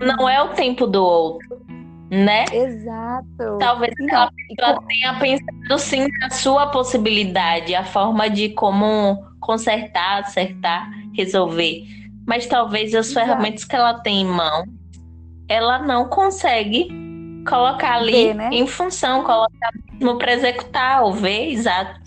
não 0.01 0.27
é 0.27 0.41
o 0.41 0.49
tempo 0.49 0.88
do 0.88 1.03
outro, 1.03 1.61
né? 2.09 2.45
Exato. 2.51 3.57
Talvez 3.59 3.93
não, 3.99 4.15
ela, 4.15 4.31
ela 4.57 4.81
tenha 4.81 5.19
pensado 5.19 5.79
sim 5.79 6.07
na 6.19 6.29
sua 6.29 6.67
possibilidade, 6.67 7.75
a 7.75 7.84
forma 7.84 8.29
de 8.29 8.49
como 8.49 9.23
consertar, 9.39 10.21
acertar, 10.21 10.89
resolver. 11.13 11.84
Mas 12.25 12.45
talvez 12.45 12.95
as 12.95 13.07
Exato. 13.07 13.25
ferramentas 13.25 13.65
que 13.65 13.75
ela 13.75 13.95
tem 13.95 14.21
em 14.21 14.25
mão, 14.25 14.65
ela 15.47 15.79
não 15.79 16.07
consegue 16.07 16.88
colocar 17.47 17.95
ali 17.95 18.27
ver, 18.27 18.34
né? 18.34 18.49
em 18.51 18.65
função, 18.65 19.23
colocar 19.23 19.71
no 19.99 20.17
para 20.17 20.34
executar 20.34 21.03
ou 21.03 21.13
ver, 21.13 21.51
exato. 21.51 21.99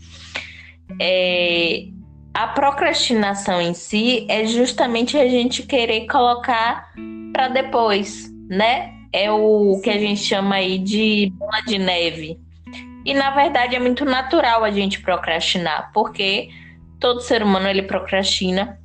É, 1.00 1.88
a 2.36 2.48
procrastinação 2.48 3.62
em 3.62 3.72
si 3.72 4.26
é 4.28 4.44
justamente 4.44 5.16
a 5.16 5.26
gente 5.26 5.62
querer 5.62 6.06
colocar 6.06 6.92
para 7.32 7.48
depois, 7.48 8.30
né? 8.46 8.92
É 9.10 9.32
o 9.32 9.80
que 9.82 9.88
a 9.88 9.98
gente 9.98 10.20
chama 10.20 10.56
aí 10.56 10.76
de 10.76 11.32
bola 11.34 11.62
de 11.66 11.78
neve. 11.78 12.38
E 13.06 13.14
na 13.14 13.30
verdade 13.30 13.74
é 13.74 13.78
muito 13.78 14.04
natural 14.04 14.64
a 14.64 14.70
gente 14.70 15.00
procrastinar, 15.00 15.90
porque 15.94 16.50
todo 17.00 17.22
ser 17.22 17.42
humano 17.42 17.68
ele 17.68 17.84
procrastina 17.84 18.78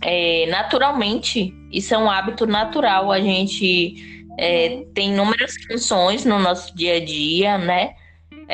é, 0.00 0.46
naturalmente. 0.50 1.54
Isso 1.70 1.94
é 1.94 1.98
um 1.98 2.10
hábito 2.10 2.46
natural. 2.46 3.12
A 3.12 3.20
gente 3.20 4.26
é, 4.36 4.82
tem 4.92 5.12
inúmeras 5.12 5.54
funções 5.70 6.24
no 6.24 6.40
nosso 6.40 6.74
dia 6.74 6.96
a 6.96 7.04
dia, 7.04 7.58
né? 7.58 7.94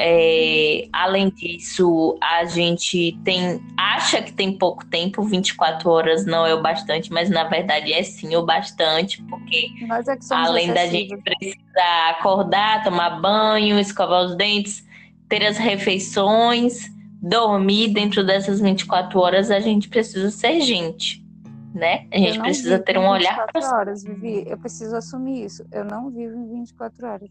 É, 0.01 0.89
além 0.93 1.29
disso, 1.29 2.17
a 2.23 2.45
gente 2.45 3.19
tem 3.25 3.61
acha 3.77 4.23
que 4.23 4.33
tem 4.33 4.57
pouco 4.57 4.87
tempo, 4.87 5.25
24 5.25 5.91
horas 5.91 6.25
não 6.25 6.47
é 6.47 6.55
o 6.55 6.63
bastante, 6.63 7.13
mas 7.13 7.29
na 7.29 7.43
verdade 7.43 7.93
é 7.93 8.01
sim 8.05 8.37
o 8.37 8.47
bastante, 8.47 9.21
porque 9.25 9.71
é 9.83 10.35
além 10.37 10.73
da 10.73 10.87
gente 10.87 11.17
precisar 11.17 12.11
acordar, 12.11 12.85
tomar 12.85 13.21
banho, 13.21 13.77
escovar 13.81 14.25
os 14.25 14.37
dentes, 14.37 14.87
ter 15.29 15.45
as 15.45 15.59
refeições, 15.59 16.89
dormir 17.21 17.89
dentro 17.89 18.25
dessas 18.25 18.61
24 18.61 19.19
horas, 19.19 19.51
a 19.51 19.59
gente 19.59 19.89
precisa 19.89 20.31
ser 20.31 20.61
gente. 20.61 21.27
Né? 21.75 22.07
A 22.13 22.19
gente 22.19 22.39
precisa 22.39 22.79
ter 22.79 22.97
um 22.99 23.09
olhar 23.09 23.47
para 23.53 23.77
horas, 23.77 24.05
Vivi. 24.05 24.45
Eu 24.47 24.59
preciso 24.59 24.95
assumir 24.95 25.45
isso. 25.45 25.67
Eu 25.73 25.85
não 25.85 26.09
vivo 26.09 26.37
em 26.37 26.61
24 26.61 27.05
horas. 27.05 27.29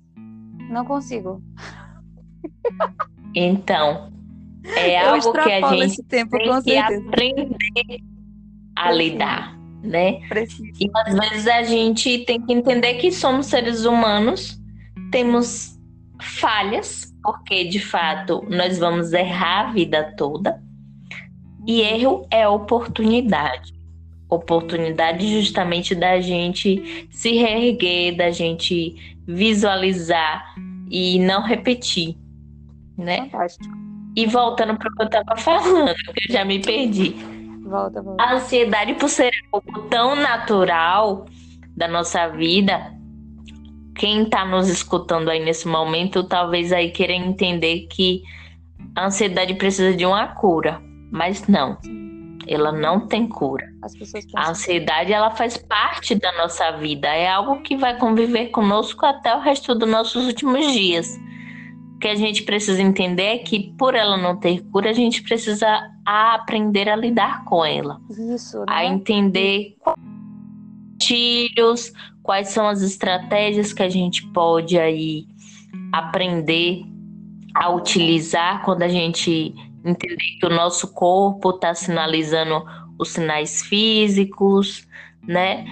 Não 0.70 0.84
consigo. 0.84 1.42
Então, 3.36 4.12
é 4.76 5.04
eu 5.04 5.14
algo 5.14 5.32
que 5.32 5.52
a 5.52 5.74
gente 5.74 6.04
tempo, 6.04 6.38
tem 6.38 6.62
que 6.62 6.78
aprender 6.78 8.02
a 8.76 8.92
lidar, 8.92 9.58
né? 9.84 10.20
E 10.80 10.90
às 10.96 11.14
vezes 11.14 11.48
a 11.48 11.64
gente 11.64 12.20
tem 12.20 12.42
que 12.42 12.54
entender 12.54 12.96
que 12.96 13.12
somos 13.12 13.46
seres 13.46 13.86
humanos, 13.86 14.60
temos 15.12 15.78
falhas, 16.22 17.14
porque 17.24 17.66
de 17.66 17.80
fato 17.80 18.46
nós 18.50 18.78
vamos 18.78 19.14
errar 19.14 19.70
a 19.70 19.72
vida 19.72 20.14
toda. 20.18 20.62
E 21.66 21.82
erro 21.82 22.26
é 22.32 22.48
oportunidade. 22.48 23.74
Oportunidade 24.30 25.42
justamente 25.42 25.96
da 25.96 26.20
gente 26.20 27.08
se 27.12 27.32
reerguer, 27.34 28.16
da 28.16 28.32
gente 28.32 29.18
visualizar 29.26 30.56
e 30.90 31.20
não 31.20 31.44
repetir 31.44 32.18
né? 32.98 33.30
Fantástico. 33.30 33.76
E 34.16 34.26
voltando 34.26 34.78
para 34.78 34.90
o 34.90 34.96
que 34.96 35.02
eu 35.04 35.06
estava 35.06 35.38
falando, 35.38 35.94
que 36.14 36.30
eu 36.30 36.34
já 36.34 36.44
me 36.44 36.60
perdi. 36.60 37.10
Volta, 37.64 38.02
volta. 38.02 38.24
A 38.24 38.36
ansiedade 38.36 38.94
por 38.96 39.10
ser 39.10 39.32
algo 39.52 39.82
tão 39.90 40.16
natural 40.16 41.26
da 41.76 41.88
nossa 41.88 42.28
vida, 42.30 42.94
quem 43.96 44.24
está 44.24 44.46
nos 44.46 44.70
escutando 44.70 45.30
aí 45.30 45.44
nesse 45.44 45.68
momento, 45.68 46.24
talvez 46.24 46.72
aí 46.72 46.92
queira 46.92 47.14
entender 47.14 47.88
que 47.88 48.24
a 48.96 49.06
ansiedade 49.06 49.54
precisa 49.56 49.96
de 49.96 50.06
uma 50.06 50.28
cura, 50.28 50.82
mas 51.12 51.48
não. 51.48 51.78
Ela 52.48 52.72
não 52.72 53.08
tem 53.08 53.28
cura. 53.28 53.68
A 54.36 54.50
ansiedade 54.50 55.12
ela 55.12 55.32
faz 55.32 55.58
parte 55.58 56.16
da 56.16 56.32
nossa 56.38 56.72
vida, 56.78 57.08
é 57.08 57.30
algo 57.30 57.62
que 57.62 57.76
vai 57.76 57.98
conviver 57.98 58.48
conosco 58.48 59.06
até 59.06 59.36
o 59.36 59.40
resto 59.40 59.76
dos 59.76 59.90
nossos 59.90 60.26
últimos 60.26 60.72
dias. 60.72 61.20
O 61.98 62.00
que 62.00 62.08
a 62.08 62.16
gente 62.16 62.44
precisa 62.44 62.80
entender 62.80 63.24
é 63.24 63.38
que, 63.40 63.74
por 63.76 63.96
ela 63.96 64.18
não 64.18 64.38
ter 64.38 64.62
cura, 64.72 64.92
a 64.92 64.94
gente 64.94 65.24
precisa 65.24 65.68
aprender 66.06 66.88
a 66.88 66.96
lidar 66.96 67.44
com 67.44 67.66
ela. 67.66 68.00
Isso, 68.12 68.60
né? 68.60 68.66
A 68.68 68.86
entender 68.86 69.76
gatilhos, 70.94 71.92
quais 72.22 72.50
são 72.50 72.68
as 72.68 72.84
estratégias 72.84 73.74
que 73.74 73.82
a 73.82 73.90
gente 73.90 74.28
pode 74.28 74.78
aí 74.78 75.26
aprender 75.92 76.84
a 77.56 77.70
utilizar 77.72 78.64
quando 78.64 78.84
a 78.84 78.88
gente 78.88 79.56
entender 79.84 80.38
que 80.40 80.46
o 80.46 80.50
nosso 80.50 80.94
corpo 80.94 81.50
está 81.50 81.74
sinalizando 81.74 82.64
os 83.00 83.10
sinais 83.10 83.64
físicos, 83.64 84.88
né? 85.24 85.66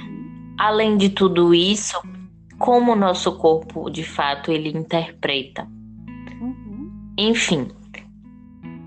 Além 0.57 0.97
de 0.97 1.09
tudo 1.09 1.53
isso, 1.53 2.01
como 2.57 2.93
o 2.93 2.95
nosso 2.95 3.37
corpo 3.37 3.91
de 3.91 4.03
fato 4.03 4.51
ele 4.51 4.75
interpreta. 4.75 5.74
Enfim, 7.17 7.69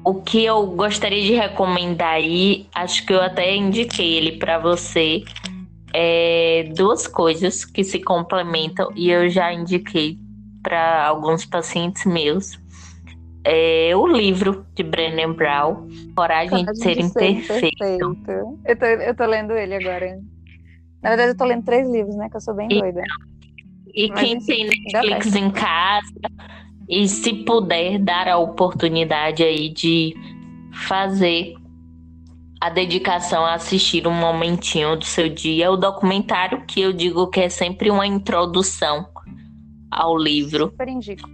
o 0.05 0.23
que 0.23 0.45
eu 0.45 0.67
gostaria 0.67 1.23
de 1.23 1.35
recomendar 1.35 2.15
aí, 2.15 2.67
acho 2.75 3.05
que 3.07 3.13
eu 3.13 3.21
até 3.21 3.55
indiquei 3.55 4.17
ele 4.17 4.39
para 4.39 4.59
você, 4.59 5.23
é 5.95 6.71
duas 6.77 7.07
coisas 7.07 7.65
que 7.65 7.83
se 7.83 8.01
complementam 8.01 8.91
e 8.95 9.11
eu 9.11 9.29
já 9.29 9.53
indiquei 9.53 10.19
para 10.63 11.07
alguns 11.07 11.45
pacientes 11.45 12.05
meus. 12.05 12.59
É 13.45 13.97
o 13.97 14.07
livro 14.07 14.67
de 14.75 14.83
Brené 14.83 15.27
Brown, 15.27 15.89
Coragem, 16.15 16.67
de 16.67 16.77
Ser, 16.77 17.01
Imperfeito. 17.01 18.17
Eu 18.65 18.77
tô, 18.77 18.85
eu 18.85 19.15
tô 19.15 19.25
lendo 19.25 19.53
ele 19.53 19.75
agora. 19.75 20.19
Na 21.03 21.11
verdade, 21.11 21.31
eu 21.31 21.37
tô 21.37 21.45
lendo 21.45 21.65
três 21.65 21.89
livros, 21.89 22.17
né? 22.17 22.29
Que 22.29 22.37
eu 22.37 22.41
sou 22.41 22.55
bem 22.55 22.69
doida. 22.69 23.03
E 23.95 24.09
Mas, 24.09 24.21
quem 24.21 24.39
tem 24.41 24.67
Netflix 24.67 25.35
em 25.35 25.51
casa, 25.51 26.13
e 26.89 27.07
se 27.07 27.45
puder 27.45 27.99
dar 27.99 28.29
a 28.29 28.39
oportunidade 28.39 29.43
aí 29.43 29.69
de 29.69 30.15
fazer 30.73 31.55
a 32.61 32.71
dedicação 32.71 33.45
a 33.45 33.55
assistir 33.55 34.07
um 34.07 34.15
momentinho 34.15 34.97
do 34.97 35.05
seu 35.05 35.29
dia, 35.29 35.71
o 35.71 35.77
documentário 35.77 36.65
que 36.67 36.81
eu 36.81 36.93
digo 36.93 37.29
que 37.29 37.41
é 37.41 37.49
sempre 37.49 37.91
uma 37.91 38.07
introdução 38.07 39.07
ao 39.91 40.17
livro. 40.17 40.71
Super 40.71 40.89
indico. 40.89 41.29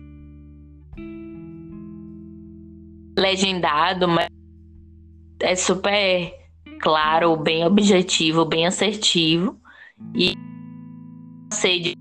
Legendado, 3.16 4.08
mas 4.08 4.28
é 5.40 5.54
super 5.54 6.34
claro, 6.80 7.36
bem 7.36 7.64
objetivo, 7.64 8.44
bem 8.44 8.66
assertivo 8.66 9.56
e 10.14 10.34
sede 11.52 11.94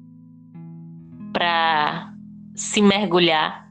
para 1.31 2.12
se 2.63 2.81
mergulhar 2.81 3.62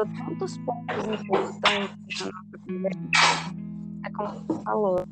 abordou 0.00 0.06
tantos 0.24 0.56
pontos 0.58 1.06
importantes 1.06 2.18
na 2.18 2.26
nossa 2.26 2.58
conversa. 2.66 3.00
É 4.04 4.10
como 4.10 4.28
você 4.28 4.62
falou, 4.64 5.04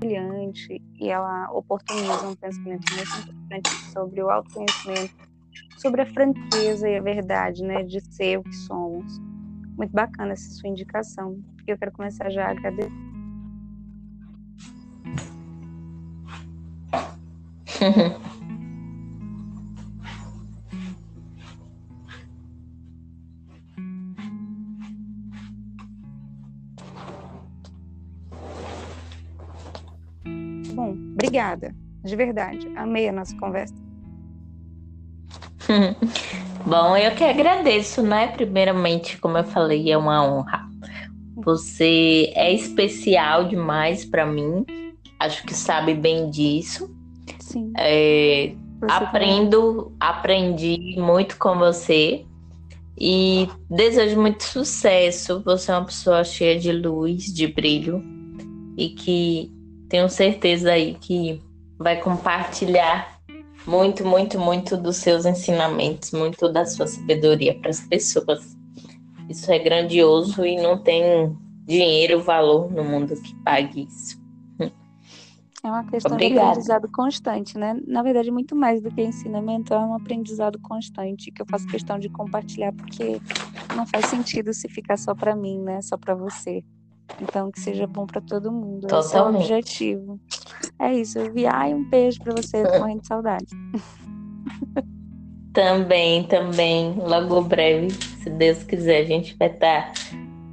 brilhante 0.00 0.82
e 1.00 1.08
ela 1.08 1.50
oportuniza 1.52 2.28
um 2.28 2.36
pensamento 2.36 2.86
muito 2.94 3.18
importante 3.18 3.92
sobre 3.92 4.22
o 4.22 4.30
autoconhecimento, 4.30 5.14
sobre 5.78 6.02
a 6.02 6.06
franqueza 6.06 6.88
e 6.88 6.96
a 6.96 7.02
verdade, 7.02 7.62
né, 7.62 7.82
de 7.82 8.00
ser 8.12 8.38
o 8.38 8.42
que 8.42 8.54
somos. 8.54 9.18
Muito 9.76 9.92
bacana 9.92 10.32
essa 10.32 10.48
sua 10.54 10.68
indicação. 10.68 11.38
Eu 11.66 11.76
quero 11.76 11.92
começar 11.92 12.30
já 12.30 12.46
a 12.46 12.50
agradecer. 12.50 12.92
obrigada. 31.54 31.74
De 32.04 32.16
verdade. 32.16 32.70
Amei 32.76 33.08
a 33.08 33.12
nossa 33.12 33.36
conversa. 33.36 33.74
Bom, 36.66 36.96
eu 36.96 37.14
que 37.14 37.24
agradeço, 37.24 38.02
né? 38.02 38.28
Primeiramente, 38.28 39.18
como 39.18 39.38
eu 39.38 39.44
falei, 39.44 39.90
é 39.90 39.96
uma 39.96 40.24
honra. 40.26 40.68
Você 41.36 42.32
é 42.34 42.52
especial 42.52 43.48
demais 43.48 44.04
para 44.04 44.26
mim. 44.26 44.64
Acho 45.18 45.44
que 45.44 45.54
sabe 45.54 45.94
bem 45.94 46.30
disso. 46.30 46.94
Sim. 47.40 47.72
É, 47.76 48.54
aprendo, 48.82 49.82
também. 49.82 49.96
aprendi 50.00 50.96
muito 50.98 51.38
com 51.38 51.58
você 51.58 52.24
e 52.98 53.48
desejo 53.70 54.20
muito 54.20 54.44
sucesso. 54.44 55.42
Você 55.44 55.70
é 55.70 55.74
uma 55.74 55.86
pessoa 55.86 56.24
cheia 56.24 56.58
de 56.58 56.72
luz, 56.72 57.24
de 57.24 57.46
brilho 57.46 58.02
e 58.76 58.90
que 58.90 59.53
tenho 59.94 60.08
certeza 60.08 60.72
aí 60.72 60.94
que 60.94 61.40
vai 61.78 62.00
compartilhar 62.00 63.16
muito, 63.64 64.04
muito, 64.04 64.40
muito 64.40 64.76
dos 64.76 64.96
seus 64.96 65.24
ensinamentos, 65.24 66.10
muito 66.10 66.52
da 66.52 66.66
sua 66.66 66.88
sabedoria 66.88 67.56
para 67.60 67.70
as 67.70 67.80
pessoas. 67.82 68.56
Isso 69.28 69.52
é 69.52 69.58
grandioso 69.60 70.44
e 70.44 70.60
não 70.60 70.76
tem 70.76 71.32
dinheiro, 71.64 72.20
valor 72.20 72.72
no 72.72 72.82
mundo 72.82 73.14
que 73.14 73.36
pague 73.44 73.86
isso. 73.88 74.20
É 75.62 75.68
uma 75.68 75.84
questão 75.84 76.12
Obrigada. 76.12 76.40
de 76.40 76.48
aprendizado 76.48 76.90
constante, 76.90 77.56
né? 77.56 77.80
Na 77.86 78.02
verdade, 78.02 78.32
muito 78.32 78.56
mais 78.56 78.82
do 78.82 78.90
que 78.90 79.00
ensinamento, 79.00 79.72
é 79.72 79.78
um 79.78 79.94
aprendizado 79.94 80.58
constante 80.58 81.30
que 81.30 81.40
eu 81.40 81.46
faço 81.48 81.68
questão 81.68 82.00
de 82.00 82.08
compartilhar, 82.08 82.72
porque 82.72 83.20
não 83.76 83.86
faz 83.86 84.06
sentido 84.06 84.52
se 84.52 84.68
ficar 84.68 84.98
só 84.98 85.14
para 85.14 85.36
mim, 85.36 85.60
né? 85.60 85.80
Só 85.80 85.96
para 85.96 86.16
você. 86.16 86.64
Então, 87.20 87.50
que 87.50 87.60
seja 87.60 87.86
bom 87.86 88.06
para 88.06 88.20
todo 88.20 88.50
mundo. 88.50 88.86
Totalmente. 88.86 89.06
Esse 89.06 89.16
é 89.16 89.22
o 89.22 89.28
objetivo. 89.28 90.20
É 90.78 90.92
isso. 90.92 91.18
Eu 91.18 91.32
vi, 91.32 91.46
ai, 91.46 91.74
um 91.74 91.84
beijo 91.84 92.20
para 92.20 92.32
você, 92.32 92.62
morrendo 92.78 93.00
de 93.02 93.06
saudade. 93.06 93.46
Também, 95.54 96.24
também. 96.24 96.94
Logo 96.96 97.40
breve, 97.42 97.88
se 97.92 98.28
Deus 98.28 98.64
quiser, 98.64 99.02
a 99.02 99.04
gente 99.04 99.36
vai 99.36 99.48
estar 99.48 99.92
tá 99.92 99.92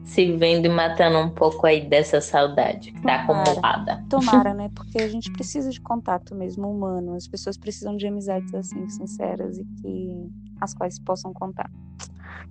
se 0.06 0.32
vendo 0.38 0.68
e 0.68 0.70
matando 0.70 1.18
um 1.18 1.30
pouco 1.32 1.66
aí 1.66 1.82
dessa 1.82 2.22
saudade 2.22 2.92
que 2.92 3.02
tá 3.02 3.16
acumulada. 3.16 4.06
Tomara, 4.08 4.54
né? 4.54 4.70
Porque 4.76 5.00
a 5.00 5.08
gente 5.08 5.32
precisa 5.32 5.72
de 5.72 5.82
contato 5.82 6.36
mesmo 6.36 6.70
humano. 6.70 7.16
As 7.16 7.28
pessoas 7.28 7.58
precisam 7.58 7.98
de 7.98 8.06
amizades 8.06 8.54
assim, 8.54 8.88
sinceras 8.90 9.58
e 9.58 9.66
que 9.82 10.30
as 10.60 10.76
quais 10.76 11.00
possam 11.00 11.34
contar. 11.34 11.72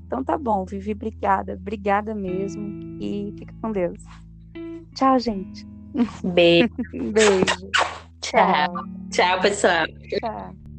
Então 0.04 0.24
tá 0.24 0.36
bom, 0.36 0.64
Vivi, 0.64 0.90
obrigada. 0.90 1.52
Obrigada 1.54 2.16
mesmo. 2.16 2.89
E 3.00 3.34
fica 3.38 3.54
com 3.62 3.72
Deus. 3.72 3.98
Tchau, 4.94 5.18
gente. 5.18 5.66
Beijo. 6.22 6.68
Beijo. 7.12 7.70
Tchau. 8.20 8.74
Tchau, 9.10 9.40
pessoal. 9.40 9.86
Tchau. 9.86 10.69